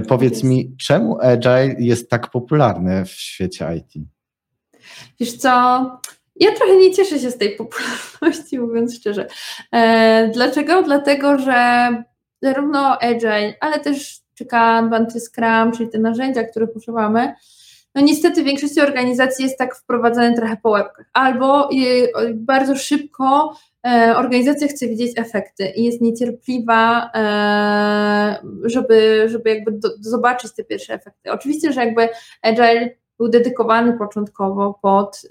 Powiedz 0.09 0.43
mi, 0.43 0.77
czemu 0.77 1.19
Agile 1.21 1.75
jest 1.79 2.11
tak 2.11 2.31
popularny 2.31 3.05
w 3.05 3.11
świecie 3.11 3.77
IT? 3.77 4.07
Wiesz 5.21 5.37
co, 5.37 5.51
ja 6.37 6.53
trochę 6.53 6.77
nie 6.77 6.95
cieszę 6.95 7.19
się 7.19 7.31
z 7.31 7.39
tej 7.39 7.57
popularności, 7.57 8.59
mówiąc 8.67 8.97
szczerze. 8.97 9.27
Dlaczego? 10.35 10.83
Dlatego, 10.83 11.39
że 11.39 11.89
zarówno 12.43 12.99
Agile, 12.99 13.55
ale 13.61 13.81
też 13.81 14.21
czy 14.35 14.47
Kanban, 14.47 15.07
czy 15.11 15.21
Scrum, 15.21 15.73
czyli 15.77 15.91
te 15.91 15.99
narzędzia, 15.99 16.45
których 16.45 16.77
używamy, 16.77 17.35
no 17.97 18.03
niestety 18.03 18.43
w 18.43 18.45
większości 18.45 18.81
organizacji 18.81 19.45
jest 19.45 19.59
tak 19.59 19.77
wprowadzane 19.77 20.37
trochę 20.37 20.57
po 20.63 20.71
łebkach. 20.71 21.07
Albo 21.13 21.69
bardzo 22.35 22.77
szybko 22.77 23.57
e, 23.87 24.15
organizacja 24.17 24.69
chce 24.69 24.87
widzieć 24.87 25.13
efekty 25.19 25.73
i 25.77 25.85
jest 25.85 26.01
niecierpliwa, 26.01 27.11
e, 27.15 28.37
żeby, 28.65 29.25
żeby 29.29 29.51
jakby 29.51 29.73
do, 29.73 29.89
zobaczyć 30.01 30.53
te 30.55 30.65
pierwsze 30.65 30.95
efekty. 30.95 31.33
Oczywiście, 31.33 31.73
że 31.73 31.85
jakby 31.85 32.09
Agile 32.43 32.91
był 33.19 33.29
dedykowany 33.29 33.99
początkowo 33.99 34.79
pod, 34.83 35.23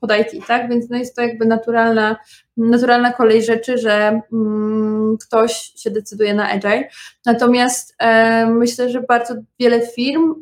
pod 0.00 0.10
IT, 0.20 0.46
tak? 0.46 0.68
Więc 0.68 0.90
no 0.90 0.96
jest 0.96 1.16
to 1.16 1.22
jakby 1.22 1.46
naturalna, 1.46 2.16
naturalna 2.56 3.12
kolej 3.12 3.42
rzeczy, 3.42 3.78
że 3.78 4.20
mm, 4.32 5.16
ktoś 5.26 5.72
się 5.76 5.90
decyduje 5.90 6.34
na 6.34 6.48
agile. 6.48 6.88
Natomiast 7.26 7.96
myślę, 8.46 8.90
że 8.90 9.00
bardzo 9.00 9.34
wiele 9.60 9.86
firm, 9.86 10.34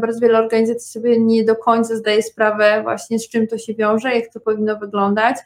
bardzo 0.00 0.20
wiele 0.20 0.38
organizacji 0.38 0.92
sobie 0.92 1.20
nie 1.20 1.44
do 1.44 1.56
końca 1.56 1.96
zdaje 1.96 2.22
sprawę 2.22 2.80
właśnie 2.82 3.18
z 3.18 3.28
czym 3.28 3.46
to 3.46 3.58
się 3.58 3.74
wiąże, 3.74 4.14
jak 4.14 4.32
to 4.32 4.40
powinno 4.40 4.76
wyglądać. 4.76 5.36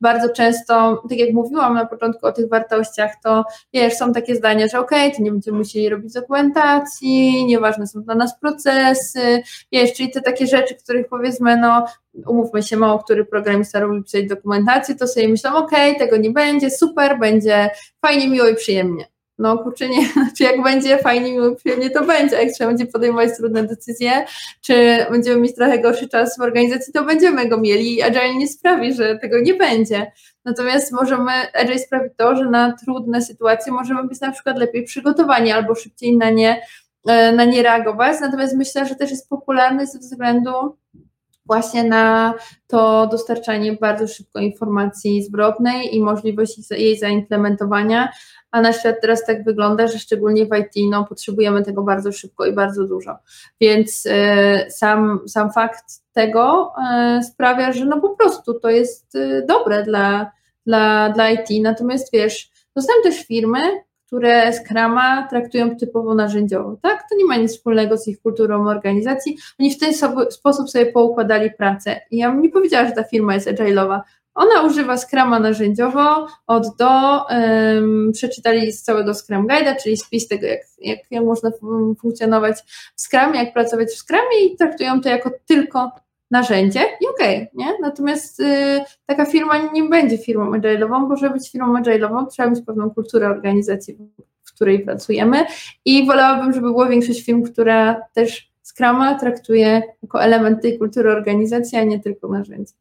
Bardzo 0.00 0.28
często, 0.28 1.02
tak 1.08 1.18
jak 1.18 1.32
mówiłam 1.32 1.74
na 1.74 1.86
początku 1.86 2.26
o 2.26 2.32
tych 2.32 2.48
wartościach, 2.48 3.12
to 3.24 3.44
wiesz, 3.72 3.94
są 3.94 4.12
takie 4.12 4.36
zdania, 4.36 4.68
że 4.68 4.78
okej, 4.78 5.06
okay, 5.06 5.16
to 5.16 5.22
nie 5.22 5.30
będziemy 5.30 5.58
musieli 5.58 5.88
robić 5.88 6.12
dokumentacji, 6.12 7.46
nieważne 7.46 7.86
są 7.86 8.02
dla 8.02 8.14
nas 8.14 8.40
procesy, 8.40 9.42
wiesz, 9.72 9.92
czyli 9.92 10.10
te 10.10 10.20
takie 10.20 10.46
rzeczy, 10.46 10.74
których 10.74 11.08
powiedzmy, 11.08 11.56
no 11.56 11.84
umówmy 12.26 12.62
się, 12.62 12.76
mało 12.76 12.98
który 12.98 13.24
programista 13.24 13.80
lubi 13.80 14.02
pisać 14.02 14.26
dokumentację, 14.26 14.94
to 14.94 15.06
sobie 15.06 15.28
myślą, 15.28 15.54
ok, 15.54 15.70
tego 15.98 16.16
nie 16.16 16.30
będzie, 16.30 16.70
super, 16.70 17.18
będzie 17.18 17.70
fajnie, 18.02 18.28
miło 18.28 18.48
i 18.48 18.54
przyjemnie. 18.54 19.04
No 19.40 19.58
kurczę, 19.58 19.88
nie, 19.88 20.08
czy 20.38 20.44
jak 20.44 20.62
będzie 20.62 20.98
fajnie, 20.98 21.32
miło 21.32 21.48
i 21.48 21.56
przyjemnie, 21.56 21.90
to 21.90 22.04
będzie, 22.04 22.36
jak 22.36 22.52
trzeba 22.52 22.70
będzie 22.70 22.86
podejmować 22.86 23.36
trudne 23.36 23.64
decyzje, 23.66 24.24
czy 24.60 25.06
będziemy 25.10 25.40
mieć 25.40 25.54
trochę 25.54 25.78
gorszy 25.78 26.08
czas 26.08 26.38
w 26.38 26.40
organizacji, 26.40 26.92
to 26.92 27.04
będziemy 27.04 27.48
go 27.48 27.60
mieli 27.60 27.94
i 27.94 28.02
Agile 28.02 28.34
nie 28.34 28.48
sprawi, 28.48 28.94
że 28.94 29.18
tego 29.18 29.40
nie 29.40 29.54
będzie. 29.54 30.12
Natomiast 30.44 30.92
możemy, 30.92 31.32
Agile 31.54 31.78
sprawi 31.78 32.10
to, 32.16 32.36
że 32.36 32.50
na 32.50 32.76
trudne 32.84 33.22
sytuacje 33.22 33.72
możemy 33.72 34.04
być 34.08 34.20
na 34.20 34.32
przykład 34.32 34.58
lepiej 34.58 34.84
przygotowani 34.84 35.52
albo 35.52 35.74
szybciej 35.74 36.16
na 36.16 36.30
nie, 36.30 36.62
na 37.06 37.44
nie 37.44 37.62
reagować, 37.62 38.16
natomiast 38.20 38.56
myślę, 38.56 38.86
że 38.86 38.94
też 38.94 39.10
jest 39.10 39.28
popularny 39.28 39.86
ze 39.86 39.98
względu 39.98 40.76
właśnie 41.50 41.84
na 41.84 42.34
to 42.66 43.06
dostarczanie 43.06 43.72
bardzo 43.72 44.08
szybko 44.08 44.40
informacji 44.40 45.22
zwrotnej 45.22 45.96
i 45.96 46.00
możliwość 46.00 46.70
jej 46.70 46.98
zaimplementowania, 46.98 48.12
a 48.50 48.60
na 48.60 48.72
świat 48.72 48.96
teraz 49.00 49.24
tak 49.24 49.44
wygląda, 49.44 49.86
że 49.86 49.98
szczególnie 49.98 50.46
w 50.46 50.56
IT 50.58 50.90
no, 50.90 51.04
potrzebujemy 51.04 51.62
tego 51.62 51.82
bardzo 51.82 52.12
szybko 52.12 52.46
i 52.46 52.52
bardzo 52.52 52.84
dużo. 52.86 53.16
Więc 53.60 54.06
y, 54.06 54.70
sam, 54.70 55.20
sam 55.28 55.52
fakt 55.52 55.84
tego 56.12 56.72
y, 57.18 57.22
sprawia, 57.22 57.72
że 57.72 57.84
no 57.84 58.00
po 58.00 58.16
prostu 58.16 58.60
to 58.60 58.70
jest 58.70 59.14
y, 59.14 59.44
dobre 59.48 59.82
dla, 59.82 60.32
dla, 60.66 61.10
dla 61.10 61.30
IT. 61.30 61.48
Natomiast 61.62 62.12
wiesz, 62.12 62.50
są 62.78 62.92
też 63.02 63.26
firmy, 63.26 63.60
które 64.10 64.52
Scrama 64.52 65.28
traktują 65.28 65.76
typowo 65.76 66.14
narzędziowo, 66.14 66.76
tak? 66.82 67.04
To 67.10 67.16
nie 67.16 67.24
ma 67.24 67.36
nic 67.36 67.52
wspólnego 67.52 67.96
z 67.96 68.08
ich 68.08 68.20
kulturą 68.22 68.68
organizacji. 68.68 69.36
Oni 69.60 69.74
w 69.74 69.78
ten 69.78 69.92
sposób 70.30 70.70
sobie 70.70 70.86
poukładali 70.86 71.50
pracę. 71.50 72.00
I 72.10 72.16
ja 72.16 72.30
bym 72.30 72.42
nie 72.42 72.48
powiedziała, 72.48 72.88
że 72.88 72.92
ta 72.92 73.04
firma 73.04 73.34
jest 73.34 73.48
agile'owa. 73.48 74.00
Ona 74.34 74.62
używa 74.62 74.96
Scrama 74.96 75.40
narzędziowo 75.40 76.26
od 76.46 76.76
do, 76.76 76.88
um, 77.30 78.10
przeczytali 78.12 78.72
z 78.72 78.82
całego 78.82 79.14
Scrum 79.14 79.46
Guide'a, 79.46 79.76
czyli 79.82 79.96
spis 79.96 80.28
tego, 80.28 80.46
jak, 80.46 80.60
jak, 81.10 81.24
można 81.24 81.50
funkcjonować 82.00 82.56
w 82.96 83.00
Scrumie, 83.00 83.44
jak 83.44 83.52
pracować 83.52 83.88
w 83.88 83.98
Scrumie 84.02 84.46
i 84.46 84.56
traktują 84.56 85.00
to 85.00 85.08
jako 85.08 85.30
tylko 85.46 85.90
narzędzie 86.30 86.80
i 87.00 87.08
okej, 87.14 87.36
okay, 87.36 87.48
nie? 87.54 87.66
Natomiast 87.80 88.40
y, 88.40 88.80
taka 89.06 89.24
firma 89.24 89.58
nie 89.72 89.82
będzie 89.82 90.18
firmą 90.18 90.50
agile'ową, 90.50 91.08
bo 91.08 91.16
żeby 91.16 91.34
być 91.34 91.50
firmą 91.52 91.74
agile'ową 91.82 92.26
trzeba 92.26 92.50
mieć 92.50 92.64
pewną 92.66 92.90
kulturę 92.90 93.28
organizacji, 93.28 93.96
w 94.44 94.54
której 94.54 94.80
pracujemy 94.84 95.44
i 95.84 96.06
wolałabym, 96.06 96.52
żeby 96.52 96.66
była 96.66 96.88
większość 96.88 97.24
firm, 97.24 97.42
która 97.42 98.02
też 98.14 98.50
Scrama 98.62 99.18
traktuje 99.18 99.82
jako 100.02 100.22
element 100.22 100.62
tej 100.62 100.78
kultury 100.78 101.12
organizacji, 101.12 101.78
a 101.78 101.84
nie 101.84 102.00
tylko 102.00 102.28
narzędzie. 102.28 102.72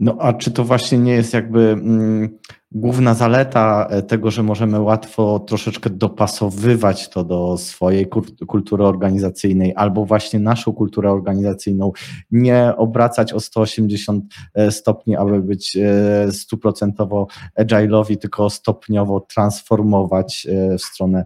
No 0.00 0.16
a 0.20 0.32
czy 0.32 0.50
to 0.50 0.64
właśnie 0.64 0.98
nie 0.98 1.12
jest 1.12 1.34
jakby 1.34 1.60
mm, 1.60 2.38
główna 2.74 3.14
zaleta 3.14 3.86
e, 3.90 4.02
tego, 4.02 4.30
że 4.30 4.42
możemy 4.42 4.80
łatwo 4.80 5.38
troszeczkę 5.38 5.90
dopasowywać 5.90 7.08
to 7.08 7.24
do 7.24 7.58
swojej 7.58 8.06
kultury 8.46 8.84
organizacyjnej 8.84 9.72
albo 9.76 10.04
właśnie 10.04 10.40
naszą 10.40 10.72
kulturę 10.72 11.12
organizacyjną, 11.12 11.92
nie 12.30 12.72
obracać 12.76 13.32
o 13.32 13.40
180 13.40 14.24
e, 14.54 14.70
stopni, 14.70 15.16
aby 15.16 15.42
być 15.42 15.76
e, 15.76 16.32
stuprocentowo 16.32 17.26
agile'owi, 17.60 18.16
tylko 18.16 18.50
stopniowo 18.50 19.20
transformować 19.20 20.46
w 20.78 20.82
stronę 20.82 21.24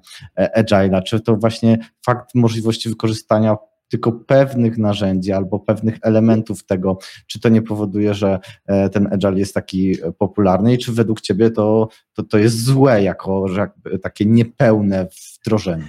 agile'a. 0.59 1.03
Czy 1.03 1.21
to 1.21 1.37
właśnie 1.37 1.79
fakt 2.07 2.35
możliwości 2.35 2.89
wykorzystania 2.89 3.57
tylko 3.89 4.13
pewnych 4.13 4.79
narzędzi 4.79 5.33
albo 5.33 5.59
pewnych 5.59 5.99
elementów 6.03 6.67
tego, 6.67 6.99
czy 7.27 7.41
to 7.41 7.49
nie 7.49 7.63
powoduje, 7.63 8.15
że 8.15 8.39
e, 8.67 8.89
ten 8.89 9.09
agile 9.13 9.39
jest 9.39 9.55
taki 9.55 9.97
popularny 10.19 10.75
i 10.75 10.79
czy 10.79 10.93
według 10.93 11.21
Ciebie 11.21 11.51
to, 11.51 11.89
to, 12.13 12.23
to 12.23 12.39
jest 12.39 12.65
złe 12.65 13.03
jako 13.03 13.49
że 13.49 13.71
takie 14.03 14.27
niepełne 14.27 15.07
wdrożenie? 15.41 15.89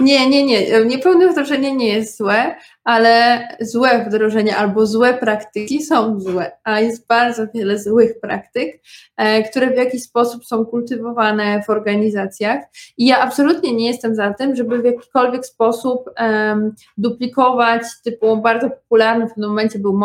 Nie, 0.00 0.28
nie, 0.28 0.46
nie. 0.46 0.84
Niepełne 0.84 1.32
wdrożenie 1.32 1.76
nie 1.76 1.88
jest 1.88 2.18
złe, 2.18 2.56
ale 2.84 3.48
złe 3.60 4.04
wdrożenia 4.04 4.56
albo 4.56 4.86
złe 4.86 5.14
praktyki 5.14 5.82
są 5.82 6.20
złe, 6.20 6.52
a 6.64 6.80
jest 6.80 7.06
bardzo 7.06 7.42
wiele 7.54 7.78
złych 7.78 8.20
praktyk, 8.20 8.82
e, 9.16 9.42
które 9.42 9.70
w 9.70 9.76
jakiś 9.76 10.02
sposób 10.02 10.44
są 10.44 10.66
kultywowane 10.66 11.62
w 11.62 11.70
organizacjach. 11.70 12.64
I 12.98 13.06
ja 13.06 13.18
absolutnie 13.18 13.74
nie 13.74 13.86
jestem 13.86 14.14
za 14.14 14.34
tym, 14.34 14.56
żeby 14.56 14.82
w 14.82 14.84
jakikolwiek 14.84 15.46
sposób 15.46 16.10
um, 16.20 16.74
duplikować, 16.98 17.82
typu 18.04 18.36
bardzo 18.36 18.70
popularny 18.70 19.26
w 19.26 19.28
pewnym 19.28 19.48
momencie 19.48 19.78
był 19.78 19.98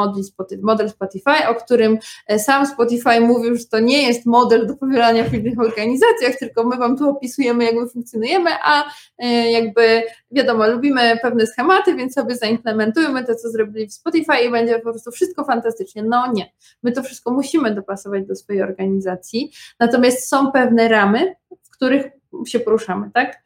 model 0.61 0.89
Spotify, 0.89 1.47
o 1.49 1.55
którym 1.55 1.97
e, 2.27 2.39
sam 2.39 2.65
Spotify 2.65 3.19
mówił, 3.19 3.55
że 3.55 3.65
to 3.65 3.79
nie 3.79 4.07
jest 4.07 4.25
model 4.25 4.67
do 4.67 4.75
pobierania 4.75 5.23
w 5.23 5.33
innych 5.33 5.59
organizacjach, 5.59 6.35
tylko 6.39 6.63
my 6.63 6.77
Wam 6.77 6.97
tu 6.97 7.09
opisujemy, 7.09 7.63
jak 7.63 7.75
my 7.75 7.89
funkcjonujemy, 7.89 8.49
a 8.63 8.83
e, 9.17 9.51
jakby 9.51 10.03
wiadomo, 10.31 10.67
lubimy 10.67 11.19
pewne 11.21 11.47
schematy, 11.47 11.95
więc 11.95 12.13
sobie 12.13 12.35
zaimplementujmy 12.65 13.25
to, 13.25 13.35
co 13.35 13.49
zrobili 13.49 13.87
w 13.87 13.93
Spotify 13.93 14.37
i 14.47 14.51
będzie 14.51 14.79
po 14.79 14.91
prostu 14.91 15.11
wszystko 15.11 15.43
fantastycznie. 15.43 16.03
No 16.03 16.31
nie, 16.33 16.51
my 16.83 16.91
to 16.91 17.03
wszystko 17.03 17.31
musimy 17.31 17.75
dopasować 17.75 18.25
do 18.25 18.35
swojej 18.35 18.61
organizacji, 18.61 19.51
natomiast 19.79 20.29
są 20.29 20.51
pewne 20.51 20.87
ramy, 20.87 21.35
w 21.63 21.69
których 21.69 22.05
się 22.47 22.59
poruszamy, 22.59 23.11
tak? 23.13 23.43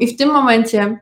I 0.00 0.06
w 0.14 0.16
tym 0.16 0.28
momencie, 0.28 1.00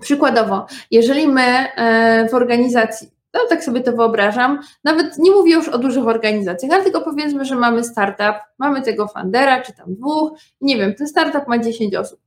przykładowo, 0.00 0.66
jeżeli 0.90 1.28
my 1.28 1.42
e, 1.42 2.28
w 2.28 2.34
organizacji 2.34 3.10
no 3.34 3.40
tak 3.48 3.64
sobie 3.64 3.80
to 3.80 3.92
wyobrażam. 3.92 4.60
Nawet 4.84 5.18
nie 5.18 5.30
mówię 5.30 5.52
już 5.52 5.68
o 5.68 5.78
dużych 5.78 6.06
organizacjach, 6.06 6.72
ale 6.72 6.84
tylko 6.84 7.00
powiedzmy, 7.00 7.44
że 7.44 7.54
mamy 7.56 7.84
startup, 7.84 8.36
mamy 8.58 8.82
tego 8.82 9.08
fundera, 9.08 9.62
czy 9.62 9.72
tam 9.72 9.94
dwóch, 9.94 10.38
nie 10.60 10.76
wiem, 10.76 10.94
ten 10.94 11.08
startup 11.08 11.48
ma 11.48 11.58
10 11.58 11.94
osób 11.94 12.20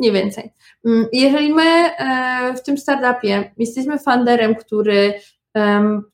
nie 0.00 0.12
więcej. 0.12 0.52
Mm, 0.86 1.06
jeżeli 1.12 1.54
my 1.54 1.62
e, 1.62 2.54
w 2.56 2.62
tym 2.62 2.78
startupie 2.78 3.52
jesteśmy 3.56 3.98
funderem, 3.98 4.54
który 4.54 5.14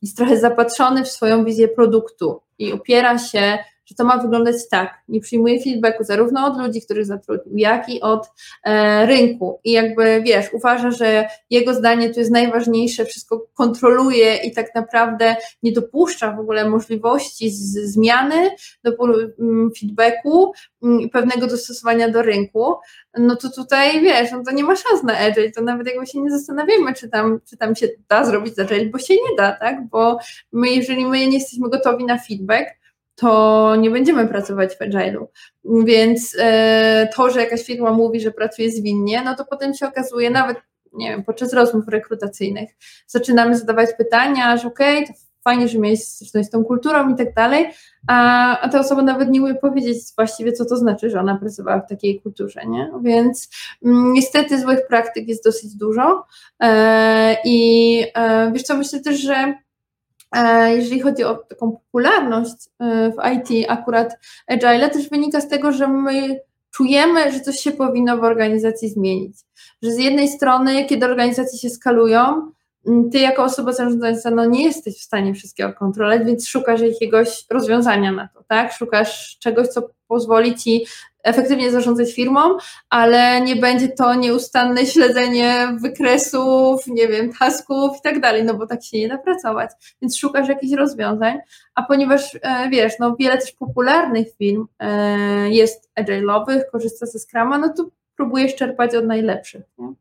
jest 0.03 0.17
trochę 0.17 0.37
zapatrzony 0.37 1.05
w 1.05 1.09
swoją 1.09 1.45
wizję 1.45 1.69
produktu 1.69 2.41
i 2.59 2.73
opiera 2.73 3.19
się 3.19 3.59
że 3.87 3.95
to 3.95 4.05
ma 4.05 4.19
wyglądać 4.19 4.57
tak. 4.71 4.95
Nie 5.09 5.21
przyjmuje 5.21 5.63
feedbacku 5.63 6.05
zarówno 6.05 6.47
od 6.47 6.59
ludzi, 6.59 6.83
których 6.83 7.07
zatrudnił, 7.07 7.57
jak 7.57 7.89
i 7.89 8.01
od 8.01 8.31
e, 8.65 9.07
rynku. 9.07 9.61
I 9.65 9.73
jakby 9.73 10.23
wiesz, 10.25 10.47
uważa, 10.53 10.91
że 10.91 11.29
jego 11.51 11.75
zdanie 11.75 12.11
tu 12.11 12.21
jest 12.21 12.33
najważniejsze, 12.33 13.05
wszystko 13.05 13.47
kontroluje 13.55 14.37
i 14.37 14.55
tak 14.55 14.75
naprawdę 14.75 15.37
nie 15.63 15.73
dopuszcza 15.73 16.33
w 16.33 16.41
ogóle 16.41 16.69
możliwości 16.69 17.51
z, 17.51 17.75
zmiany, 17.75 18.51
do 18.85 18.93
mm, 19.41 19.71
feedbacku 19.81 20.53
mm, 20.83 21.01
i 21.01 21.09
pewnego 21.09 21.47
dostosowania 21.47 22.09
do 22.09 22.23
rynku, 22.23 22.75
no 23.19 23.37
to 23.37 23.51
tutaj 23.51 24.01
wiesz, 24.01 24.33
no 24.33 24.43
to 24.47 24.53
nie 24.53 24.65
ma 24.65 24.77
szans 24.77 25.03
na 25.03 25.19
agile, 25.19 25.51
to 25.51 25.63
nawet 25.63 25.87
jakby 25.87 26.07
się 26.07 26.21
nie 26.21 26.31
zastanawiamy, 26.31 26.95
czy 26.95 27.09
tam, 27.09 27.41
czy 27.51 27.57
tam 27.57 27.77
się 27.77 27.89
da 28.09 28.25
zrobić 28.25 28.59
agile, 28.59 28.87
bo 28.87 28.99
się 28.99 29.15
nie 29.15 29.37
da, 29.37 29.53
tak? 29.53 29.89
Bo 29.89 30.19
my, 30.53 30.69
jeżeli 30.69 31.07
my 31.07 31.27
nie 31.27 31.39
jesteśmy 31.39 31.71
gotowi 31.71 32.05
na 32.05 32.19
feedback, 32.19 32.67
to 33.17 33.77
nie 33.77 33.91
będziemy 33.91 34.29
pracować 34.29 34.77
w 34.77 34.81
agile'u. 34.81 35.27
Więc 35.85 36.37
e, 36.39 37.09
to, 37.17 37.31
że 37.31 37.41
jakaś 37.41 37.63
firma 37.65 37.93
mówi, 37.93 38.21
że 38.21 38.31
pracuje 38.31 38.71
zwinnie, 38.71 39.23
no 39.23 39.35
to 39.35 39.45
potem 39.45 39.75
się 39.75 39.87
okazuje 39.87 40.31
nawet, 40.31 40.59
nie 40.93 41.11
wiem, 41.11 41.25
podczas 41.25 41.53
rozmów 41.53 41.89
rekrutacyjnych 41.89 42.71
zaczynamy 43.07 43.59
zadawać 43.59 43.91
pytania, 43.99 44.57
że 44.57 44.69
okej, 44.69 45.05
okay, 45.05 45.07
to 45.07 45.27
fajnie, 45.45 45.69
że 45.69 45.79
miałeś 45.79 46.05
styczność 46.05 46.49
z 46.49 46.51
tą 46.51 46.65
kulturą 46.65 47.15
i 47.15 47.17
tak 47.17 47.35
dalej, 47.35 47.71
a, 48.09 48.61
a 48.61 48.69
ta 48.69 48.81
osoba 48.81 49.03
nawet 49.03 49.31
nie 49.31 49.43
umie 49.43 49.55
powiedzieć 49.55 49.99
właściwie, 50.17 50.53
co 50.53 50.65
to 50.65 50.77
znaczy, 50.77 51.11
że 51.11 51.21
ona 51.21 51.37
pracowała 51.37 51.81
w 51.81 51.89
takiej 51.89 52.21
kulturze, 52.21 52.61
nie? 52.67 52.91
Więc 53.03 53.49
mm, 53.85 54.13
niestety 54.13 54.61
złych 54.61 54.87
praktyk 54.89 55.29
jest 55.29 55.45
dosyć 55.45 55.75
dużo 55.75 56.25
e, 56.63 57.37
i 57.45 58.03
e, 58.15 58.53
wiesz 58.53 58.63
co, 58.63 58.77
myślę 58.77 59.01
też, 59.01 59.21
że 59.21 59.55
jeżeli 60.69 61.01
chodzi 61.01 61.25
o 61.25 61.35
taką 61.35 61.73
popularność 61.73 62.57
e, 62.81 63.13
w 63.13 63.17
IT, 63.35 63.67
akurat 63.69 64.19
Agile 64.47 64.91
też 64.91 65.09
wynika 65.09 65.41
z 65.41 65.49
tego, 65.49 65.73
że 65.73 65.89
my 65.89 66.41
czujemy, 66.71 67.33
że 67.33 67.41
coś 67.41 67.59
się 67.59 67.73
powinno 67.73 68.17
w 68.17 68.25
organizacji 68.25 68.89
zmienić. 68.89 69.37
Że 69.83 69.93
z 69.93 69.99
jednej 69.99 70.29
strony, 70.29 70.85
kiedy 70.85 71.07
organizacje 71.07 71.59
się 71.59 71.71
skalują, 71.71 72.53
ty 73.13 73.19
jako 73.19 73.45
osoba 73.45 73.73
zarządzająca 73.73 74.31
no 74.31 74.45
nie 74.45 74.65
jesteś 74.65 74.99
w 74.99 75.03
stanie 75.03 75.35
wszystkiego 75.35 75.73
kontrolować, 75.73 76.27
więc 76.27 76.49
szukasz 76.49 76.81
jakiegoś 76.81 77.45
rozwiązania 77.51 78.13
na 78.13 78.29
to, 78.29 78.45
tak? 78.49 78.73
Szukasz 78.73 79.39
czegoś, 79.39 79.69
co 79.69 79.91
pozwoli 80.09 80.55
ci 80.55 80.87
efektywnie 81.27 81.71
zarządzać 81.71 82.15
firmą, 82.15 82.41
ale 82.91 83.41
nie 83.41 83.57
będzie 83.57 83.89
to 83.89 84.15
nieustanne 84.15 84.87
śledzenie 84.87 85.77
wykresów, 85.81 86.87
nie 86.87 87.09
wiem, 87.09 87.33
tasków 87.33 87.99
i 87.99 88.03
tak 88.03 88.21
dalej, 88.21 88.45
no 88.45 88.55
bo 88.55 88.67
tak 88.67 88.85
się 88.85 88.99
nie 88.99 89.09
da 89.09 89.19
pracować. 89.19 89.71
Więc 90.03 90.19
szukasz 90.19 90.49
jakichś 90.49 90.73
rozwiązań, 90.73 91.39
a 91.75 91.83
ponieważ 91.83 92.39
e, 92.43 92.69
wiesz, 92.71 92.93
no 93.01 93.17
wiele 93.17 93.39
też 93.39 93.53
popularnych 93.53 94.27
firm 94.39 94.67
e, 94.79 95.51
jest 95.51 95.91
agile'owych, 96.01 96.61
korzysta 96.73 97.07
ze 97.07 97.19
Scrama, 97.19 97.59
no 97.59 97.69
to 97.69 97.87
próbujesz 98.17 98.55
czerpać 98.55 98.95
od 98.95 99.07
najlepszych. 99.07 99.63
Nie? 99.79 99.93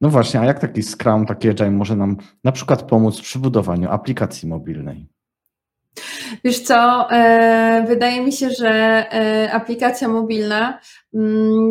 No 0.00 0.08
właśnie, 0.08 0.40
a 0.40 0.44
jak 0.44 0.58
taki 0.58 0.82
Scrum, 0.82 1.26
taki 1.26 1.48
Agile 1.48 1.70
może 1.70 1.96
nam 1.96 2.16
na 2.44 2.52
przykład 2.52 2.82
pomóc 2.82 3.20
przy 3.20 3.38
budowaniu 3.38 3.90
aplikacji 3.90 4.48
mobilnej? 4.48 5.06
Wiesz 6.44 6.60
co, 6.60 7.10
e, 7.10 7.84
wydaje 7.88 8.20
mi 8.20 8.32
się, 8.32 8.50
że 8.50 8.70
e, 8.70 9.52
aplikacja 9.52 10.08
mobilna 10.08 10.78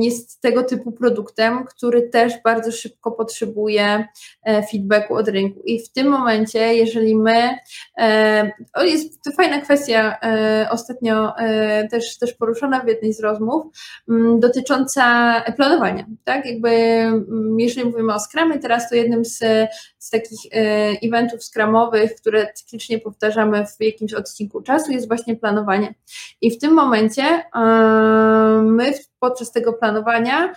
jest 0.02 0.42
tego 0.42 0.64
typu 0.64 0.92
produktem, 0.92 1.66
który 1.66 2.02
też 2.02 2.34
bardzo 2.44 2.72
szybko 2.72 3.12
potrzebuje 3.12 4.08
e, 4.44 4.64
feedbacku 4.68 5.16
od 5.16 5.28
rynku. 5.28 5.60
I 5.66 5.84
w 5.84 5.90
tym 5.90 6.08
momencie, 6.08 6.74
jeżeli 6.76 7.16
my, 7.16 7.58
to 8.74 8.84
jest 8.84 9.24
to 9.24 9.32
fajna 9.32 9.62
kwestia, 9.62 10.18
ostatnio 10.70 11.34
też, 11.92 12.18
też 12.18 12.34
poruszona 12.34 12.80
w 12.80 12.88
jednej 12.88 13.14
z 13.14 13.20
rozmów, 13.20 13.66
mm, 14.10 14.40
dotycząca 14.40 15.34
planowania. 15.56 16.06
Tak, 16.24 16.46
jakby 16.46 16.70
mm, 16.70 17.60
jeżeli 17.60 17.88
mówimy 17.88 18.14
o 18.14 18.20
Scrumie, 18.20 18.60
teraz 18.60 18.90
to 18.90 18.96
jednym 18.96 19.26
z, 19.26 19.40
z 20.00 20.10
takich 20.10 20.40
eventów 21.04 21.44
Scrumowych, 21.44 22.16
które 22.16 22.54
cyklicznie 22.54 23.00
powtarzamy 23.00 23.66
w 23.66 23.84
jakimś 23.84 24.14
odcinku 24.14 24.62
czasu 24.62 24.92
jest 24.92 25.08
właśnie 25.08 25.36
planowanie. 25.36 25.94
I 26.42 26.52
w 26.52 26.60
tym 26.60 26.74
momencie 26.74 27.44
my 28.62 28.94
podczas 29.20 29.52
tego 29.52 29.74
planowania. 29.74 30.54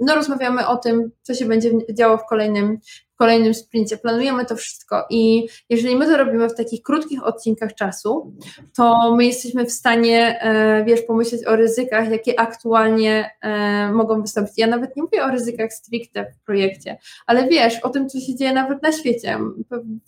No, 0.00 0.14
rozmawiamy 0.14 0.66
o 0.66 0.76
tym, 0.76 1.10
co 1.22 1.34
się 1.34 1.46
będzie 1.46 1.70
działo 1.92 2.18
w 2.18 2.26
kolejnym, 2.26 2.78
kolejnym 3.16 3.54
sprincie. 3.54 3.96
Planujemy 3.96 4.46
to 4.46 4.56
wszystko 4.56 5.06
i 5.10 5.46
jeżeli 5.68 5.96
my 5.96 6.06
to 6.06 6.16
robimy 6.16 6.48
w 6.48 6.54
takich 6.54 6.82
krótkich 6.82 7.26
odcinkach 7.26 7.74
czasu, 7.74 8.32
to 8.76 9.14
my 9.16 9.24
jesteśmy 9.24 9.64
w 9.64 9.72
stanie, 9.72 10.40
e, 10.40 10.84
wiesz, 10.84 11.02
pomyśleć 11.02 11.46
o 11.46 11.56
ryzykach, 11.56 12.10
jakie 12.10 12.40
aktualnie 12.40 13.30
e, 13.40 13.92
mogą 13.92 14.22
wystąpić. 14.22 14.58
Ja 14.58 14.66
nawet 14.66 14.96
nie 14.96 15.02
mówię 15.02 15.24
o 15.24 15.30
ryzykach 15.30 15.72
stricte 15.72 16.32
w 16.32 16.44
projekcie, 16.44 16.98
ale 17.26 17.48
wiesz, 17.48 17.78
o 17.78 17.88
tym, 17.88 18.08
co 18.08 18.20
się 18.20 18.34
dzieje 18.34 18.52
nawet 18.52 18.82
na 18.82 18.92
świecie. 18.92 19.38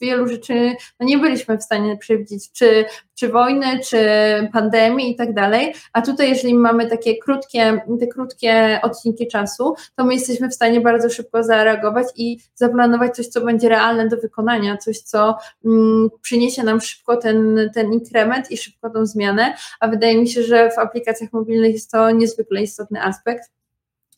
Wielu 0.00 0.28
rzeczy 0.28 0.72
no 1.00 1.06
nie 1.06 1.18
byliśmy 1.18 1.58
w 1.58 1.62
stanie 1.62 1.96
przewidzieć, 1.96 2.52
czy, 2.52 2.84
czy 3.14 3.28
wojny, 3.28 3.80
czy 3.88 3.98
pandemii 4.52 5.10
i 5.12 5.16
tak 5.16 5.34
dalej, 5.34 5.74
a 5.92 6.02
tutaj 6.02 6.28
jeżeli 6.28 6.54
mamy 6.54 6.90
takie 6.90 7.18
krótkie, 7.18 7.80
te 8.00 8.06
krótkie 8.06 8.80
odcinki 8.82 9.28
czasu, 9.28 9.74
to 9.96 10.04
my 10.04 10.14
jesteśmy 10.14 10.48
w 10.48 10.54
stanie 10.54 10.80
bardzo 10.80 11.10
szybko 11.10 11.42
zareagować 11.42 12.06
i 12.16 12.38
zaplanować 12.54 12.95
coś, 13.14 13.26
co 13.26 13.40
będzie 13.40 13.68
realne 13.68 14.08
do 14.08 14.16
wykonania, 14.16 14.76
coś, 14.76 14.98
co 14.98 15.38
mm, 15.64 16.08
przyniesie 16.22 16.62
nam 16.62 16.80
szybko 16.80 17.16
ten, 17.16 17.70
ten 17.74 17.92
inkrement 17.92 18.50
i 18.50 18.56
szybko 18.56 18.90
tą 18.90 19.06
zmianę, 19.06 19.54
a 19.80 19.88
wydaje 19.88 20.20
mi 20.20 20.28
się, 20.28 20.42
że 20.42 20.70
w 20.70 20.78
aplikacjach 20.78 21.32
mobilnych 21.32 21.72
jest 21.72 21.90
to 21.90 22.10
niezwykle 22.10 22.62
istotny 22.62 23.02
aspekt. 23.02 23.55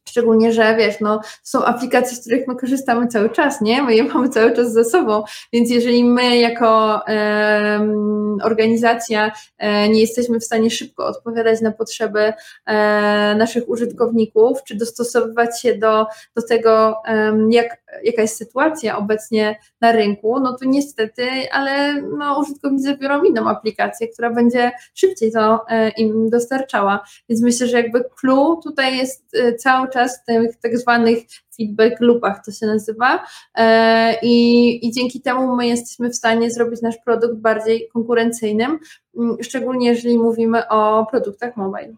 Szczególnie, 0.08 0.52
że 0.52 0.76
wiesz, 0.76 1.00
no, 1.00 1.20
są 1.42 1.64
aplikacje, 1.64 2.16
z 2.16 2.20
których 2.20 2.48
my 2.48 2.56
korzystamy 2.56 3.08
cały 3.08 3.30
czas, 3.30 3.60
nie? 3.60 3.82
My 3.82 3.94
je 3.94 4.04
mamy 4.04 4.28
cały 4.28 4.52
czas 4.52 4.72
ze 4.72 4.84
sobą, 4.84 5.22
więc 5.52 5.70
jeżeli 5.70 6.04
my 6.04 6.38
jako 6.38 7.00
e, 7.08 7.88
organizacja 8.42 9.32
e, 9.58 9.88
nie 9.88 10.00
jesteśmy 10.00 10.40
w 10.40 10.44
stanie 10.44 10.70
szybko 10.70 11.06
odpowiadać 11.06 11.60
na 11.60 11.72
potrzeby 11.72 12.32
e, 12.66 13.34
naszych 13.38 13.68
użytkowników, 13.68 14.64
czy 14.64 14.74
dostosowywać 14.74 15.62
się 15.62 15.74
do, 15.74 16.06
do 16.36 16.42
tego, 16.42 17.02
jak, 17.50 17.80
jaka 18.04 18.22
jest 18.22 18.36
sytuacja 18.36 18.98
obecnie 18.98 19.58
na 19.80 19.92
rynku, 19.92 20.40
no 20.40 20.56
to 20.58 20.64
niestety, 20.64 21.28
ale 21.52 22.02
no, 22.02 22.40
użytkownicy 22.40 22.96
biorą 22.96 23.22
inną 23.22 23.48
aplikację, 23.48 24.08
która 24.08 24.30
będzie 24.30 24.72
szybciej 24.94 25.32
to 25.32 25.64
e, 25.68 25.88
im 25.88 26.30
dostarczała. 26.30 27.04
Więc 27.28 27.42
myślę, 27.42 27.66
że 27.66 27.76
jakby 27.76 28.04
clue 28.20 28.60
tutaj 28.64 28.98
jest 28.98 29.34
e, 29.34 29.54
cały 29.54 29.88
czas 29.88 29.97
czas 29.98 30.22
w 30.22 30.26
tych 30.26 30.56
tak 30.56 30.78
zwanych 30.78 31.18
feedback 31.56 32.00
loopach 32.00 32.44
to 32.44 32.52
się 32.52 32.66
nazywa 32.66 33.24
e, 33.54 34.14
i, 34.22 34.86
i 34.86 34.92
dzięki 34.92 35.20
temu 35.20 35.56
my 35.56 35.66
jesteśmy 35.66 36.10
w 36.10 36.16
stanie 36.16 36.50
zrobić 36.50 36.82
nasz 36.82 36.96
produkt 37.04 37.36
bardziej 37.36 37.88
konkurencyjnym, 37.92 38.78
mm, 39.18 39.36
szczególnie 39.42 39.86
jeżeli 39.86 40.18
mówimy 40.18 40.68
o 40.68 41.06
produktach 41.10 41.56
mobile. 41.56 41.94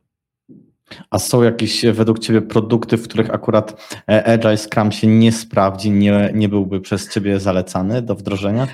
A 1.10 1.18
są 1.18 1.42
jakieś 1.42 1.86
według 1.86 2.18
Ciebie 2.18 2.42
produkty, 2.42 2.96
w 2.96 3.08
których 3.08 3.34
akurat 3.34 3.94
e, 4.08 4.24
Agile 4.26 4.56
Scrum 4.56 4.92
się 4.92 5.06
nie 5.06 5.32
sprawdzi, 5.32 5.90
nie, 5.90 6.30
nie 6.34 6.48
byłby 6.48 6.80
przez 6.80 7.14
Ciebie 7.14 7.40
zalecany 7.40 8.02
do 8.02 8.14
wdrożenia? 8.14 8.66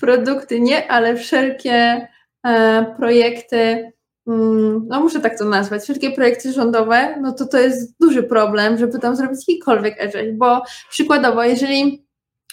Produkty 0.00 0.60
nie, 0.60 0.90
ale 0.90 1.16
wszelkie 1.16 2.08
e, 2.46 2.86
projekty 2.96 3.91
no 4.26 5.00
muszę 5.00 5.20
tak 5.20 5.38
to 5.38 5.44
nazwać, 5.44 5.82
wszystkie 5.82 6.10
projekty 6.10 6.52
rządowe, 6.52 7.20
no 7.20 7.32
to 7.32 7.46
to 7.46 7.58
jest 7.58 7.98
duży 8.00 8.22
problem, 8.22 8.78
żeby 8.78 8.98
tam 8.98 9.16
zrobić 9.16 9.48
jakikolwiek 9.48 10.00
agile, 10.00 10.32
bo 10.32 10.62
przykładowo, 10.90 11.44
jeżeli 11.44 12.01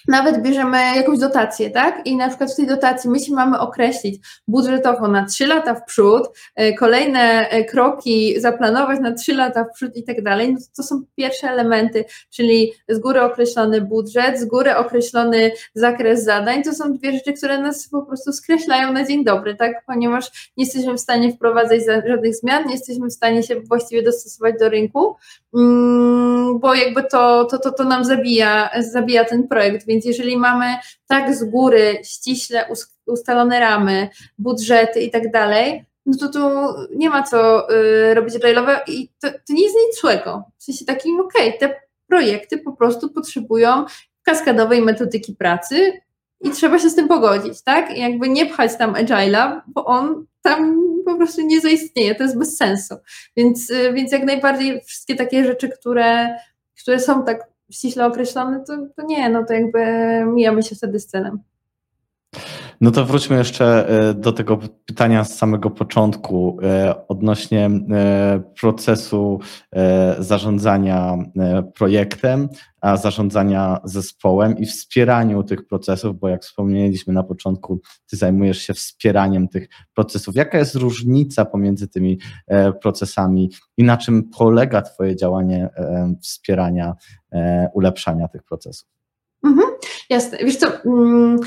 nawet 0.08 0.42
bierzemy 0.42 0.78
jakąś 0.96 1.20
dotację, 1.20 1.70
tak? 1.70 2.02
I 2.06 2.16
na 2.16 2.28
przykład 2.28 2.54
w 2.54 2.56
tej 2.56 2.68
dotacji 2.68 3.10
my 3.10 3.20
się 3.20 3.34
mamy 3.34 3.60
określić 3.60 4.22
budżetowo 4.48 5.08
na 5.08 5.26
3 5.26 5.48
lata 5.48 5.76
w 5.76 5.86
przód, 5.86 6.30
e, 6.56 6.74
kolejne 6.74 7.50
e, 7.50 7.64
kroki 7.64 8.42
zaplanować 8.42 9.00
na 9.00 9.14
3 9.14 9.34
lata 9.34 9.64
w 9.64 9.74
przód 9.74 9.98
i 9.98 10.04
tak 10.04 10.24
dalej, 10.24 10.54
no 10.54 10.60
to 10.78 10.84
są 10.84 11.02
pierwsze 11.16 11.50
elementy, 11.50 12.06
czyli 12.30 12.74
z 12.90 13.00
góry 13.00 13.22
określony 13.22 13.82
budżet, 13.82 14.40
z 14.40 14.46
góry 14.46 14.76
określony 14.76 15.52
zakres 15.74 16.24
zadań, 16.24 16.64
to 16.64 16.74
są 16.74 16.94
dwie 16.94 17.12
rzeczy, 17.12 17.34
które 17.34 17.58
nas 17.62 17.90
po 17.90 18.02
prostu 18.02 18.34
skreślają 18.34 18.94
na 18.94 19.06
dzień 19.06 19.24
dobry, 19.24 19.56
tak? 19.56 19.86
Ponieważ 19.86 20.52
nie 20.58 20.64
jesteśmy 20.66 20.94
w 20.94 21.00
stanie 21.00 21.34
wprowadzać 21.34 21.82
żadnych 22.08 22.36
zmian, 22.36 22.68
nie 22.68 22.74
jesteśmy 22.74 23.08
w 23.08 23.14
stanie 23.14 23.44
się 23.44 23.60
właściwie 23.60 24.04
dostosować 24.04 24.56
do 24.60 24.70
rynku, 24.70 25.16
bo 26.60 26.74
jakby 26.76 27.04
to, 27.04 27.46
to, 27.46 27.60
to, 27.60 27.72
to 27.72 27.84
nam 27.84 28.06
zabija, 28.06 28.70
zabija 28.80 29.26
ten 29.26 29.48
projekt, 29.48 29.86
więc 29.86 30.06
jeżeli 30.06 30.38
mamy 30.38 30.66
tak 31.08 31.36
z 31.36 31.44
góry 31.44 31.98
ściśle 32.04 32.66
ustalone 33.06 33.60
ramy, 33.60 34.10
budżety 34.38 35.02
i 35.02 35.12
tak 35.12 35.32
dalej, 35.32 35.86
no 36.06 36.18
to 36.18 36.30
tu 36.30 36.40
nie 36.96 37.10
ma 37.10 37.24
co 37.24 37.70
y, 37.74 38.14
robić 38.14 38.34
agile'owe 38.34 38.80
i 38.88 39.10
to, 39.22 39.32
to, 39.32 39.54
nie 39.54 39.64
jest 39.64 39.76
nic 39.88 40.02
złego. 40.02 40.44
W 40.58 40.64
sensie 40.64 40.86
takim, 40.86 41.20
okej, 41.20 41.48
okay, 41.48 41.60
te 41.60 41.76
projekty 42.08 42.58
po 42.58 42.72
prostu 42.74 43.10
potrzebują 43.10 43.86
kaskadowej 44.24 44.82
metodyki 44.82 45.36
pracy 45.36 46.02
i 46.42 46.50
trzeba 46.50 46.80
się 46.80 46.90
z 46.90 46.96
tym 46.96 47.08
pogodzić, 47.08 47.62
tak? 47.62 47.98
Jakby 47.98 48.30
nie 48.30 48.46
pchać 48.46 48.78
tam 48.78 48.94
agile'a, 48.94 49.62
bo 49.68 49.86
on 49.86 50.26
tam 50.42 50.78
po 51.06 51.16
prostu 51.16 51.42
nie 51.42 51.62
zaistnieje, 51.62 52.16
to 52.16 52.24
jest 52.24 52.40
bez 52.40 52.58
sensu. 52.58 52.96
Więc, 53.38 53.72
więc 53.94 54.12
jak 54.12 54.24
najbardziej 54.24 54.82
wszystkie 54.82 55.16
takie 55.16 55.46
rzeczy, 55.46 55.70
które, 55.70 56.40
które 56.82 57.00
są 57.00 57.26
tak 57.26 57.48
ściśle 57.72 58.06
określone, 58.06 58.64
to, 58.68 58.78
to 58.96 59.06
nie, 59.06 59.30
no 59.30 59.46
to 59.46 59.54
jakby 59.54 59.80
mijamy 60.26 60.64
się 60.64 60.76
wtedy 60.76 61.00
z 61.00 61.08
celem. 61.08 61.40
No 62.82 62.92
to 62.92 63.06
wróćmy 63.06 63.38
jeszcze 63.38 63.90
e, 63.90 64.14
do 64.14 64.32
tego 64.32 64.60
pytania 64.86 65.24
z 65.24 65.38
samego 65.38 65.70
początku 65.70 66.58
e, 66.64 67.08
odnośnie 67.08 67.66
e, 67.66 68.42
procesu 68.62 69.40
zarządzania 70.20 71.18
projektem, 71.76 72.50
a 72.82 72.98
zarządzania 72.98 73.80
zespołem 73.84 74.58
i 74.58 74.66
wspieraniu 74.66 75.44
tych 75.44 75.68
procesów, 75.68 76.20
bo 76.20 76.28
jak 76.28 76.44
wspomnieliśmy 76.44 77.14
na 77.14 77.24
początku, 77.24 77.82
ty 78.10 78.18
zajmujesz 78.18 78.58
się 78.62 78.74
wspieraniem 78.74 79.48
tych 79.48 79.70
procesów. 79.96 80.36
Jaka 80.36 80.58
jest 80.58 80.76
różnica 80.76 81.46
pomiędzy 81.46 81.88
tymi 81.88 82.20
procesami 82.82 83.50
i 83.78 83.84
na 83.84 83.98
czym 83.98 84.30
polega 84.38 84.82
Twoje 84.82 85.16
działanie 85.16 85.70
wspierania, 86.22 86.96
ulepszania 87.74 88.28
tych 88.28 88.44
procesów? 88.44 88.90
Mhm, 89.46 89.70
jasne. 90.10 90.38
Wiesz 90.38 90.58
co, 90.58 90.68
mm, 90.86 91.40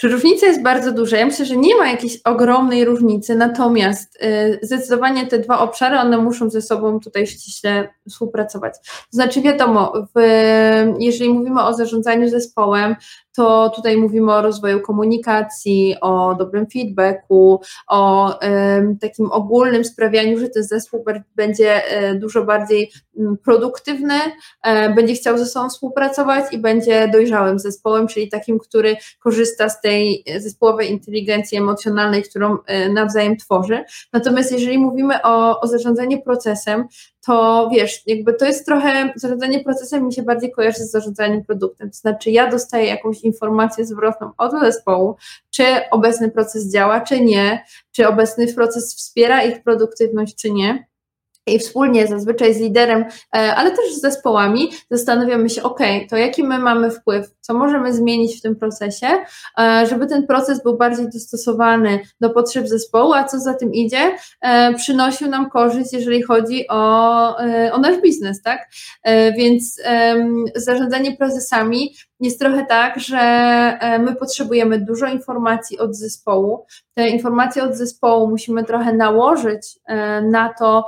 czy 0.00 0.08
różnica 0.08 0.46
jest 0.46 0.62
bardzo 0.62 0.92
duża? 0.92 1.16
Ja 1.16 1.26
myślę, 1.26 1.46
że 1.46 1.56
nie 1.56 1.76
ma 1.76 1.90
jakiejś 1.90 2.18
ogromnej 2.24 2.84
różnicy, 2.84 3.34
natomiast 3.34 4.22
y, 4.22 4.58
zdecydowanie 4.62 5.26
te 5.26 5.38
dwa 5.38 5.58
obszary, 5.58 5.98
one 5.98 6.18
muszą 6.18 6.50
ze 6.50 6.62
sobą 6.62 7.00
tutaj 7.00 7.26
ściśle 7.26 7.88
współpracować. 8.08 8.74
To 8.86 9.10
znaczy 9.10 9.40
wiadomo, 9.40 9.92
w, 10.16 10.20
jeżeli 10.98 11.30
mówimy 11.30 11.62
o 11.62 11.74
zarządzaniu 11.74 12.28
zespołem, 12.28 12.96
to 13.36 13.70
tutaj 13.76 13.96
mówimy 13.96 14.32
o 14.32 14.42
rozwoju 14.42 14.80
komunikacji, 14.80 15.96
o 16.00 16.34
dobrym 16.34 16.66
feedbacku, 16.72 17.60
o 17.88 18.38
takim 19.00 19.32
ogólnym 19.32 19.84
sprawianiu, 19.84 20.38
że 20.38 20.48
ten 20.48 20.62
zespół 20.64 21.04
będzie 21.36 22.02
y, 22.10 22.18
dużo 22.18 22.44
bardziej 22.44 22.92
y, 23.16 23.22
produktywny, 23.44 24.14
będzie 24.96 25.14
chciał 25.14 25.38
ze 25.38 25.46
sobą 25.46 25.68
współpracować 25.68 26.52
i 26.52 26.58
będzie 26.58 27.08
dojrzałym 27.08 27.58
zespołem, 27.58 28.08
czyli 28.08 28.28
takim, 28.28 28.58
który 28.58 28.96
korzysta 29.20 29.68
z 29.68 29.80
tej 29.80 30.24
zespołowej 30.36 30.90
inteligencji 30.90 31.58
emocjonalnej, 31.58 32.22
którą 32.22 32.58
nawzajem 32.94 33.36
tworzy. 33.36 33.84
Natomiast 34.12 34.52
jeżeli 34.52 34.78
mówimy 34.78 35.22
o, 35.22 35.60
o 35.60 35.66
zarządzaniu 35.66 36.22
procesem, 36.22 36.84
to 37.30 37.68
wiesz, 37.72 38.02
jakby 38.06 38.34
to 38.34 38.44
jest 38.44 38.66
trochę, 38.66 39.12
zarządzanie 39.16 39.64
procesem 39.64 40.06
mi 40.06 40.12
się 40.12 40.22
bardziej 40.22 40.50
kojarzy 40.50 40.84
z 40.84 40.90
zarządzaniem 40.90 41.44
produktem, 41.44 41.90
to 41.90 41.96
znaczy 41.96 42.30
ja 42.30 42.50
dostaję 42.50 42.86
jakąś 42.86 43.20
informację 43.20 43.86
zwrotną 43.86 44.30
od 44.38 44.52
zespołu, 44.60 45.16
czy 45.50 45.64
obecny 45.90 46.30
proces 46.30 46.72
działa, 46.72 47.00
czy 47.00 47.20
nie, 47.20 47.64
czy 47.92 48.08
obecny 48.08 48.54
proces 48.54 48.94
wspiera 48.96 49.44
ich 49.44 49.62
produktywność, 49.62 50.36
czy 50.36 50.50
nie 50.50 50.89
i 51.54 51.58
wspólnie 51.58 52.06
zazwyczaj 52.06 52.54
z 52.54 52.60
liderem, 52.60 53.04
e, 53.36 53.54
ale 53.54 53.70
też 53.70 53.94
z 53.94 54.00
zespołami 54.00 54.70
zastanawiamy 54.90 55.50
się, 55.50 55.62
ok, 55.62 55.80
to 56.10 56.16
jaki 56.16 56.44
my 56.44 56.58
mamy 56.58 56.90
wpływ, 56.90 57.26
co 57.40 57.54
możemy 57.54 57.92
zmienić 57.92 58.38
w 58.38 58.42
tym 58.42 58.56
procesie, 58.56 59.06
e, 59.58 59.86
żeby 59.90 60.06
ten 60.06 60.26
proces 60.26 60.62
był 60.62 60.76
bardziej 60.76 61.06
dostosowany 61.10 62.00
do 62.20 62.30
potrzeb 62.30 62.68
zespołu, 62.68 63.12
a 63.12 63.24
co 63.24 63.40
za 63.40 63.54
tym 63.54 63.72
idzie, 63.72 64.16
e, 64.40 64.74
przynosił 64.74 65.28
nam 65.28 65.50
korzyść, 65.50 65.92
jeżeli 65.92 66.22
chodzi 66.22 66.68
o, 66.68 67.36
o 67.72 67.78
nasz 67.78 68.00
biznes, 68.02 68.42
tak? 68.42 68.68
Więc 69.36 69.82
zarządzanie 70.56 71.16
procesami 71.16 71.94
jest 72.20 72.40
trochę 72.40 72.66
tak, 72.66 73.00
że 73.00 73.18
my 73.98 74.16
potrzebujemy 74.16 74.78
dużo 74.78 75.06
informacji 75.06 75.78
od 75.78 75.96
zespołu. 75.96 76.66
Te 76.94 77.08
informacje 77.08 77.62
od 77.62 77.74
zespołu 77.74 78.28
musimy 78.28 78.64
trochę 78.64 78.92
nałożyć 78.92 79.78
na 80.22 80.54
to, 80.58 80.86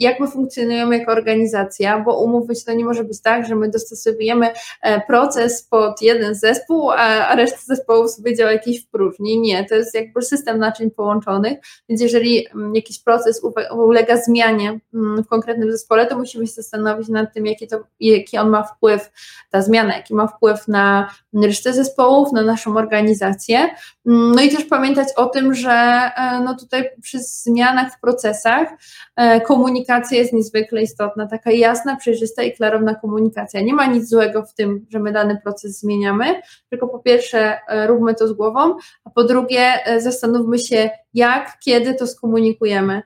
jak 0.00 0.20
my 0.20 0.28
funkcjonujemy 0.28 0.98
jako 0.98 1.12
organizacja, 1.12 2.00
bo 2.00 2.22
umówmy 2.22 2.54
się, 2.54 2.64
to 2.64 2.72
nie 2.72 2.84
może 2.84 3.04
być 3.04 3.22
tak, 3.22 3.46
że 3.46 3.56
my 3.56 3.68
dostosowujemy 3.68 4.50
e, 4.82 5.00
proces 5.00 5.62
pod 5.62 6.02
jeden 6.02 6.34
zespół, 6.34 6.90
a, 6.90 7.34
reszta 7.34 7.58
zespołów 7.64 8.10
sobie 8.10 8.36
działa 8.36 8.52
jakiś 8.52 8.84
w 8.84 8.88
próżni. 8.88 9.40
Nie, 9.40 9.64
to 9.64 9.74
jest 9.74 9.94
jakby 9.94 10.22
system 10.22 10.58
naczyń 10.58 10.90
połączonych, 10.90 11.58
więc 11.88 12.00
jeżeli 12.00 12.46
mm, 12.48 12.74
jakiś 12.74 13.02
proces 13.02 13.42
ulega 13.72 14.16
zmianie 14.16 14.80
mm, 14.94 15.22
w 15.24 15.26
konkretnym 15.26 15.72
zespole, 15.72 16.06
to 16.06 16.18
musimy 16.18 16.46
się 16.46 16.52
zastanowić 16.52 17.08
nad 17.08 17.34
tym, 17.34 17.46
jaki, 17.46 17.66
to, 17.66 17.80
jaki 18.00 18.38
on 18.38 18.48
ma 18.48 18.62
wpływ, 18.62 19.10
ta 19.50 19.62
zmiana, 19.62 19.96
jaki 19.96 20.14
ma 20.16 20.26
wpływ 20.26 20.68
na 20.68 21.10
resztę 21.42 21.72
zespołów, 21.72 22.32
na 22.32 22.42
naszą 22.42 22.76
organizację. 22.76 23.58
Mm, 24.06 24.32
no 24.32 24.42
i 24.42 24.50
też 24.50 24.64
pamiętać 24.64 25.08
o 25.16 25.26
tym, 25.26 25.54
że 25.54 25.70
e, 25.70 26.40
no 26.44 26.56
tutaj 26.56 26.90
przy 27.02 27.18
zmianach 27.18 27.92
w 27.92 28.00
procesach 28.00 28.68
e, 29.16 29.40
komunikacja 29.40 30.18
jest 30.18 30.32
niezwykle 30.32 30.82
istotna, 30.82 31.26
taka 31.26 31.50
jasna, 31.50 31.96
przejrzysta 31.96 32.42
i 32.42 32.52
klarowna 32.52 32.94
komunikacja. 32.94 33.60
Nie 33.60 33.74
ma 33.74 33.86
nic 33.86 34.08
złego 34.08 34.42
w 34.42 34.54
tym, 34.54 34.86
że 34.90 34.98
my 34.98 35.12
dany 35.12 35.40
proces 35.42 35.80
zmieniamy, 35.80 36.42
tylko 36.70 36.88
po 36.88 36.98
pierwsze 36.98 37.58
e, 37.68 37.86
róbmy 37.86 38.14
to 38.14 38.28
z 38.28 38.32
głową, 38.32 38.76
a 39.04 39.10
po 39.10 39.24
drugie 39.24 39.72
zastanówmy 39.98 40.58
się, 40.58 40.90
jak, 41.16 41.58
kiedy 41.64 41.94
to 41.94 42.06
skomunikujemy, 42.06 43.02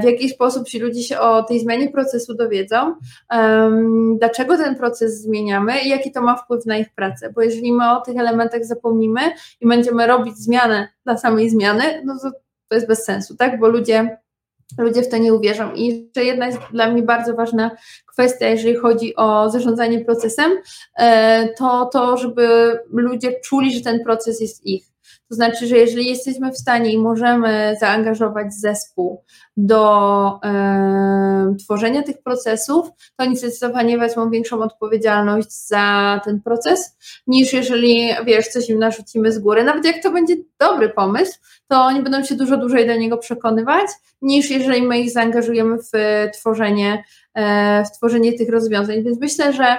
w 0.00 0.04
jaki 0.04 0.28
sposób 0.28 0.68
ci 0.68 0.78
ludzie 0.78 1.02
się 1.02 1.18
o 1.18 1.42
tej 1.42 1.60
zmianie 1.60 1.90
procesu 1.90 2.34
dowiedzą, 2.34 2.94
dlaczego 4.18 4.56
ten 4.56 4.76
proces 4.76 5.22
zmieniamy 5.22 5.80
i 5.80 5.88
jaki 5.88 6.12
to 6.12 6.22
ma 6.22 6.36
wpływ 6.36 6.66
na 6.66 6.76
ich 6.76 6.94
pracę, 6.94 7.32
bo 7.34 7.42
jeżeli 7.42 7.72
my 7.72 7.90
o 7.90 8.00
tych 8.00 8.16
elementach 8.16 8.64
zapomnimy 8.64 9.20
i 9.60 9.68
będziemy 9.68 10.06
robić 10.06 10.36
zmianę 10.36 10.88
dla 11.04 11.16
samej 11.16 11.50
zmiany, 11.50 12.02
no 12.04 12.18
to 12.22 12.30
to 12.68 12.74
jest 12.74 12.88
bez 12.88 13.04
sensu, 13.04 13.36
tak, 13.36 13.60
bo 13.60 13.68
ludzie 13.68 14.16
ludzie 14.78 15.02
w 15.02 15.08
to 15.08 15.16
nie 15.16 15.34
uwierzą. 15.34 15.74
I 15.74 15.86
jeszcze 15.86 16.24
jedna 16.24 16.46
jest 16.46 16.58
dla 16.72 16.90
mnie 16.90 17.02
bardzo 17.02 17.34
ważna 17.34 17.70
kwestia, 18.06 18.46
jeżeli 18.46 18.76
chodzi 18.76 19.16
o 19.16 19.50
zarządzanie 19.50 20.04
procesem, 20.04 20.52
e, 20.96 21.48
to 21.48 21.90
to, 21.92 22.16
żeby 22.16 22.78
ludzie 22.92 23.40
czuli, 23.40 23.74
że 23.74 23.80
ten 23.80 24.04
proces 24.04 24.40
jest 24.40 24.66
ich. 24.66 24.84
To 25.30 25.34
znaczy, 25.34 25.66
że 25.66 25.76
jeżeli 25.76 26.06
jesteśmy 26.06 26.52
w 26.52 26.58
stanie 26.58 26.92
i 26.92 26.98
możemy 26.98 27.76
zaangażować 27.80 28.54
zespół 28.54 29.24
do 29.56 30.40
e, 30.44 31.54
tworzenia 31.64 32.02
tych 32.02 32.22
procesów, 32.22 32.88
to 33.16 33.24
oni 33.24 33.36
zdecydowanie 33.36 33.98
wezmą 33.98 34.30
większą 34.30 34.62
odpowiedzialność 34.62 35.66
za 35.66 36.20
ten 36.24 36.40
proces, 36.40 36.96
niż 37.26 37.52
jeżeli, 37.52 38.08
wiesz, 38.26 38.48
coś 38.48 38.68
im 38.68 38.78
narzucimy 38.78 39.32
z 39.32 39.38
góry. 39.38 39.64
Nawet 39.64 39.84
jak 39.84 40.02
to 40.02 40.10
będzie 40.10 40.34
dobry 40.60 40.88
pomysł, 40.88 41.38
to 41.68 41.80
oni 41.80 42.02
będą 42.02 42.24
się 42.24 42.34
dużo 42.34 42.56
dłużej 42.56 42.86
do 42.86 42.96
niego 42.96 43.18
przekonywać, 43.18 43.86
niż 44.22 44.50
jeżeli 44.50 44.82
my 44.82 45.00
ich 45.00 45.10
zaangażujemy 45.10 45.76
w 45.78 45.90
tworzenie, 46.34 47.04
e, 47.34 47.84
w 47.84 47.90
tworzenie 47.96 48.32
tych 48.32 48.50
rozwiązań. 48.50 49.02
Więc 49.02 49.20
myślę, 49.20 49.52
że 49.52 49.76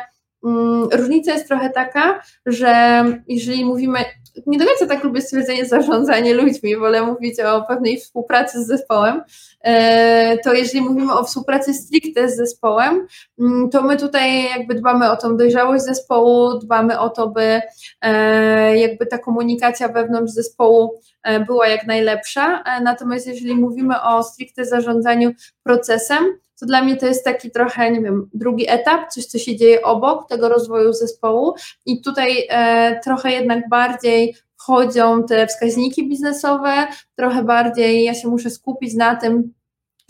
różnica 0.93 1.33
jest 1.33 1.47
trochę 1.47 1.69
taka, 1.69 2.21
że 2.45 3.03
jeżeli 3.27 3.65
mówimy, 3.65 3.99
nie 4.47 4.59
do 4.59 4.65
końca 4.65 4.87
tak 4.87 5.03
lubię 5.03 5.21
stwierdzenie 5.21 5.65
zarządzanie 5.65 6.33
ludźmi, 6.33 6.77
wolę 6.77 7.01
mówić 7.01 7.39
o 7.39 7.61
pewnej 7.61 7.97
współpracy 7.97 8.63
z 8.63 8.67
zespołem, 8.67 9.21
e, 9.61 10.37
to 10.37 10.53
jeżeli 10.53 10.81
mówimy 10.81 11.13
o 11.13 11.23
współpracy 11.23 11.73
stricte 11.73 12.29
z 12.29 12.35
zespołem, 12.35 13.07
mm, 13.39 13.69
to 13.69 13.81
my 13.81 13.97
tutaj 13.97 14.45
jakby 14.45 14.75
dbamy 14.75 15.11
o 15.11 15.17
tą 15.17 15.37
dojrzałość 15.37 15.83
zespołu, 15.83 16.59
dbamy 16.59 16.99
o 16.99 17.09
to, 17.09 17.27
by 17.27 17.61
e, 18.01 18.77
jakby 18.77 19.05
ta 19.05 19.17
komunikacja 19.17 19.87
wewnątrz 19.87 20.33
zespołu 20.33 21.01
e, 21.23 21.39
była 21.39 21.67
jak 21.67 21.87
najlepsza, 21.87 22.63
natomiast 22.83 23.27
jeżeli 23.27 23.55
mówimy 23.55 24.01
o 24.01 24.23
stricte 24.23 24.65
zarządzaniu 24.65 25.31
procesem, 25.63 26.23
to 26.61 26.65
dla 26.65 26.83
mnie 26.83 26.97
to 26.97 27.05
jest 27.05 27.25
taki 27.25 27.51
trochę, 27.51 27.91
nie 27.91 28.01
wiem, 28.01 28.29
drugi 28.33 28.69
etap, 28.69 29.09
coś, 29.09 29.25
co 29.25 29.37
się 29.37 29.55
dzieje 29.55 29.81
obok 29.81 30.29
tego 30.29 30.49
rozwoju 30.49 30.93
zespołu. 30.93 31.53
I 31.85 32.01
tutaj 32.01 32.47
e, 32.49 32.99
trochę 33.03 33.31
jednak 33.31 33.69
bardziej 33.69 34.35
wchodzą 34.57 35.23
te 35.23 35.47
wskaźniki 35.47 36.09
biznesowe, 36.09 36.87
trochę 37.15 37.43
bardziej 37.43 38.03
ja 38.03 38.13
się 38.13 38.27
muszę 38.27 38.49
skupić 38.49 38.93
na 38.93 39.15
tym, 39.15 39.53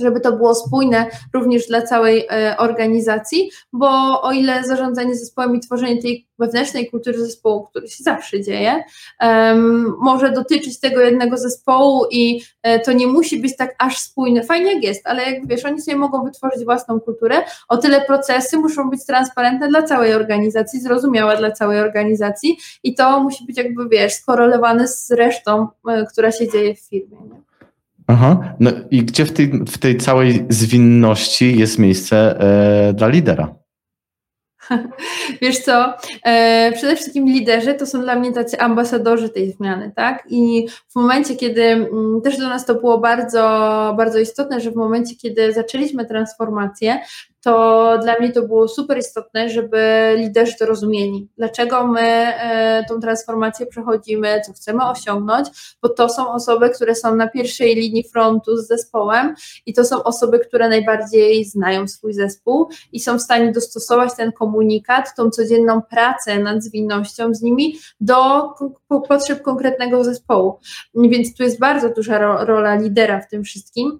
żeby 0.01 0.19
to 0.19 0.31
było 0.31 0.55
spójne 0.55 1.05
również 1.33 1.67
dla 1.67 1.81
całej 1.81 2.27
e, 2.31 2.55
organizacji, 2.57 3.51
bo 3.73 4.21
o 4.21 4.31
ile 4.31 4.63
zarządzanie 4.63 5.15
zespołem 5.15 5.55
i 5.55 5.59
tworzenie 5.59 6.01
tej 6.01 6.27
wewnętrznej 6.41 6.89
kultury 6.89 7.19
zespołu, 7.19 7.67
który 7.67 7.87
się 7.87 8.03
zawsze 8.03 8.41
dzieje, 8.41 8.83
może 9.99 10.31
dotyczyć 10.31 10.79
tego 10.79 11.01
jednego 11.01 11.37
zespołu 11.37 12.05
i 12.11 12.41
e, 12.63 12.79
to 12.79 12.91
nie 12.91 13.07
musi 13.07 13.39
być 13.41 13.57
tak 13.57 13.75
aż 13.79 13.97
spójne. 13.97 14.43
Fajnie 14.43 14.73
jak 14.73 14.83
jest, 14.83 15.07
ale 15.07 15.23
jak 15.23 15.47
wiesz, 15.47 15.65
oni 15.65 15.81
sobie 15.81 15.97
mogą 15.97 16.23
wytworzyć 16.23 16.65
własną 16.65 16.99
kulturę, 16.99 17.35
o 17.67 17.77
tyle 17.77 18.01
procesy 18.01 18.57
muszą 18.57 18.89
być 18.89 19.05
transparentne 19.05 19.67
dla 19.67 19.83
całej 19.83 20.13
organizacji, 20.13 20.81
zrozumiałe 20.81 21.37
dla 21.37 21.51
całej 21.51 21.79
organizacji 21.79 22.57
i 22.83 22.95
to 22.95 23.23
musi 23.23 23.45
być 23.45 23.57
jakby, 23.57 23.89
wiesz, 23.89 24.13
skorelowane 24.13 24.87
z 24.87 25.11
resztą, 25.11 25.67
e, 25.87 26.05
która 26.05 26.31
się 26.31 26.51
dzieje 26.51 26.75
w 26.75 26.79
firmie. 26.79 27.17
Nie? 27.21 27.50
Aha. 28.11 28.55
No 28.59 28.71
i 28.91 29.03
gdzie 29.03 29.25
w 29.25 29.33
tej, 29.33 29.47
w 29.47 29.77
tej 29.77 29.97
całej 29.97 30.45
zwinności 30.49 31.59
jest 31.59 31.79
miejsce 31.79 32.39
e, 32.39 32.93
dla 32.93 33.07
lidera? 33.07 33.55
Wiesz 35.41 35.59
co, 35.59 35.93
e, 36.23 36.71
przede 36.71 36.95
wszystkim 36.95 37.25
liderzy 37.25 37.73
to 37.73 37.85
są 37.85 38.01
dla 38.01 38.15
mnie 38.15 38.31
tacy 38.31 38.59
ambasadorzy 38.59 39.29
tej 39.29 39.51
zmiany, 39.51 39.91
tak? 39.95 40.23
I 40.29 40.67
w 40.89 40.95
momencie, 40.95 41.35
kiedy 41.35 41.63
m, 41.63 41.85
mm, 41.91 42.21
też 42.21 42.37
do 42.37 42.49
nas 42.49 42.65
to 42.65 42.75
było 42.75 42.97
bardzo, 42.97 43.41
bardzo 43.97 44.19
istotne, 44.19 44.59
że 44.59 44.71
w 44.71 44.75
momencie, 44.75 45.15
kiedy 45.15 45.53
zaczęliśmy 45.53 46.05
transformację, 46.05 46.99
to 47.41 47.97
dla 48.03 48.19
mnie 48.19 48.31
to 48.31 48.41
było 48.41 48.67
super 48.67 48.97
istotne, 48.97 49.49
żeby 49.49 50.13
liderzy 50.17 50.57
to 50.59 50.65
rozumieli. 50.65 51.29
Dlaczego 51.37 51.87
my 51.87 52.01
e, 52.01 52.85
tą 52.89 52.99
transformację 52.99 53.65
przechodzimy, 53.65 54.41
co 54.45 54.53
chcemy 54.53 54.89
osiągnąć, 54.89 55.49
bo 55.81 55.89
to 55.89 56.09
są 56.09 56.31
osoby, 56.31 56.69
które 56.69 56.95
są 56.95 57.15
na 57.15 57.27
pierwszej 57.27 57.75
linii 57.75 58.03
frontu 58.03 58.57
z 58.57 58.67
zespołem 58.67 59.35
i 59.65 59.73
to 59.73 59.85
są 59.85 60.03
osoby, 60.03 60.39
które 60.39 60.69
najbardziej 60.69 61.45
znają 61.45 61.87
swój 61.87 62.13
zespół 62.13 62.69
i 62.91 62.99
są 62.99 63.17
w 63.17 63.21
stanie 63.21 63.51
dostosować 63.51 64.15
ten 64.15 64.31
komunikat, 64.31 65.15
tą 65.15 65.29
codzienną 65.29 65.81
pracę 65.81 66.39
nad 66.39 66.63
zwinnością 66.63 67.33
z 67.33 67.41
nimi 67.41 67.75
do 68.01 68.49
potrzeb 69.07 69.41
konkretnego 69.41 70.03
zespołu. 70.03 70.59
Więc 70.95 71.35
tu 71.35 71.43
jest 71.43 71.59
bardzo 71.59 71.89
duża 71.89 72.17
ro 72.17 72.45
rola 72.45 72.75
lidera 72.75 73.21
w 73.21 73.27
tym 73.27 73.43
wszystkim. 73.43 73.99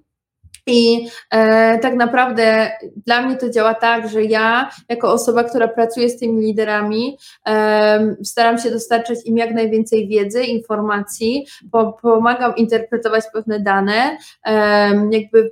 I 0.68 1.07
e, 1.32 1.80
tak 1.80 1.95
naprawdę 1.95 2.72
dla 3.05 3.22
mnie 3.22 3.38
to 3.38 3.49
działa 3.49 3.74
tak, 3.74 4.09
że 4.09 4.24
ja, 4.24 4.70
jako 4.89 5.14
osoba, 5.14 5.43
która 5.43 5.68
pracuje 5.68 6.09
z 6.09 6.20
tymi 6.20 6.45
liderami, 6.45 7.18
e, 7.47 8.16
staram 8.24 8.57
się 8.57 8.72
dostarczać 8.72 9.20
im 9.26 9.38
jak 9.38 9.53
najwięcej 9.53 10.07
wiedzy, 10.07 10.43
informacji, 10.43 11.45
bo 11.64 11.93
pomagam 11.93 12.55
interpretować 12.55 13.24
pewne 13.34 13.59
dane, 13.59 14.18
e, 14.45 14.88
jakby 15.12 15.51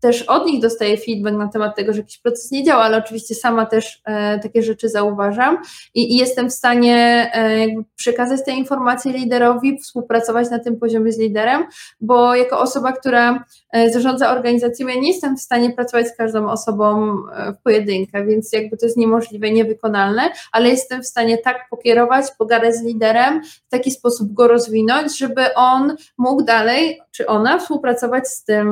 też 0.00 0.22
od 0.22 0.46
nich 0.46 0.62
dostaję 0.62 0.96
feedback 0.96 1.36
na 1.36 1.48
temat 1.48 1.76
tego, 1.76 1.92
że 1.92 1.98
jakiś 1.98 2.18
proces 2.18 2.50
nie 2.50 2.64
działa, 2.64 2.82
ale 2.82 2.96
oczywiście 2.96 3.34
sama 3.34 3.66
też 3.66 4.00
e, 4.04 4.38
takie 4.38 4.62
rzeczy 4.62 4.88
zauważam 4.88 5.58
i, 5.94 6.14
i 6.14 6.16
jestem 6.16 6.50
w 6.50 6.52
stanie 6.52 7.30
e, 7.34 7.66
przekazać 7.96 8.44
te 8.44 8.52
informacje 8.52 9.12
liderowi, 9.12 9.78
współpracować 9.78 10.50
na 10.50 10.58
tym 10.58 10.76
poziomie 10.76 11.12
z 11.12 11.18
liderem, 11.18 11.64
bo 12.00 12.34
jako 12.34 12.60
osoba, 12.60 12.92
która 12.92 13.44
e, 13.72 13.90
zarządza 13.90 14.30
organizacją, 14.30 14.88
ja 14.88 14.94
nie 14.94 15.08
jestem 15.08 15.36
w 15.36 15.40
stanie 15.40 15.70
pracować 15.70 16.08
z 16.08 16.16
każdą 16.16 16.48
osobą 16.50 17.12
e, 17.32 17.52
w 17.52 17.62
pojedynkę, 17.62 18.26
więc 18.26 18.52
jakby 18.52 18.76
to 18.76 18.86
jest 18.86 18.96
niemożliwe, 18.96 19.50
niewykonalne, 19.50 20.22
ale 20.52 20.68
jestem 20.68 21.02
w 21.02 21.06
stanie 21.06 21.38
tak 21.38 21.56
pokierować, 21.70 22.24
pogadać 22.38 22.74
z 22.74 22.82
liderem, 22.82 23.42
w 23.44 23.70
taki 23.70 23.90
sposób 23.90 24.32
go 24.32 24.48
rozwinąć, 24.48 25.18
żeby 25.18 25.54
on 25.54 25.96
mógł 26.18 26.42
dalej, 26.42 27.00
czy 27.10 27.26
ona, 27.26 27.58
współpracować 27.58 28.28
z 28.28 28.44
tym 28.44 28.68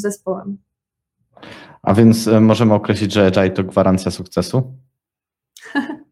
zespołem. 0.00 0.65
A 1.82 1.94
więc 1.94 2.28
e, 2.28 2.40
możemy 2.40 2.74
określić, 2.74 3.12
że 3.12 3.26
Agile 3.26 3.50
to 3.50 3.64
gwarancja 3.64 4.10
sukcesu? 4.10 4.74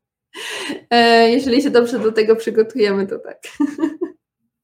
E, 0.90 1.30
jeżeli 1.30 1.62
się 1.62 1.70
dobrze 1.70 1.98
do 1.98 2.12
tego 2.12 2.36
przygotujemy, 2.36 3.06
to 3.06 3.18
tak. 3.18 3.38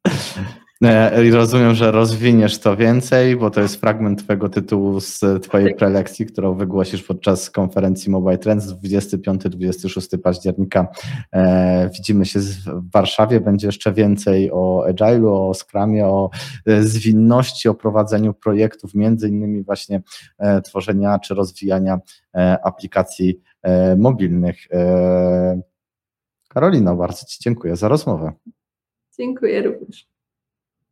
E, 0.85 1.31
rozumiem, 1.31 1.74
że 1.74 1.91
rozwiniesz 1.91 2.59
to 2.59 2.76
więcej, 2.76 3.37
bo 3.37 3.51
to 3.51 3.61
jest 3.61 3.76
fragment 3.76 4.24
Twojego 4.24 4.49
tytułu 4.49 5.01
z 5.01 5.20
Twojej 5.43 5.68
tak. 5.68 5.76
prelekcji, 5.76 6.26
którą 6.26 6.55
wygłosisz 6.55 7.03
podczas 7.03 7.51
konferencji 7.51 8.11
Mobile 8.11 8.39
Trends 8.39 8.66
25-26 8.66 10.18
października. 10.18 10.89
E, 11.33 11.91
widzimy 11.95 12.26
się 12.26 12.41
w 12.41 12.91
Warszawie. 12.93 13.41
Będzie 13.41 13.66
jeszcze 13.66 13.93
więcej 13.93 14.51
o 14.53 14.85
Agile'u, 14.89 15.51
o 15.51 15.55
Scrumie, 15.55 16.07
o 16.07 16.31
e, 16.66 16.83
zwinności, 16.83 17.68
o 17.68 17.74
prowadzeniu 17.74 18.35
projektów, 18.35 18.95
między 18.95 19.28
innymi 19.28 19.62
właśnie 19.62 20.03
tworzenia 20.64 21.18
czy 21.18 21.35
rozwijania 21.35 22.01
aplikacji 22.62 23.41
mobilnych. 23.97 24.57
Karolino, 26.49 26.97
bardzo 26.97 27.26
Ci 27.26 27.39
dziękuję 27.41 27.76
za 27.76 27.89
rozmowę. 27.89 28.33
Dziękuję 29.18 29.62
również. 29.62 30.11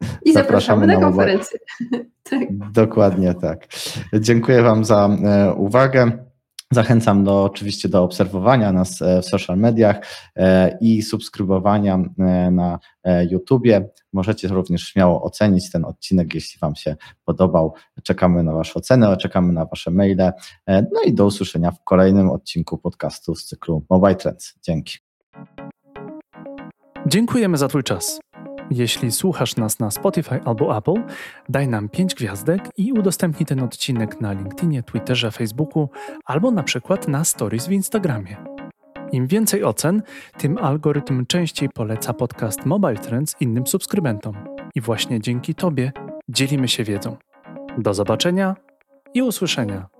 I 0.00 0.32
zapraszamy, 0.32 0.32
zapraszamy 0.32 0.86
na, 0.86 0.94
na 0.94 1.00
konferencję. 1.00 1.58
tak. 2.30 2.72
Dokładnie 2.72 3.34
tak. 3.34 3.66
Dziękuję 4.20 4.62
Wam 4.62 4.84
za 4.84 5.08
e, 5.24 5.54
uwagę. 5.54 6.28
Zachęcam 6.70 7.24
do, 7.24 7.44
oczywiście 7.44 7.88
do 7.88 8.02
obserwowania 8.02 8.72
nas 8.72 9.02
e, 9.02 9.22
w 9.22 9.24
social 9.24 9.58
mediach 9.58 10.00
e, 10.36 10.78
i 10.80 11.02
subskrybowania 11.02 11.98
na 12.50 12.78
YouTubie. 13.30 13.88
Możecie 14.12 14.48
również 14.48 14.82
śmiało 14.82 15.22
ocenić 15.22 15.70
ten 15.70 15.84
odcinek, 15.84 16.34
jeśli 16.34 16.58
Wam 16.60 16.76
się 16.76 16.96
podobał. 17.24 17.74
Czekamy 18.02 18.42
na 18.42 18.52
Wasze 18.52 18.74
oceny, 18.74 19.16
czekamy 19.16 19.52
na 19.52 19.64
Wasze 19.64 19.90
maile. 19.90 20.32
No 20.66 21.02
i 21.06 21.14
do 21.14 21.26
usłyszenia 21.26 21.70
w 21.70 21.84
kolejnym 21.84 22.30
odcinku 22.30 22.78
podcastu 22.78 23.34
z 23.34 23.44
cyklu 23.44 23.84
Mobile 23.90 24.14
Trends. 24.14 24.54
Dzięki. 24.62 24.98
Dziękujemy 27.06 27.56
za 27.56 27.68
Twój 27.68 27.82
czas. 27.82 28.20
Jeśli 28.70 29.12
słuchasz 29.12 29.56
nas 29.56 29.78
na 29.78 29.90
Spotify 29.90 30.40
albo 30.44 30.76
Apple, 30.76 31.02
daj 31.48 31.68
nam 31.68 31.88
5 31.88 32.14
gwiazdek 32.14 32.68
i 32.76 32.92
udostępnij 32.92 33.46
ten 33.46 33.60
odcinek 33.60 34.20
na 34.20 34.32
LinkedInie, 34.32 34.82
Twitterze, 34.82 35.30
Facebooku 35.30 35.88
albo 36.24 36.50
na 36.50 36.62
przykład 36.62 37.08
na 37.08 37.24
Stories 37.24 37.66
w 37.66 37.72
Instagramie. 37.72 38.36
Im 39.12 39.26
więcej 39.26 39.64
ocen, 39.64 40.02
tym 40.38 40.58
algorytm 40.58 41.26
częściej 41.26 41.68
poleca 41.68 42.12
podcast 42.12 42.66
Mobile 42.66 42.96
Trends 42.96 43.36
innym 43.40 43.66
subskrybentom. 43.66 44.34
I 44.74 44.80
właśnie 44.80 45.20
dzięki 45.20 45.54
Tobie 45.54 45.92
dzielimy 46.28 46.68
się 46.68 46.84
wiedzą. 46.84 47.16
Do 47.78 47.94
zobaczenia 47.94 48.56
i 49.14 49.22
usłyszenia. 49.22 49.97